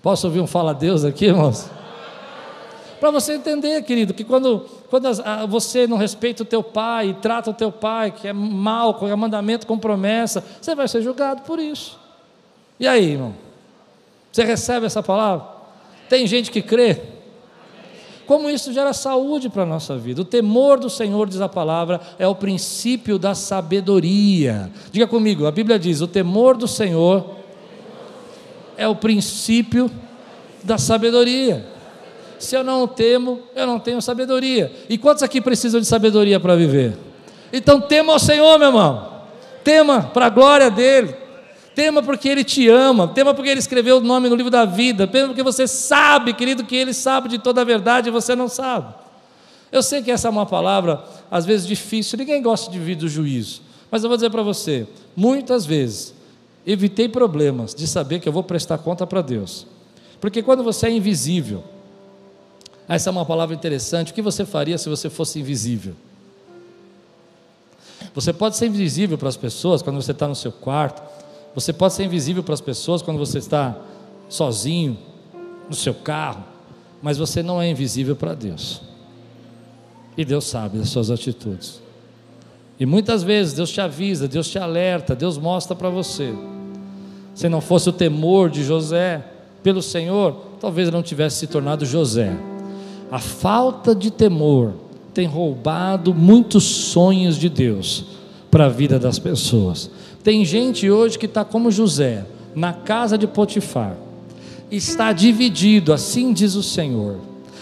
Posso 0.00 0.26
ouvir 0.26 0.40
um 0.40 0.46
fala 0.46 0.70
a 0.70 0.74
Deus 0.74 1.04
aqui, 1.04 1.26
irmãos? 1.26 1.68
Para 3.02 3.10
você 3.10 3.32
entender, 3.32 3.82
querido, 3.82 4.14
que 4.14 4.22
quando, 4.22 4.60
quando 4.88 5.08
a, 5.08 5.44
você 5.44 5.88
não 5.88 5.96
respeita 5.96 6.44
o 6.44 6.46
teu 6.46 6.62
pai 6.62 7.16
trata 7.20 7.50
o 7.50 7.52
teu 7.52 7.72
pai, 7.72 8.12
que 8.12 8.28
é 8.28 8.32
mal, 8.32 8.94
que 8.94 9.04
é 9.04 9.16
mandamento 9.16 9.66
com 9.66 9.76
promessa, 9.76 10.44
você 10.60 10.72
vai 10.72 10.86
ser 10.86 11.02
julgado 11.02 11.42
por 11.42 11.58
isso. 11.58 11.98
E 12.78 12.86
aí, 12.86 13.10
irmão? 13.10 13.34
Você 14.30 14.44
recebe 14.44 14.86
essa 14.86 15.02
palavra? 15.02 15.48
Tem 16.08 16.28
gente 16.28 16.52
que 16.52 16.62
crê. 16.62 17.00
Como 18.24 18.48
isso 18.48 18.72
gera 18.72 18.92
saúde 18.92 19.48
para 19.48 19.64
a 19.64 19.66
nossa 19.66 19.98
vida. 19.98 20.22
O 20.22 20.24
temor 20.24 20.78
do 20.78 20.88
Senhor, 20.88 21.28
diz 21.28 21.40
a 21.40 21.48
palavra, 21.48 22.00
é 22.20 22.28
o 22.28 22.36
princípio 22.36 23.18
da 23.18 23.34
sabedoria. 23.34 24.70
Diga 24.92 25.08
comigo, 25.08 25.44
a 25.44 25.50
Bíblia 25.50 25.76
diz: 25.76 26.00
o 26.02 26.06
temor 26.06 26.56
do 26.56 26.68
Senhor 26.68 27.38
é 28.76 28.86
o 28.86 28.94
princípio 28.94 29.90
da 30.62 30.78
sabedoria. 30.78 31.72
Se 32.42 32.56
eu 32.56 32.64
não 32.64 32.88
temo, 32.88 33.40
eu 33.54 33.66
não 33.66 33.78
tenho 33.78 34.02
sabedoria. 34.02 34.72
E 34.88 34.98
quantos 34.98 35.22
aqui 35.22 35.40
precisam 35.40 35.80
de 35.80 35.86
sabedoria 35.86 36.40
para 36.40 36.56
viver? 36.56 36.96
Então 37.52 37.80
tema 37.80 38.12
ao 38.12 38.18
Senhor, 38.18 38.58
meu 38.58 38.68
irmão. 38.68 39.12
Tema 39.62 40.02
para 40.02 40.26
a 40.26 40.28
glória 40.28 40.68
dele. 40.68 41.14
Tema 41.72 42.02
porque 42.02 42.28
Ele 42.28 42.42
te 42.42 42.68
ama, 42.68 43.06
tema 43.06 43.32
porque 43.32 43.48
Ele 43.48 43.60
escreveu 43.60 43.98
o 43.98 44.00
nome 44.00 44.28
no 44.28 44.34
livro 44.34 44.50
da 44.50 44.64
vida, 44.64 45.06
tema 45.06 45.28
porque 45.28 45.42
você 45.42 45.66
sabe, 45.66 46.34
querido, 46.34 46.64
que 46.64 46.76
Ele 46.76 46.92
sabe 46.92 47.28
de 47.28 47.38
toda 47.38 47.62
a 47.62 47.64
verdade 47.64 48.08
e 48.08 48.12
você 48.12 48.34
não 48.34 48.48
sabe. 48.48 48.92
Eu 49.70 49.82
sei 49.82 50.02
que 50.02 50.10
essa 50.10 50.28
é 50.28 50.30
uma 50.30 50.44
palavra, 50.44 51.02
às 51.30 51.46
vezes, 51.46 51.66
difícil, 51.66 52.18
ninguém 52.18 52.42
gosta 52.42 52.70
de 52.70 52.78
vir 52.78 52.96
do 52.96 53.08
juízo, 53.08 53.62
mas 53.90 54.02
eu 54.02 54.08
vou 54.08 54.18
dizer 54.18 54.28
para 54.28 54.42
você: 54.42 54.86
muitas 55.16 55.64
vezes 55.64 56.12
evitei 56.66 57.08
problemas 57.08 57.74
de 57.74 57.86
saber 57.86 58.20
que 58.20 58.28
eu 58.28 58.32
vou 58.32 58.42
prestar 58.42 58.76
conta 58.76 59.06
para 59.06 59.22
Deus, 59.22 59.66
porque 60.20 60.42
quando 60.42 60.62
você 60.62 60.88
é 60.88 60.90
invisível, 60.90 61.64
essa 62.94 63.08
é 63.08 63.12
uma 63.12 63.24
palavra 63.24 63.54
interessante, 63.54 64.12
o 64.12 64.14
que 64.14 64.20
você 64.20 64.44
faria 64.44 64.76
se 64.76 64.88
você 64.88 65.08
fosse 65.08 65.38
invisível? 65.40 65.94
Você 68.14 68.32
pode 68.32 68.56
ser 68.56 68.66
invisível 68.66 69.16
para 69.16 69.30
as 69.30 69.36
pessoas 69.36 69.80
quando 69.80 69.96
você 69.96 70.12
está 70.12 70.28
no 70.28 70.34
seu 70.34 70.52
quarto, 70.52 71.02
você 71.54 71.72
pode 71.72 71.94
ser 71.94 72.04
invisível 72.04 72.42
para 72.42 72.52
as 72.52 72.60
pessoas 72.60 73.00
quando 73.00 73.16
você 73.16 73.38
está 73.38 73.76
sozinho, 74.28 74.98
no 75.68 75.74
seu 75.74 75.94
carro, 75.94 76.44
mas 77.00 77.16
você 77.16 77.42
não 77.42 77.62
é 77.62 77.70
invisível 77.70 78.14
para 78.14 78.34
Deus. 78.34 78.82
E 80.16 80.24
Deus 80.24 80.44
sabe 80.44 80.76
das 80.76 80.90
suas 80.90 81.10
atitudes. 81.10 81.80
E 82.78 82.84
muitas 82.84 83.22
vezes 83.22 83.54
Deus 83.54 83.70
te 83.70 83.80
avisa, 83.80 84.28
Deus 84.28 84.48
te 84.48 84.58
alerta, 84.58 85.16
Deus 85.16 85.38
mostra 85.38 85.74
para 85.74 85.88
você. 85.88 86.34
Se 87.34 87.48
não 87.48 87.62
fosse 87.62 87.88
o 87.88 87.92
temor 87.92 88.50
de 88.50 88.62
José 88.62 89.24
pelo 89.62 89.80
Senhor, 89.80 90.36
talvez 90.60 90.90
não 90.90 91.02
tivesse 91.02 91.38
se 91.38 91.46
tornado 91.46 91.86
José. 91.86 92.51
A 93.12 93.18
falta 93.18 93.94
de 93.94 94.10
temor 94.10 94.72
tem 95.12 95.26
roubado 95.26 96.14
muitos 96.14 96.64
sonhos 96.64 97.36
de 97.36 97.50
Deus 97.50 98.06
para 98.50 98.64
a 98.64 98.68
vida 98.70 98.98
das 98.98 99.18
pessoas. 99.18 99.90
Tem 100.24 100.46
gente 100.46 100.90
hoje 100.90 101.18
que 101.18 101.26
está 101.26 101.44
como 101.44 101.70
José, 101.70 102.24
na 102.54 102.72
casa 102.72 103.18
de 103.18 103.26
Potifar, 103.26 103.98
está 104.70 105.12
dividido, 105.12 105.92
assim 105.92 106.32
diz 106.32 106.54
o 106.54 106.62
Senhor, 106.62 107.18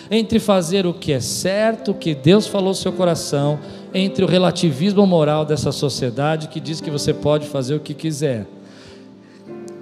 entre 0.08 0.38
fazer 0.38 0.86
o 0.86 0.94
que 0.94 1.12
é 1.12 1.18
certo, 1.18 1.90
o 1.90 1.94
que 1.94 2.14
Deus 2.14 2.46
falou 2.46 2.68
no 2.68 2.74
seu 2.76 2.92
coração, 2.92 3.58
entre 3.92 4.24
o 4.24 4.28
relativismo 4.28 5.04
moral 5.04 5.44
dessa 5.44 5.72
sociedade 5.72 6.46
que 6.46 6.60
diz 6.60 6.80
que 6.80 6.92
você 6.92 7.12
pode 7.12 7.48
fazer 7.48 7.74
o 7.74 7.80
que 7.80 7.92
quiser. 7.92 8.46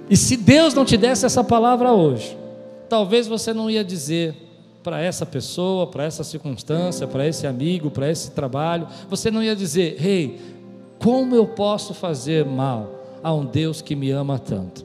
E 0.09 0.17
se 0.17 0.35
Deus 0.35 0.73
não 0.73 0.83
te 0.83 0.97
desse 0.97 1.27
essa 1.27 1.43
palavra 1.43 1.91
hoje, 1.91 2.35
talvez 2.89 3.27
você 3.27 3.53
não 3.53 3.69
ia 3.69 3.83
dizer 3.83 4.48
para 4.89 5.03
essa 5.03 5.23
pessoa, 5.23 5.85
para 5.85 6.03
essa 6.03 6.23
circunstância, 6.23 7.05
para 7.05 7.27
esse 7.27 7.45
amigo, 7.45 7.91
para 7.91 8.09
esse 8.09 8.31
trabalho, 8.31 8.87
você 9.07 9.29
não 9.29 9.43
ia 9.43 9.55
dizer, 9.55 9.97
rei, 9.99 10.23
hey, 10.23 10.39
como 10.97 11.35
eu 11.35 11.45
posso 11.45 11.93
fazer 11.93 12.43
mal 12.43 13.19
a 13.21 13.31
um 13.31 13.45
Deus 13.45 13.83
que 13.83 13.95
me 13.95 14.09
ama 14.09 14.39
tanto? 14.39 14.83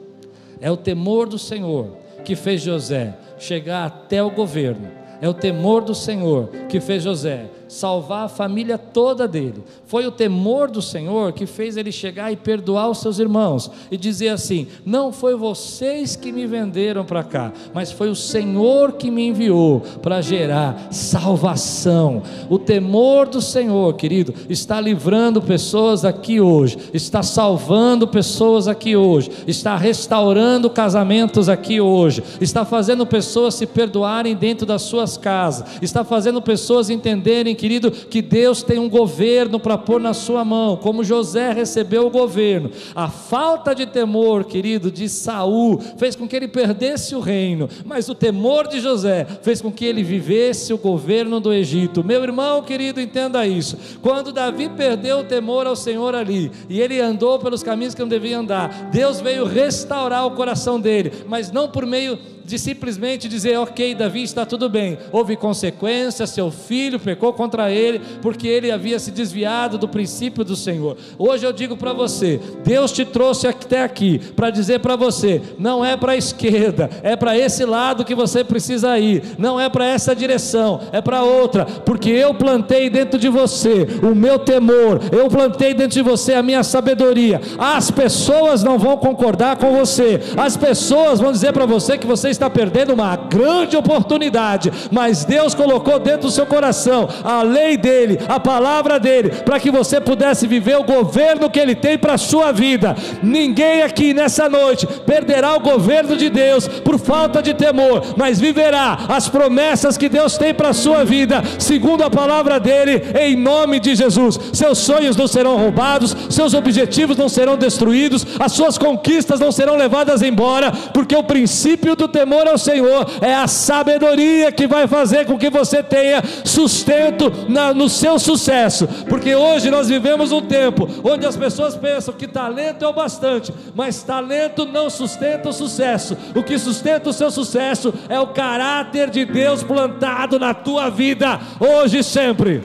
É 0.61 0.69
o 0.69 0.77
temor 0.77 1.27
do 1.27 1.39
Senhor 1.39 1.97
que 2.23 2.35
fez 2.35 2.61
José 2.61 3.17
chegar 3.39 3.87
até 3.87 4.21
o 4.21 4.29
governo. 4.29 4.87
É 5.19 5.27
o 5.27 5.33
temor 5.33 5.83
do 5.83 5.95
Senhor 5.95 6.49
que 6.69 6.79
fez 6.79 7.01
José 7.01 7.49
salvar 7.67 8.25
a 8.25 8.29
família 8.29 8.77
toda 8.77 9.27
dele. 9.27 9.63
Foi 9.85 10.05
o 10.05 10.11
temor 10.11 10.69
do 10.69 10.81
Senhor 10.81 11.33
que 11.33 11.45
fez 11.45 11.77
ele 11.77 11.91
chegar 11.91 12.31
e 12.31 12.35
perdoar 12.35 12.89
os 12.89 12.99
seus 12.99 13.19
irmãos 13.19 13.69
e 13.91 13.97
dizer 13.97 14.29
assim: 14.29 14.67
Não 14.85 15.11
foi 15.11 15.35
vocês 15.35 16.15
que 16.15 16.31
me 16.31 16.45
venderam 16.47 17.05
para 17.05 17.23
cá, 17.23 17.51
mas 17.73 17.91
foi 17.91 18.09
o 18.09 18.15
Senhor 18.15 18.93
que 18.93 19.11
me 19.11 19.27
enviou 19.27 19.81
para 20.01 20.21
gerar 20.21 20.87
salvação. 20.91 22.23
O 22.49 22.57
temor 22.57 23.27
do 23.27 23.41
Senhor, 23.41 23.93
querido, 23.95 24.33
está 24.49 24.79
livrando 24.79 25.41
pessoas 25.41 26.05
aqui 26.05 26.39
hoje, 26.39 26.77
está 26.93 27.21
salvando 27.21 28.07
pessoas 28.07 28.67
aqui 28.67 28.95
hoje, 28.95 29.31
está 29.47 29.75
restaurando 29.75 30.69
casamentos 30.69 31.49
aqui 31.49 31.79
hoje, 31.81 32.23
está 32.39 32.65
fazendo 32.65 33.05
pessoas 33.05 33.55
se 33.55 33.65
perdoarem 33.65 34.35
dentro 34.35 34.65
das 34.65 34.83
suas 34.83 35.17
casas, 35.17 35.81
está 35.81 36.03
fazendo 36.03 36.41
pessoas 36.41 36.89
entenderem 36.89 37.55
que 37.55 37.64
querido, 37.65 37.89
que 37.89 38.21
Deus 38.21 38.61
tem 38.61 38.77
um 38.77 38.87
governo 38.87 39.59
para 39.59 39.75
pôr 39.75 39.99
na 39.99 40.13
sua 40.13 40.45
mão, 40.45 40.77
como 40.77 41.03
José 41.03 41.51
recebeu 41.51 42.05
o 42.05 42.11
governo. 42.11 42.69
A 42.93 43.09
falta 43.09 43.73
de 43.73 43.87
temor, 43.87 44.43
querido, 44.43 44.91
de 44.91 45.09
Saul 45.09 45.79
fez 45.97 46.15
com 46.15 46.27
que 46.27 46.35
ele 46.35 46.47
perdesse 46.47 47.15
o 47.15 47.19
reino, 47.19 47.67
mas 47.83 48.07
o 48.07 48.13
temor 48.13 48.67
de 48.67 48.79
José 48.79 49.25
fez 49.41 49.61
com 49.61 49.71
que 49.71 49.83
ele 49.83 50.03
vivesse 50.03 50.73
o 50.73 50.77
governo 50.77 51.39
do 51.39 51.51
Egito. 51.51 52.03
Meu 52.03 52.21
irmão, 52.21 52.61
querido, 52.61 53.01
entenda 53.01 53.47
isso. 53.47 53.79
Quando 53.99 54.31
Davi 54.31 54.69
perdeu 54.69 55.21
o 55.21 55.23
temor 55.23 55.65
ao 55.65 55.75
Senhor 55.75 56.13
ali, 56.13 56.51
e 56.69 56.79
ele 56.79 57.01
andou 57.01 57.39
pelos 57.39 57.63
caminhos 57.63 57.95
que 57.95 58.01
não 58.01 58.07
devia 58.07 58.37
andar, 58.37 58.91
Deus 58.91 59.19
veio 59.19 59.43
restaurar 59.43 60.27
o 60.27 60.35
coração 60.35 60.79
dele, 60.79 61.11
mas 61.27 61.51
não 61.51 61.67
por 61.67 61.83
meio 61.83 62.19
de 62.45 62.59
simplesmente 62.59 63.27
dizer, 63.27 63.57
ok, 63.57 63.95
Davi 63.95 64.21
está 64.21 64.45
tudo 64.45 64.69
bem. 64.69 64.97
Houve 65.11 65.35
consequências, 65.35 66.29
seu 66.29 66.51
filho 66.51 66.99
pecou 66.99 67.33
contra 67.33 67.71
ele, 67.71 67.99
porque 68.21 68.47
ele 68.47 68.71
havia 68.71 68.99
se 68.99 69.09
desviado 69.11 69.77
do 69.77 69.87
princípio 69.87 70.43
do 70.43 70.55
Senhor. 70.55 70.95
Hoje 71.17 71.45
eu 71.45 71.51
digo 71.51 71.75
para 71.75 71.91
você: 71.91 72.39
Deus 72.63 72.91
te 72.91 73.03
trouxe 73.03 73.47
até 73.47 73.81
aqui 73.81 74.19
para 74.35 74.51
dizer 74.51 74.79
para 74.79 74.95
você, 74.95 75.41
não 75.57 75.83
é 75.83 75.97
para 75.97 76.11
a 76.11 76.17
esquerda, 76.17 76.89
é 77.01 77.15
para 77.15 77.37
esse 77.37 77.65
lado 77.65 78.05
que 78.05 78.13
você 78.13 78.43
precisa 78.43 78.97
ir, 78.99 79.23
não 79.37 79.59
é 79.59 79.67
para 79.67 79.87
essa 79.87 80.15
direção, 80.15 80.81
é 80.91 81.01
para 81.01 81.23
outra, 81.23 81.65
porque 81.65 82.09
eu 82.09 82.33
plantei 82.33 82.89
dentro 82.89 83.19
de 83.19 83.27
você 83.27 83.87
o 84.03 84.13
meu 84.13 84.37
temor, 84.37 84.99
eu 85.11 85.27
plantei 85.29 85.73
dentro 85.73 85.95
de 85.95 86.01
você 86.01 86.33
a 86.33 86.43
minha 86.43 86.63
sabedoria. 86.63 87.41
As 87.57 87.89
pessoas 87.89 88.63
não 88.63 88.77
vão 88.77 88.97
concordar 88.97 89.57
com 89.57 89.75
você, 89.75 90.19
as 90.37 90.55
pessoas 90.55 91.19
vão 91.19 91.31
dizer 91.31 91.51
para 91.51 91.65
você 91.65 91.97
que 91.97 92.05
você 92.05 92.34
está 92.35 92.49
perdendo 92.49 92.93
uma 92.93 93.15
grande 93.15 93.75
oportunidade, 93.75 94.71
mas 94.91 95.25
Deus 95.25 95.53
colocou 95.53 95.99
dentro 95.99 96.27
do 96.27 96.31
seu 96.31 96.45
coração 96.45 97.07
a 97.23 97.41
lei 97.41 97.77
dele, 97.77 98.19
a 98.27 98.39
palavra 98.39 98.99
dele, 98.99 99.29
para 99.29 99.59
que 99.59 99.71
você 99.71 99.99
pudesse 99.99 100.47
viver 100.47 100.77
o 100.77 100.83
governo 100.83 101.49
que 101.49 101.59
ele 101.59 101.75
tem 101.75 101.97
para 101.97 102.13
a 102.13 102.17
sua 102.17 102.51
vida. 102.51 102.95
Ninguém 103.23 103.81
aqui 103.81 104.13
nessa 104.13 104.49
noite 104.49 104.85
perderá 105.05 105.55
o 105.55 105.59
governo 105.59 106.15
de 106.15 106.29
Deus 106.29 106.67
por 106.67 106.99
falta 106.99 107.41
de 107.41 107.53
temor, 107.53 108.03
mas 108.17 108.39
viverá 108.39 108.97
as 109.07 109.27
promessas 109.27 109.97
que 109.97 110.09
Deus 110.09 110.37
tem 110.37 110.53
para 110.53 110.69
a 110.69 110.73
sua 110.73 111.03
vida, 111.03 111.41
segundo 111.57 112.03
a 112.03 112.09
palavra 112.09 112.59
dele, 112.59 113.01
em 113.19 113.35
nome 113.35 113.79
de 113.79 113.95
Jesus. 113.95 114.39
Seus 114.53 114.79
sonhos 114.79 115.15
não 115.15 115.27
serão 115.27 115.57
roubados, 115.57 116.15
seus 116.29 116.53
objetivos 116.53 117.17
não 117.17 117.29
serão 117.29 117.57
destruídos, 117.57 118.25
as 118.39 118.51
suas 118.51 118.77
conquistas 118.77 119.39
não 119.39 119.51
serão 119.51 119.75
levadas 119.75 120.21
embora, 120.21 120.71
porque 120.93 121.15
o 121.15 121.23
princípio 121.23 121.95
do 121.95 122.07
temor 122.07 122.24
temor 122.25 122.47
ao 122.47 122.57
Senhor 122.57 123.05
é 123.21 123.35
a 123.35 123.47
sabedoria 123.47 124.51
que 124.51 124.65
vai 124.65 124.87
fazer 124.87 125.25
com 125.25 125.37
que 125.37 125.51
você 125.51 125.83
tenha 125.83 126.23
sustento 126.43 127.31
na, 127.47 127.71
no 127.71 127.87
seu 127.87 128.17
sucesso, 128.17 128.87
porque 129.07 129.35
hoje 129.35 129.69
nós 129.69 129.87
vivemos 129.87 130.31
um 130.31 130.41
tempo 130.41 130.89
onde 131.03 131.25
as 131.25 131.37
pessoas 131.37 131.75
pensam 131.75 132.15
que 132.15 132.27
talento 132.27 132.83
é 132.83 132.87
o 132.87 132.93
bastante, 132.93 133.53
mas 133.75 134.01
talento 134.01 134.65
não 134.65 134.89
sustenta 134.89 135.49
o 135.49 135.53
sucesso. 135.53 136.17
O 136.33 136.41
que 136.41 136.57
sustenta 136.57 137.11
o 137.11 137.13
seu 137.13 137.29
sucesso 137.29 137.93
é 138.09 138.19
o 138.19 138.27
caráter 138.27 139.11
de 139.11 139.23
Deus 139.23 139.61
plantado 139.61 140.39
na 140.39 140.53
tua 140.53 140.89
vida, 140.89 141.39
hoje 141.59 141.99
e 141.99 142.03
sempre. 142.03 142.63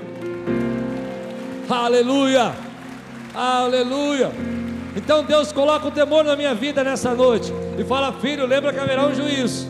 Aleluia! 1.69 2.53
Aleluia! 3.35 4.50
Então 5.03 5.25
Deus 5.25 5.51
coloca 5.51 5.89
o 5.89 5.91
temor 5.91 6.23
na 6.23 6.37
minha 6.37 6.55
vida 6.55 6.85
nessa 6.85 7.15
noite 7.15 7.51
e 7.79 7.83
fala: 7.85 8.13
Filho, 8.13 8.47
lembra 8.47 8.71
que 8.71 8.79
haverá 8.79 9.07
um 9.07 9.15
juízo, 9.15 9.67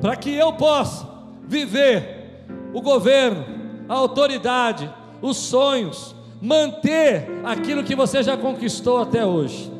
para 0.00 0.14
que 0.14 0.34
eu 0.34 0.52
possa 0.52 1.08
viver 1.48 2.44
o 2.74 2.82
governo, 2.82 3.44
a 3.88 3.94
autoridade, 3.94 4.92
os 5.22 5.38
sonhos, 5.38 6.14
manter 6.40 7.26
aquilo 7.44 7.82
que 7.82 7.96
você 7.96 8.22
já 8.22 8.36
conquistou 8.36 9.00
até 9.00 9.24
hoje. 9.24 9.72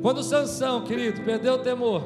Quando 0.00 0.22
Sansão, 0.22 0.80
querido, 0.80 1.20
perdeu 1.20 1.54
o 1.54 1.58
temor, 1.58 2.02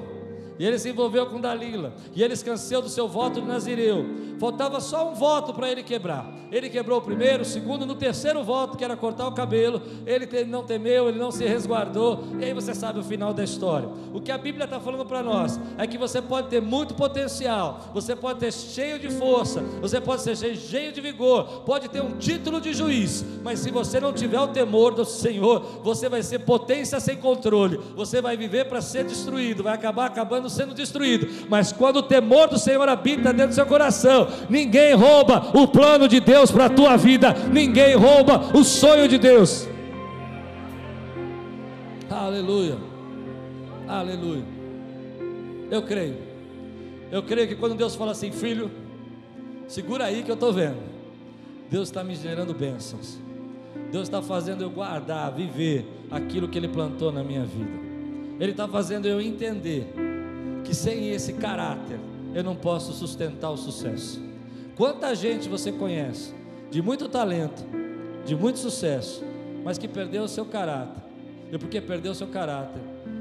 e 0.60 0.66
ele 0.66 0.78
se 0.78 0.90
envolveu 0.90 1.24
com 1.24 1.40
Dalila, 1.40 1.94
e 2.14 2.22
ele 2.22 2.34
esqueceu 2.34 2.82
do 2.82 2.88
seu 2.90 3.08
voto 3.08 3.40
de 3.40 3.46
Nazireu. 3.46 4.04
Faltava 4.38 4.78
só 4.78 5.10
um 5.10 5.14
voto 5.14 5.54
para 5.54 5.70
ele 5.70 5.82
quebrar. 5.82 6.30
Ele 6.52 6.68
quebrou 6.68 6.98
o 6.98 7.02
primeiro, 7.02 7.42
o 7.42 7.46
segundo, 7.46 7.86
no 7.86 7.94
terceiro 7.94 8.42
voto, 8.42 8.76
que 8.76 8.84
era 8.84 8.96
cortar 8.96 9.26
o 9.26 9.32
cabelo, 9.32 9.80
ele 10.04 10.26
não 10.44 10.62
temeu, 10.62 11.08
ele 11.08 11.18
não 11.18 11.30
se 11.30 11.46
resguardou, 11.46 12.24
e 12.38 12.44
aí 12.44 12.52
você 12.52 12.74
sabe 12.74 12.98
o 12.98 13.02
final 13.02 13.32
da 13.32 13.42
história. 13.42 13.88
O 14.12 14.20
que 14.20 14.30
a 14.30 14.36
Bíblia 14.36 14.64
está 14.64 14.78
falando 14.78 15.06
para 15.06 15.22
nós 15.22 15.58
é 15.78 15.86
que 15.86 15.96
você 15.96 16.20
pode 16.20 16.48
ter 16.48 16.60
muito 16.60 16.92
potencial, 16.94 17.80
você 17.94 18.14
pode 18.14 18.40
ter 18.40 18.52
cheio 18.52 18.98
de 18.98 19.08
força, 19.08 19.60
você 19.80 19.98
pode 19.98 20.20
ser 20.20 20.36
cheio 20.36 20.92
de 20.92 21.00
vigor, 21.00 21.62
pode 21.64 21.88
ter 21.88 22.02
um 22.02 22.18
título 22.18 22.60
de 22.60 22.74
juiz, 22.74 23.24
mas 23.42 23.60
se 23.60 23.70
você 23.70 23.98
não 23.98 24.12
tiver 24.12 24.40
o 24.40 24.48
temor 24.48 24.92
do 24.92 25.06
Senhor, 25.06 25.80
você 25.82 26.06
vai 26.08 26.22
ser 26.22 26.40
potência 26.40 27.00
sem 27.00 27.16
controle, 27.16 27.80
você 27.96 28.20
vai 28.20 28.36
viver 28.36 28.66
para 28.66 28.82
ser 28.82 29.04
destruído, 29.04 29.62
vai 29.62 29.74
acabar 29.74 30.04
acabando 30.04 30.49
sendo 30.50 30.74
destruído. 30.74 31.46
Mas 31.48 31.72
quando 31.72 31.96
o 31.96 32.02
temor 32.02 32.48
do 32.48 32.58
Senhor 32.58 32.86
habita 32.88 33.32
dentro 33.32 33.48
do 33.48 33.54
seu 33.54 33.66
coração, 33.66 34.28
ninguém 34.48 34.94
rouba 34.94 35.50
o 35.54 35.66
plano 35.66 36.06
de 36.06 36.20
Deus 36.20 36.50
para 36.50 36.66
a 36.66 36.70
tua 36.70 36.96
vida, 36.96 37.34
ninguém 37.52 37.94
rouba 37.94 38.50
o 38.54 38.62
sonho 38.62 39.08
de 39.08 39.16
Deus. 39.16 39.68
Aleluia, 42.10 42.76
aleluia. 43.88 44.44
Eu 45.70 45.82
creio, 45.82 46.16
eu 47.10 47.22
creio 47.22 47.48
que 47.48 47.54
quando 47.54 47.74
Deus 47.74 47.94
fala 47.94 48.12
assim, 48.12 48.32
filho, 48.32 48.70
segura 49.68 50.04
aí 50.04 50.22
que 50.22 50.30
eu 50.30 50.34
estou 50.34 50.52
vendo, 50.52 50.78
Deus 51.70 51.88
está 51.88 52.02
me 52.02 52.14
gerando 52.16 52.52
bênçãos. 52.52 53.18
Deus 53.90 54.04
está 54.04 54.20
fazendo 54.20 54.62
eu 54.62 54.70
guardar, 54.70 55.32
viver 55.32 55.86
aquilo 56.10 56.48
que 56.48 56.58
Ele 56.58 56.68
plantou 56.68 57.12
na 57.12 57.22
minha 57.22 57.44
vida. 57.44 57.70
Ele 58.38 58.52
está 58.52 58.66
fazendo 58.66 59.06
eu 59.06 59.20
entender 59.20 59.92
que 60.64 60.74
sem 60.74 61.10
esse 61.10 61.34
caráter 61.34 61.98
eu 62.34 62.44
não 62.44 62.54
posso 62.54 62.92
sustentar 62.92 63.50
o 63.50 63.56
sucesso. 63.56 64.20
Quanta 64.76 65.14
gente 65.14 65.48
você 65.48 65.72
conhece 65.72 66.32
de 66.70 66.80
muito 66.80 67.08
talento, 67.08 67.62
de 68.24 68.34
muito 68.34 68.58
sucesso, 68.58 69.24
mas 69.64 69.76
que 69.76 69.88
perdeu 69.88 70.22
o 70.24 70.28
seu 70.28 70.44
caráter. 70.44 71.02
E 71.52 71.58
porque 71.58 71.80
perdeu 71.80 72.12
o 72.12 72.14
seu 72.14 72.28
caráter, 72.28 72.80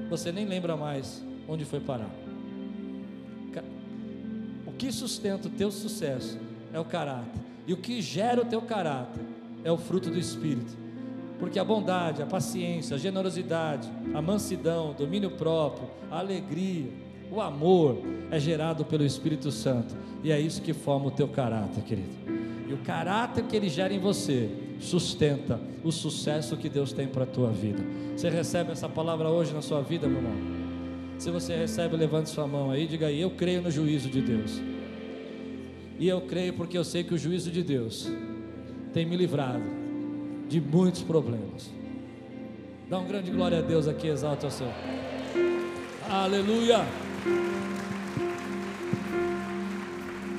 você 0.09 0.31
nem 0.31 0.45
lembra 0.45 0.77
mais 0.77 1.23
onde 1.47 1.65
foi 1.65 1.79
parar. 1.79 2.09
O 4.65 4.71
que 4.71 4.91
sustenta 4.91 5.47
o 5.47 5.51
teu 5.51 5.71
sucesso 5.71 6.39
é 6.71 6.79
o 6.79 6.85
caráter. 6.85 7.41
E 7.67 7.73
o 7.73 7.77
que 7.77 8.01
gera 8.01 8.41
o 8.41 8.45
teu 8.45 8.61
caráter 8.61 9.23
é 9.63 9.71
o 9.71 9.77
fruto 9.77 10.09
do 10.09 10.17
Espírito. 10.17 10.71
Porque 11.39 11.59
a 11.59 11.63
bondade, 11.63 12.21
a 12.21 12.25
paciência, 12.25 12.95
a 12.95 12.99
generosidade, 12.99 13.89
a 14.13 14.21
mansidão, 14.21 14.91
o 14.91 14.93
domínio 14.93 15.31
próprio, 15.31 15.89
a 16.11 16.19
alegria, 16.19 16.91
o 17.31 17.41
amor 17.41 18.01
é 18.31 18.39
gerado 18.39 18.83
pelo 18.85 19.05
Espírito 19.05 19.51
Santo. 19.51 19.95
E 20.23 20.31
é 20.31 20.39
isso 20.39 20.61
que 20.61 20.73
forma 20.73 21.07
o 21.07 21.11
teu 21.11 21.27
caráter, 21.27 21.83
querido. 21.83 22.09
E 22.67 22.73
o 22.73 22.77
caráter 22.77 23.43
que 23.45 23.55
ele 23.55 23.69
gera 23.69 23.93
em 23.93 23.99
você 23.99 24.49
sustenta 24.79 25.59
o 25.83 25.91
sucesso 25.91 26.57
que 26.57 26.69
Deus 26.69 26.91
tem 26.91 27.07
para 27.07 27.23
a 27.23 27.27
tua 27.27 27.49
vida. 27.49 27.83
Você 28.15 28.29
recebe 28.29 28.71
essa 28.71 28.87
palavra 28.87 29.29
hoje 29.29 29.53
na 29.53 29.61
sua 29.61 29.81
vida, 29.81 30.07
meu 30.07 30.17
irmão? 30.17 30.59
Se 31.17 31.31
você 31.31 31.55
recebe, 31.55 31.95
levante 31.97 32.29
sua 32.29 32.47
mão 32.47 32.71
aí, 32.71 32.87
diga 32.87 33.07
aí, 33.07 33.19
eu 33.19 33.31
creio 33.31 33.61
no 33.61 33.71
juízo 33.71 34.09
de 34.09 34.21
Deus. 34.21 34.61
E 35.97 36.07
eu 36.07 36.21
creio 36.21 36.53
porque 36.53 36.77
eu 36.77 36.83
sei 36.83 37.03
que 37.03 37.13
o 37.13 37.17
juízo 37.17 37.51
de 37.51 37.61
Deus 37.61 38.09
tem 38.93 39.05
me 39.05 39.17
livrado 39.17 39.63
de 40.47 40.61
muitos 40.61 41.01
problemas. 41.01 41.69
Dá 42.89 42.99
um 42.99 43.05
grande 43.05 43.31
glória 43.31 43.59
a 43.59 43.61
Deus 43.61 43.87
aqui, 43.87 44.07
exalta 44.07 44.47
o 44.47 44.51
Senhor. 44.51 44.73
Aleluia. 46.09 47.08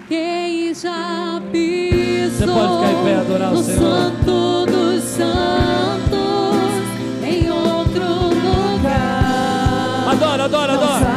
Quem 0.09 0.75
já 0.75 1.41
pisou 1.53 2.31
Você 2.39 2.47
pode 2.47 2.75
ficar 2.77 2.93
em 2.93 3.05
pé 3.05 3.15
adorar 3.21 3.53
no 3.53 3.61
o 3.61 3.63
Senhor. 3.63 3.81
santo 3.81 4.67
dos 4.67 5.05
santos 5.05 6.73
em 7.23 7.51
outro 7.51 8.05
lugar. 8.35 10.09
Adora, 10.11 10.45
adora, 10.45 10.73
adora. 10.73 11.11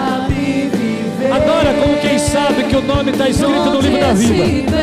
Adora 1.33 1.73
como 1.81 1.97
quem 2.01 2.19
sabe 2.19 2.63
que 2.65 2.75
o 2.75 2.81
nome 2.81 3.11
está 3.11 3.29
escrito 3.29 3.69
no 3.71 3.81
livro 3.81 3.99
da 3.99 4.13
vida. 4.13 4.82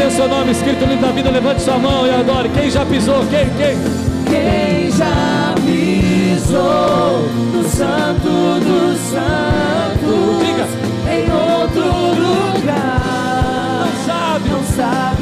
Têm 0.00 0.06
o 0.08 0.10
seu 0.12 0.26
nome 0.30 0.52
escrito 0.52 0.80
no 0.80 0.92
livro 0.92 1.06
da 1.06 1.12
vida, 1.12 1.30
levante 1.30 1.60
sua 1.60 1.76
mão 1.78 2.06
e 2.06 2.10
adore. 2.10 2.48
Quem 2.48 2.70
já 2.70 2.86
pisou? 2.86 3.22
Quem? 3.26 3.50
Quem? 3.50 3.76
Quem 4.24 4.90
já 4.92 5.52
pisou 5.56 7.28
no 7.52 7.62
santo 7.68 8.60
dos 8.60 8.98
santos 8.98 10.40
Diga. 10.42 10.66
em 11.12 11.30
outro 11.30 11.84
lugar 12.18 13.84
Não 13.84 14.06
sabe. 14.06 14.48
não 14.48 14.62
sabe 14.74 15.19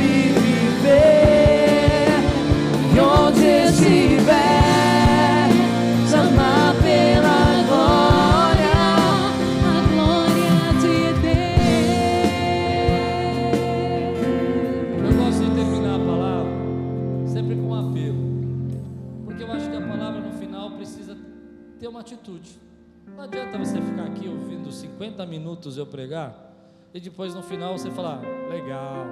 40 25.09 25.27
minutos 25.27 25.79
eu 25.79 25.87
pregar 25.87 26.53
e 26.93 27.01
depois 27.01 27.35
no 27.35 27.43
final 27.43 27.77
você 27.77 27.91
falar, 27.91 28.21
ah, 28.23 28.53
legal. 28.53 29.07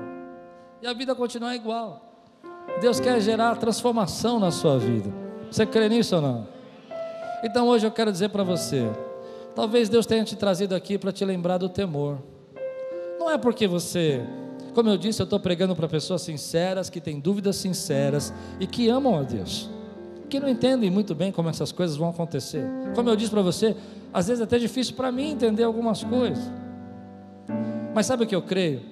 E 0.83 0.87
a 0.87 0.93
vida 0.93 1.15
continuar 1.15 1.55
igual. 1.55 2.03
Deus 2.81 3.01
quer 3.01 3.21
gerar 3.21 3.57
transformação 3.57 4.39
na 4.39 4.51
sua 4.51 4.79
vida. 4.79 5.11
Você 5.51 5.65
crê 5.65 5.89
nisso 5.89 6.17
ou 6.17 6.23
não? 6.23 6.49
Então 7.43 7.67
hoje 7.69 7.87
eu 7.87 7.91
quero 7.91 8.13
dizer 8.13 8.29
para 8.29 8.43
você, 8.43 8.91
talvez 9.55 9.89
Deus 9.89 10.05
tenha 10.05 10.25
te 10.25 10.37
trazido 10.37 10.75
aqui 10.75 10.99
para 10.99 11.13
te 11.13 11.25
lembrar 11.25 11.59
do 11.59 11.69
temor. 11.69 12.19
Não 13.19 13.31
é 13.31 13.39
porque 13.39 13.67
você 13.67 14.23
como 14.75 14.91
eu 14.91 14.99
disse, 14.99 15.23
eu 15.23 15.25
estou 15.25 15.41
pregando 15.41 15.75
para 15.75 15.89
pessoas 15.89 16.21
sinceras, 16.21 16.91
que 16.91 17.01
têm 17.01 17.19
dúvidas 17.19 17.57
sinceras 17.57 18.31
e 18.61 18.67
que 18.67 18.91
amam 18.91 19.19
a 19.19 19.23
Deus, 19.23 19.71
que 20.29 20.39
não 20.39 20.51
entendem 20.51 20.91
muito 20.91 21.15
bem 21.15 21.33
como 21.33 21.49
essas 21.49 21.73
coisas 21.73 21.97
vão 21.97 22.11
acontecer. 22.11 22.63
Como 22.95 23.09
eu 23.09 23.17
disse 23.17 23.31
para 23.31 23.41
você, 23.41 23.75
às 24.13 24.29
vezes 24.29 24.41
é 24.41 24.45
até 24.45 24.59
difícil 24.59 24.95
para 24.95 25.13
mim 25.13 25.31
entender 25.31 25.65
algumas 25.65 26.03
coisas. 26.03 26.45
Mas 27.95 28.07
sabe 28.07 28.25
o 28.25 28.27
que 28.27 28.35
eu 28.35 28.43
creio? 28.43 28.83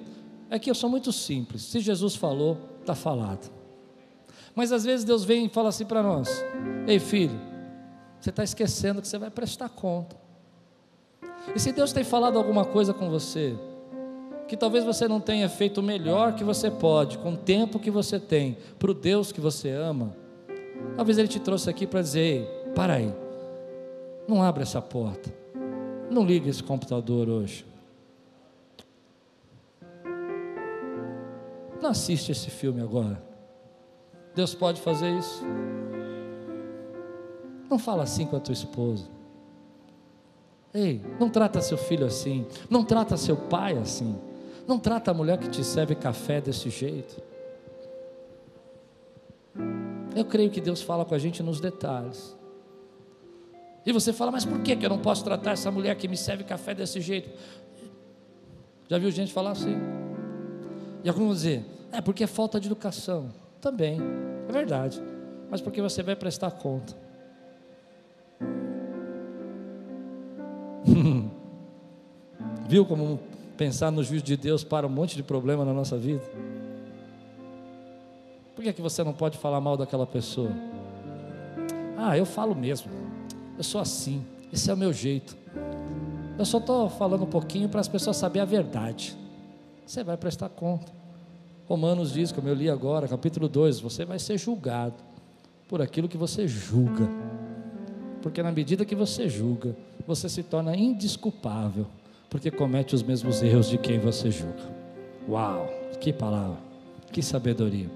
É 0.48 0.58
que 0.58 0.70
eu 0.70 0.74
sou 0.74 0.88
muito 0.88 1.12
simples. 1.12 1.62
Se 1.62 1.80
Jesus 1.80 2.14
falou, 2.14 2.58
está 2.80 2.94
falado. 2.94 3.50
Mas 4.54 4.72
às 4.72 4.84
vezes 4.84 5.04
Deus 5.04 5.24
vem 5.24 5.46
e 5.46 5.48
fala 5.48 5.68
assim 5.68 5.84
para 5.84 6.02
nós: 6.02 6.44
Ei 6.86 6.98
filho, 6.98 7.38
você 8.20 8.30
está 8.30 8.44
esquecendo 8.44 9.02
que 9.02 9.08
você 9.08 9.18
vai 9.18 9.30
prestar 9.30 9.68
conta. 9.68 10.16
E 11.54 11.58
se 11.58 11.72
Deus 11.72 11.92
tem 11.92 12.04
falado 12.04 12.38
alguma 12.38 12.64
coisa 12.64 12.94
com 12.94 13.10
você, 13.10 13.54
que 14.48 14.56
talvez 14.56 14.84
você 14.84 15.08
não 15.08 15.20
tenha 15.20 15.48
feito 15.48 15.78
o 15.78 15.82
melhor 15.82 16.34
que 16.34 16.44
você 16.44 16.70
pode, 16.70 17.18
com 17.18 17.32
o 17.32 17.36
tempo 17.36 17.78
que 17.78 17.90
você 17.90 18.18
tem, 18.18 18.56
para 18.78 18.90
o 18.90 18.94
Deus 18.94 19.32
que 19.32 19.40
você 19.40 19.70
ama, 19.70 20.16
talvez 20.96 21.18
Ele 21.18 21.28
te 21.28 21.40
trouxe 21.40 21.68
aqui 21.68 21.86
para 21.86 22.00
dizer: 22.00 22.20
Ei, 22.20 22.48
para 22.74 22.94
aí, 22.94 23.14
não 24.26 24.42
abra 24.42 24.62
essa 24.62 24.80
porta, 24.80 25.32
não 26.10 26.24
ligue 26.24 26.48
esse 26.48 26.62
computador 26.62 27.28
hoje. 27.28 27.66
Não 31.80 31.90
assiste 31.90 32.32
esse 32.32 32.48
filme 32.48 32.80
agora. 32.80 33.22
Deus 34.34 34.54
pode 34.54 34.80
fazer 34.80 35.10
isso. 35.10 35.44
Não 37.68 37.78
fala 37.78 38.02
assim 38.02 38.26
com 38.26 38.36
a 38.36 38.40
tua 38.40 38.54
esposa. 38.54 39.04
Ei, 40.72 41.00
não 41.20 41.28
trata 41.28 41.60
seu 41.60 41.76
filho 41.76 42.06
assim. 42.06 42.46
Não 42.70 42.84
trata 42.84 43.16
seu 43.16 43.36
pai 43.36 43.76
assim. 43.76 44.18
Não 44.66 44.78
trata 44.78 45.10
a 45.10 45.14
mulher 45.14 45.38
que 45.38 45.48
te 45.48 45.62
serve 45.62 45.94
café 45.94 46.40
desse 46.40 46.70
jeito. 46.70 47.22
Eu 50.16 50.24
creio 50.24 50.50
que 50.50 50.60
Deus 50.60 50.80
fala 50.80 51.04
com 51.04 51.14
a 51.14 51.18
gente 51.18 51.42
nos 51.42 51.60
detalhes. 51.60 52.36
E 53.86 53.92
você 53.92 54.12
fala, 54.12 54.30
mas 54.30 54.44
por 54.44 54.60
que 54.60 54.78
eu 54.80 54.88
não 54.88 54.98
posso 54.98 55.22
tratar 55.24 55.52
essa 55.52 55.70
mulher 55.70 55.94
que 55.96 56.08
me 56.08 56.16
serve 56.16 56.42
café 56.44 56.74
desse 56.74 57.00
jeito? 57.00 57.30
Já 58.88 58.98
viu 58.98 59.10
gente 59.10 59.32
falar 59.32 59.50
assim? 59.50 59.76
E 61.02 61.08
alguns 61.08 61.26
vão 61.26 61.34
dizer, 61.34 61.64
é 61.92 62.00
porque 62.00 62.24
é 62.24 62.26
falta 62.26 62.58
de 62.58 62.66
educação. 62.66 63.30
Também, 63.60 63.98
é 64.48 64.52
verdade. 64.52 65.02
Mas 65.50 65.60
porque 65.60 65.82
você 65.82 66.02
vai 66.02 66.16
prestar 66.16 66.50
conta. 66.50 66.96
Viu 72.68 72.84
como 72.86 73.20
pensar 73.56 73.90
no 73.90 74.02
juízo 74.02 74.24
de 74.24 74.36
Deus 74.36 74.64
para 74.64 74.86
um 74.86 74.90
monte 74.90 75.16
de 75.16 75.22
problema 75.22 75.64
na 75.64 75.72
nossa 75.72 75.96
vida? 75.96 76.22
Por 78.54 78.62
que, 78.62 78.68
é 78.68 78.72
que 78.72 78.82
você 78.82 79.02
não 79.04 79.12
pode 79.12 79.36
falar 79.38 79.60
mal 79.60 79.76
daquela 79.76 80.06
pessoa? 80.06 80.50
Ah, 81.96 82.16
eu 82.16 82.24
falo 82.24 82.54
mesmo. 82.54 83.03
Eu 83.56 83.64
sou 83.64 83.80
assim. 83.80 84.24
Esse 84.52 84.70
é 84.70 84.74
o 84.74 84.76
meu 84.76 84.92
jeito. 84.92 85.36
Eu 86.38 86.44
só 86.44 86.58
estou 86.58 86.88
falando 86.88 87.24
um 87.24 87.30
pouquinho 87.30 87.68
para 87.68 87.80
as 87.80 87.88
pessoas 87.88 88.16
saberem 88.16 88.42
a 88.42 88.44
verdade. 88.44 89.16
Você 89.86 90.02
vai 90.02 90.16
prestar 90.16 90.48
conta. 90.48 90.92
Romanos 91.66 92.12
diz, 92.12 92.32
como 92.32 92.48
eu 92.48 92.54
li 92.54 92.68
agora, 92.68 93.08
capítulo 93.08 93.48
2: 93.48 93.80
você 93.80 94.04
vai 94.04 94.18
ser 94.18 94.38
julgado 94.38 94.96
por 95.68 95.80
aquilo 95.80 96.08
que 96.08 96.16
você 96.16 96.46
julga. 96.46 97.08
Porque 98.22 98.42
na 98.42 98.50
medida 98.50 98.84
que 98.84 98.94
você 98.94 99.28
julga, 99.28 99.76
você 100.06 100.28
se 100.28 100.42
torna 100.42 100.76
indisculpável, 100.76 101.86
porque 102.30 102.50
comete 102.50 102.94
os 102.94 103.02
mesmos 103.02 103.42
erros 103.42 103.68
de 103.68 103.78
quem 103.78 103.98
você 103.98 104.30
julga. 104.30 104.62
Uau, 105.28 105.68
que 106.00 106.12
palavra, 106.12 106.58
que 107.12 107.22
sabedoria. 107.22 107.90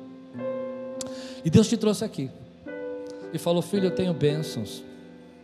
E 1.45 1.51
Deus 1.51 1.69
te 1.69 1.77
trouxe 1.77 2.05
aqui 2.05 2.31
e 3.33 3.39
falou: 3.39 3.63
Filho, 3.63 3.87
eu 3.87 3.95
tenho 3.95 4.15
bênçãos, 4.15 4.83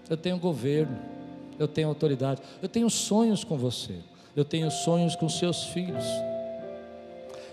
eu 0.08 0.16
tenho 0.16 0.38
governo, 0.38 0.96
eu 1.58 1.68
tenho 1.68 1.88
autoridade, 1.88 2.40
eu 2.62 2.68
tenho 2.68 2.88
sonhos 2.90 3.44
com 3.44 3.56
você, 3.56 3.96
eu 4.36 4.44
tenho 4.44 4.70
sonhos 4.70 5.16
com 5.16 5.28
seus 5.28 5.64
filhos. 5.64 6.04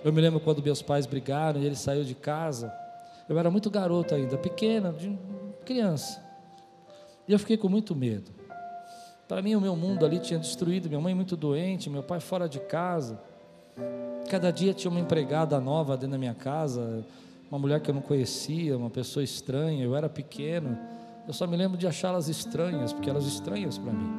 Eu 0.04 0.12
me 0.12 0.20
lembro 0.20 0.40
quando 0.40 0.64
meus 0.64 0.82
pais 0.82 1.06
brigaram 1.06 1.62
e 1.62 1.66
ele 1.66 1.76
saiu 1.76 2.04
de 2.04 2.16
casa. 2.16 2.74
Eu 3.30 3.38
era 3.38 3.52
muito 3.52 3.70
garoto 3.70 4.16
ainda, 4.16 4.38
pequena, 4.38 4.94
criança. 5.64 6.22
E 7.28 7.34
eu 7.34 7.38
fiquei 7.38 7.56
com 7.56 7.70
muito 7.70 7.96
medo. 7.96 8.32
Para 9.28 9.42
mim, 9.42 9.56
o 9.56 9.62
meu 9.62 9.76
mundo 9.76 10.06
ali 10.06 10.20
tinha 10.20 10.40
destruído. 10.40 10.90
Minha 10.90 11.00
mãe 11.00 11.16
muito 11.16 11.38
doente, 11.38 11.90
meu 11.90 12.04
pai 12.04 12.20
fora 12.20 12.50
de 12.50 12.60
casa. 12.60 13.22
Cada 14.30 14.52
dia 14.52 14.74
tinha 14.74 14.92
uma 14.92 15.00
empregada 15.00 15.60
nova 15.60 15.96
dentro 15.96 16.12
da 16.12 16.18
minha 16.18 16.34
casa, 16.34 17.06
uma 17.50 17.58
mulher 17.60 17.80
que 17.80 17.90
eu 17.90 17.96
não 17.96 18.02
conhecia, 18.02 18.76
uma 18.76 18.90
pessoa 18.90 19.24
estranha. 19.24 19.84
Eu 19.84 19.96
era 19.96 20.10
pequeno. 20.10 20.78
Eu 21.28 21.34
só 21.34 21.46
me 21.46 21.56
lembro 21.56 21.78
de 21.78 21.88
achá-las 21.88 22.28
estranhas, 22.28 22.92
porque 22.94 23.10
elas 23.10 23.26
estranhas 23.26 23.78
para 23.78 23.92
mim. 23.94 24.12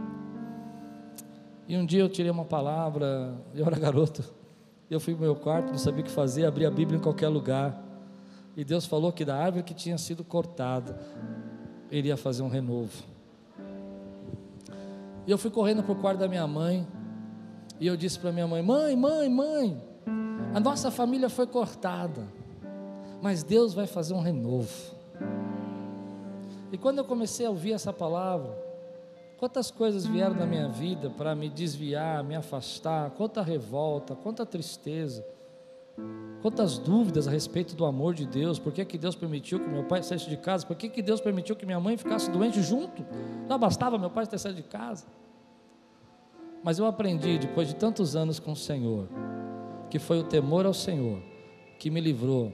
E 1.66 1.76
um 1.76 1.84
dia 1.84 2.00
eu 2.00 2.08
tirei 2.08 2.30
uma 2.30 2.44
palavra, 2.44 3.34
eu 3.54 3.66
era 3.66 3.78
garoto. 3.78 4.22
Eu 4.90 5.00
fui 5.00 5.14
para 5.14 5.24
meu 5.24 5.34
quarto, 5.34 5.70
não 5.70 5.78
sabia 5.78 6.02
o 6.02 6.04
que 6.04 6.10
fazer, 6.10 6.44
abri 6.44 6.66
a 6.66 6.70
Bíblia 6.70 6.98
em 6.98 7.02
qualquer 7.02 7.28
lugar. 7.28 7.82
E 8.56 8.64
Deus 8.64 8.84
falou 8.84 9.10
que 9.10 9.24
da 9.24 9.36
árvore 9.36 9.62
que 9.62 9.72
tinha 9.72 9.96
sido 9.96 10.22
cortada, 10.22 11.00
Ele 11.90 12.08
ia 12.08 12.16
fazer 12.16 12.42
um 12.42 12.48
renovo. 12.48 13.02
E 15.26 15.30
eu 15.30 15.38
fui 15.38 15.50
correndo 15.50 15.82
para 15.82 15.92
o 15.92 15.96
quarto 15.96 16.18
da 16.18 16.28
minha 16.28 16.46
mãe. 16.46 16.86
E 17.80 17.86
eu 17.86 17.96
disse 17.96 18.18
para 18.18 18.30
minha 18.32 18.46
mãe: 18.46 18.62
Mãe, 18.62 18.94
mãe, 18.94 19.28
mãe, 19.30 19.82
a 20.54 20.60
nossa 20.60 20.90
família 20.90 21.30
foi 21.30 21.46
cortada, 21.46 22.22
mas 23.22 23.42
Deus 23.42 23.72
vai 23.72 23.86
fazer 23.86 24.14
um 24.14 24.20
renovo. 24.20 24.94
E 26.72 26.78
quando 26.78 26.98
eu 26.98 27.04
comecei 27.04 27.46
a 27.46 27.50
ouvir 27.50 27.72
essa 27.72 27.92
palavra, 27.92 28.72
Quantas 29.42 29.72
coisas 29.72 30.06
vieram 30.06 30.36
na 30.36 30.46
minha 30.46 30.68
vida 30.68 31.10
para 31.10 31.34
me 31.34 31.48
desviar, 31.48 32.22
me 32.22 32.36
afastar, 32.36 33.10
quanta 33.10 33.42
revolta, 33.42 34.14
quanta 34.14 34.46
tristeza, 34.46 35.26
quantas 36.40 36.78
dúvidas 36.78 37.26
a 37.26 37.30
respeito 37.32 37.74
do 37.74 37.84
amor 37.84 38.14
de 38.14 38.24
Deus, 38.24 38.60
por 38.60 38.72
que, 38.72 38.84
que 38.84 38.96
Deus 38.96 39.16
permitiu 39.16 39.58
que 39.58 39.68
meu 39.68 39.82
pai 39.82 40.00
saísse 40.04 40.30
de 40.30 40.36
casa, 40.36 40.64
por 40.64 40.76
que, 40.76 40.88
que 40.88 41.02
Deus 41.02 41.20
permitiu 41.20 41.56
que 41.56 41.66
minha 41.66 41.80
mãe 41.80 41.96
ficasse 41.96 42.30
doente 42.30 42.62
junto, 42.62 43.04
não 43.48 43.58
bastava 43.58 43.98
meu 43.98 44.10
pai 44.10 44.28
ter 44.28 44.38
saído 44.38 44.62
de 44.62 44.68
casa. 44.68 45.06
Mas 46.62 46.78
eu 46.78 46.86
aprendi, 46.86 47.36
depois 47.36 47.66
de 47.66 47.74
tantos 47.74 48.14
anos 48.14 48.38
com 48.38 48.52
o 48.52 48.56
Senhor, 48.56 49.08
que 49.90 49.98
foi 49.98 50.20
o 50.20 50.22
temor 50.22 50.66
ao 50.66 50.72
Senhor 50.72 51.20
que 51.80 51.90
me 51.90 52.00
livrou 52.00 52.52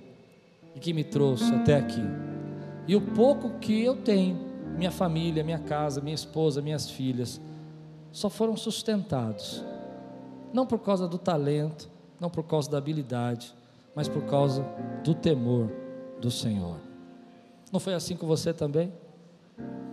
e 0.74 0.80
que 0.80 0.94
me 0.94 1.04
trouxe 1.04 1.54
até 1.54 1.76
aqui. 1.76 2.00
E 2.88 2.96
o 2.96 3.00
pouco 3.02 3.58
que 3.58 3.84
eu 3.84 3.96
tenho, 3.96 4.38
minha 4.74 4.90
família, 4.90 5.44
minha 5.44 5.58
casa, 5.58 6.00
minha 6.00 6.14
esposa, 6.14 6.62
minhas 6.62 6.88
filhas, 6.88 7.38
só 8.10 8.30
foram 8.30 8.56
sustentados, 8.56 9.62
não 10.54 10.66
por 10.66 10.78
causa 10.78 11.06
do 11.06 11.18
talento, 11.18 11.90
não 12.18 12.30
por 12.30 12.44
causa 12.44 12.70
da 12.70 12.78
habilidade, 12.78 13.54
mas 13.94 14.08
por 14.08 14.22
causa 14.22 14.64
do 15.04 15.14
temor 15.14 15.70
do 16.18 16.30
Senhor. 16.30 16.76
Não 17.70 17.78
foi 17.78 17.92
assim 17.92 18.16
com 18.16 18.26
você 18.26 18.54
também? 18.54 18.90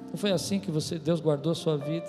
Não 0.09 0.15
foi 0.15 0.31
assim 0.31 0.57
que 0.57 0.71
você, 0.71 0.97
Deus 0.97 1.19
guardou 1.19 1.51
a 1.51 1.55
sua 1.55 1.77
vida? 1.77 2.07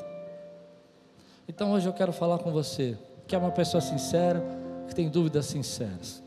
Então 1.48 1.72
hoje 1.72 1.88
eu 1.88 1.92
quero 1.92 2.12
falar 2.12 2.38
com 2.38 2.52
você, 2.52 2.96
que 3.26 3.34
é 3.34 3.38
uma 3.38 3.50
pessoa 3.50 3.80
sincera, 3.80 4.40
que 4.86 4.94
tem 4.94 5.08
dúvidas 5.08 5.46
sinceras. 5.46 6.22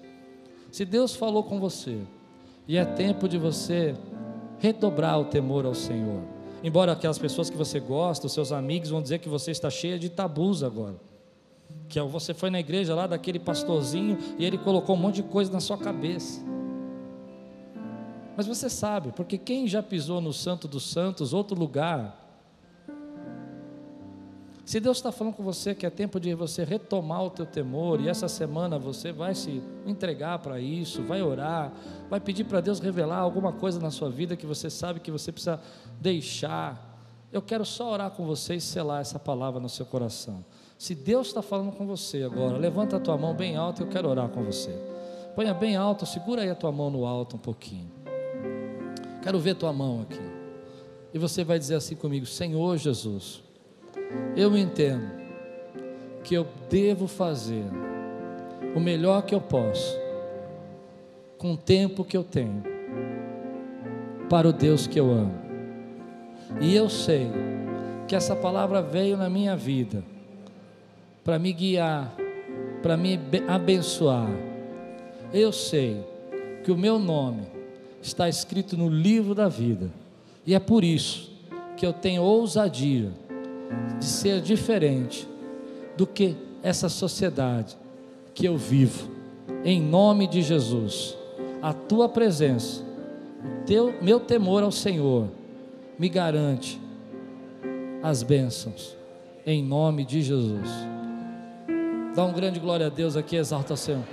Se 0.70 0.84
Deus 0.84 1.16
falou 1.16 1.43
com 1.43 1.62
você, 1.62 2.01
e 2.68 2.78
é 2.78 2.84
tempo 2.84 3.28
de 3.28 3.38
você 3.38 3.95
redobrar 4.60 5.20
o 5.20 5.26
temor 5.26 5.66
ao 5.66 5.74
Senhor, 5.74 6.22
Embora 6.64 6.91
aquelas 6.91 7.18
pessoas 7.18 7.49
que 7.49 7.55
você 7.55 7.80
gosta, 7.80 8.28
os 8.28 8.34
seus 8.34 8.51
amigos 8.51 8.89
vão 8.89 9.01
dizer 9.01 9.20
que 9.20 9.30
você 9.30 9.51
está 9.51 9.70
cheia 9.70 9.97
de 9.97 10.10
tabus 10.10 10.62
agora. 10.62 10.95
Que 11.88 11.97
é 11.97 12.03
você 12.03 12.34
foi 12.34 12.49
na 12.49 12.60
igreja 12.60 12.93
lá 12.93 13.07
daquele 13.07 13.39
pastorzinho 13.39 14.18
e 14.38 14.45
ele 14.45 14.57
colocou 14.57 14.95
um 14.95 14.99
monte 14.99 15.16
de 15.16 15.24
coisa 15.24 15.51
na 15.51 15.60
sua 15.60 15.78
cabeça. 15.78 16.43
Mas 18.36 18.45
você 18.45 18.70
sabe, 18.70 19.12
porque 19.14 19.38
quem 19.38 19.68
já 19.68 19.82
pisou 19.82 20.22
no 20.22 20.34
Santo 20.34 20.68
dos 20.68 20.89
Santos, 20.89 21.34
outro 21.34 21.57
lugar, 21.57 22.18
se 24.70 24.80
Deus 24.80 24.97
está 24.97 25.11
falando 25.11 25.34
com 25.34 25.41
você 25.41 25.74
que 25.74 25.84
é 25.84 25.89
tempo 25.89 26.20
de 26.20 26.32
você 26.36 26.63
retomar 26.63 27.24
o 27.24 27.32
teu 27.32 27.43
temor, 27.43 27.99
e 27.99 28.07
essa 28.07 28.28
semana 28.28 28.78
você 28.78 29.11
vai 29.11 29.34
se 29.34 29.63
entregar 29.84 30.38
para 30.38 30.59
isso, 30.59 31.01
vai 31.01 31.24
orar, 31.24 31.74
vai 32.07 32.20
pedir 32.20 32.43
para 32.43 32.61
Deus 32.61 32.80
revelar 32.80 33.17
alguma 33.17 33.51
coisa 33.51 33.80
na 33.80 33.89
sua 33.89 34.11
vida 34.11 34.36
que 34.36 34.45
você 34.45 34.70
sabe 34.70 34.99
que 34.99 35.09
você 35.09 35.32
precisa 35.32 35.59
deixar, 35.99 37.01
Eu 37.32 37.41
quero 37.41 37.65
só 37.65 37.91
orar 37.91 38.11
com 38.11 38.28
você 38.28 38.57
e 38.57 38.61
selar 38.61 39.01
essa 39.01 39.17
palavra 39.17 39.59
no 39.59 39.70
seu 39.70 39.88
coração. 39.88 40.45
Se 40.78 40.93
Deus 40.93 41.30
está 41.30 41.41
falando 41.41 41.72
com 41.72 41.88
você 41.88 42.22
agora, 42.22 42.55
levanta 42.55 42.97
a 42.97 42.99
tua 42.99 43.17
mão 43.17 43.34
bem 43.34 43.57
alta, 43.57 43.82
eu 43.82 43.88
quero 43.88 44.07
orar 44.07 44.30
com 44.30 44.43
você. 44.43 44.70
Ponha 45.36 45.51
bem 45.51 45.78
alto, 45.78 46.05
segura 46.05 46.43
aí 46.43 46.49
a 46.51 46.55
tua 46.55 46.72
mão 46.72 46.91
no 46.91 47.07
alto 47.07 47.38
um 47.38 47.39
pouquinho. 47.39 47.89
Quero 49.24 49.39
ver 49.39 49.55
tua 49.55 49.74
mão 49.74 50.03
aqui. 50.03 50.22
E 51.11 51.17
você 51.17 51.43
vai 51.43 51.57
dizer 51.57 51.74
assim 51.74 51.95
comigo: 51.95 52.28
Senhor 52.28 52.78
Jesus, 52.78 53.48
eu 54.36 54.57
entendo 54.57 55.10
que 56.24 56.36
eu 56.36 56.47
devo 56.70 57.07
fazer 57.07 57.66
o 58.76 58.80
melhor 58.80 59.24
que 59.24 59.34
eu 59.34 59.41
posso, 59.41 59.97
com 61.38 61.53
o 61.53 61.57
tempo 61.57 62.03
que 62.03 62.16
eu 62.16 62.24
tenho, 62.24 62.64
para 64.30 64.47
o 64.47 64.53
Deus 64.53 64.86
que 64.86 64.99
eu 64.99 65.12
amo. 65.12 65.34
E 66.62 66.76
eu 66.76 66.89
sei 66.89 67.30
que 68.07 68.16
essa 68.16 68.36
palavra 68.36 68.82
veio 68.82 69.16
na 69.18 69.30
minha 69.30 69.55
vida 69.55 70.03
para 71.24 71.39
me 71.39 71.53
guiar, 71.53 72.14
para 72.82 72.97
me 72.97 73.20
abençoar. 73.47 74.30
Eu 75.34 75.51
sei 75.51 76.03
que 76.64 76.72
o 76.72 76.78
meu 76.78 76.97
nome 76.97 77.43
está 78.01 78.28
escrito 78.28 78.78
no 78.78 78.89
livro 78.89 79.36
da 79.36 79.47
vida, 79.47 79.89
e 80.45 80.55
é 80.55 80.60
por 80.60 80.84
isso 80.84 81.32
que 81.78 81.86
eu 81.86 81.93
tenho 81.93 82.22
ousadia 82.22 83.12
de 83.99 84.05
ser 84.05 84.41
diferente 84.41 85.28
do 85.95 86.07
que 86.07 86.36
essa 86.63 86.89
sociedade 86.89 87.78
que 88.34 88.45
eu 88.45 88.57
vivo. 88.57 89.09
Em 89.63 89.82
nome 89.82 90.28
de 90.28 90.41
Jesus, 90.41 91.17
a 91.61 91.74
tua 91.74 92.07
presença, 92.07 92.82
o 92.82 93.65
teu, 93.65 93.93
meu 94.01 94.20
temor 94.20 94.63
ao 94.63 94.72
Senhor, 94.72 95.28
me 95.97 96.07
garante 96.07 96.80
as 98.01 98.24
bênçãos. 98.24 98.95
Em 99.45 99.63
nome 99.63 100.05
de 100.05 100.22
Jesus. 100.22 100.70
Dá 102.15 102.24
um 102.24 102.34
grande 102.34 102.59
glória 102.59 102.88
a 102.88 102.89
Deus 102.89 103.15
aqui, 103.15 103.36
exalta 103.36 103.74
o 103.74 103.78
Senhor. 103.78 104.03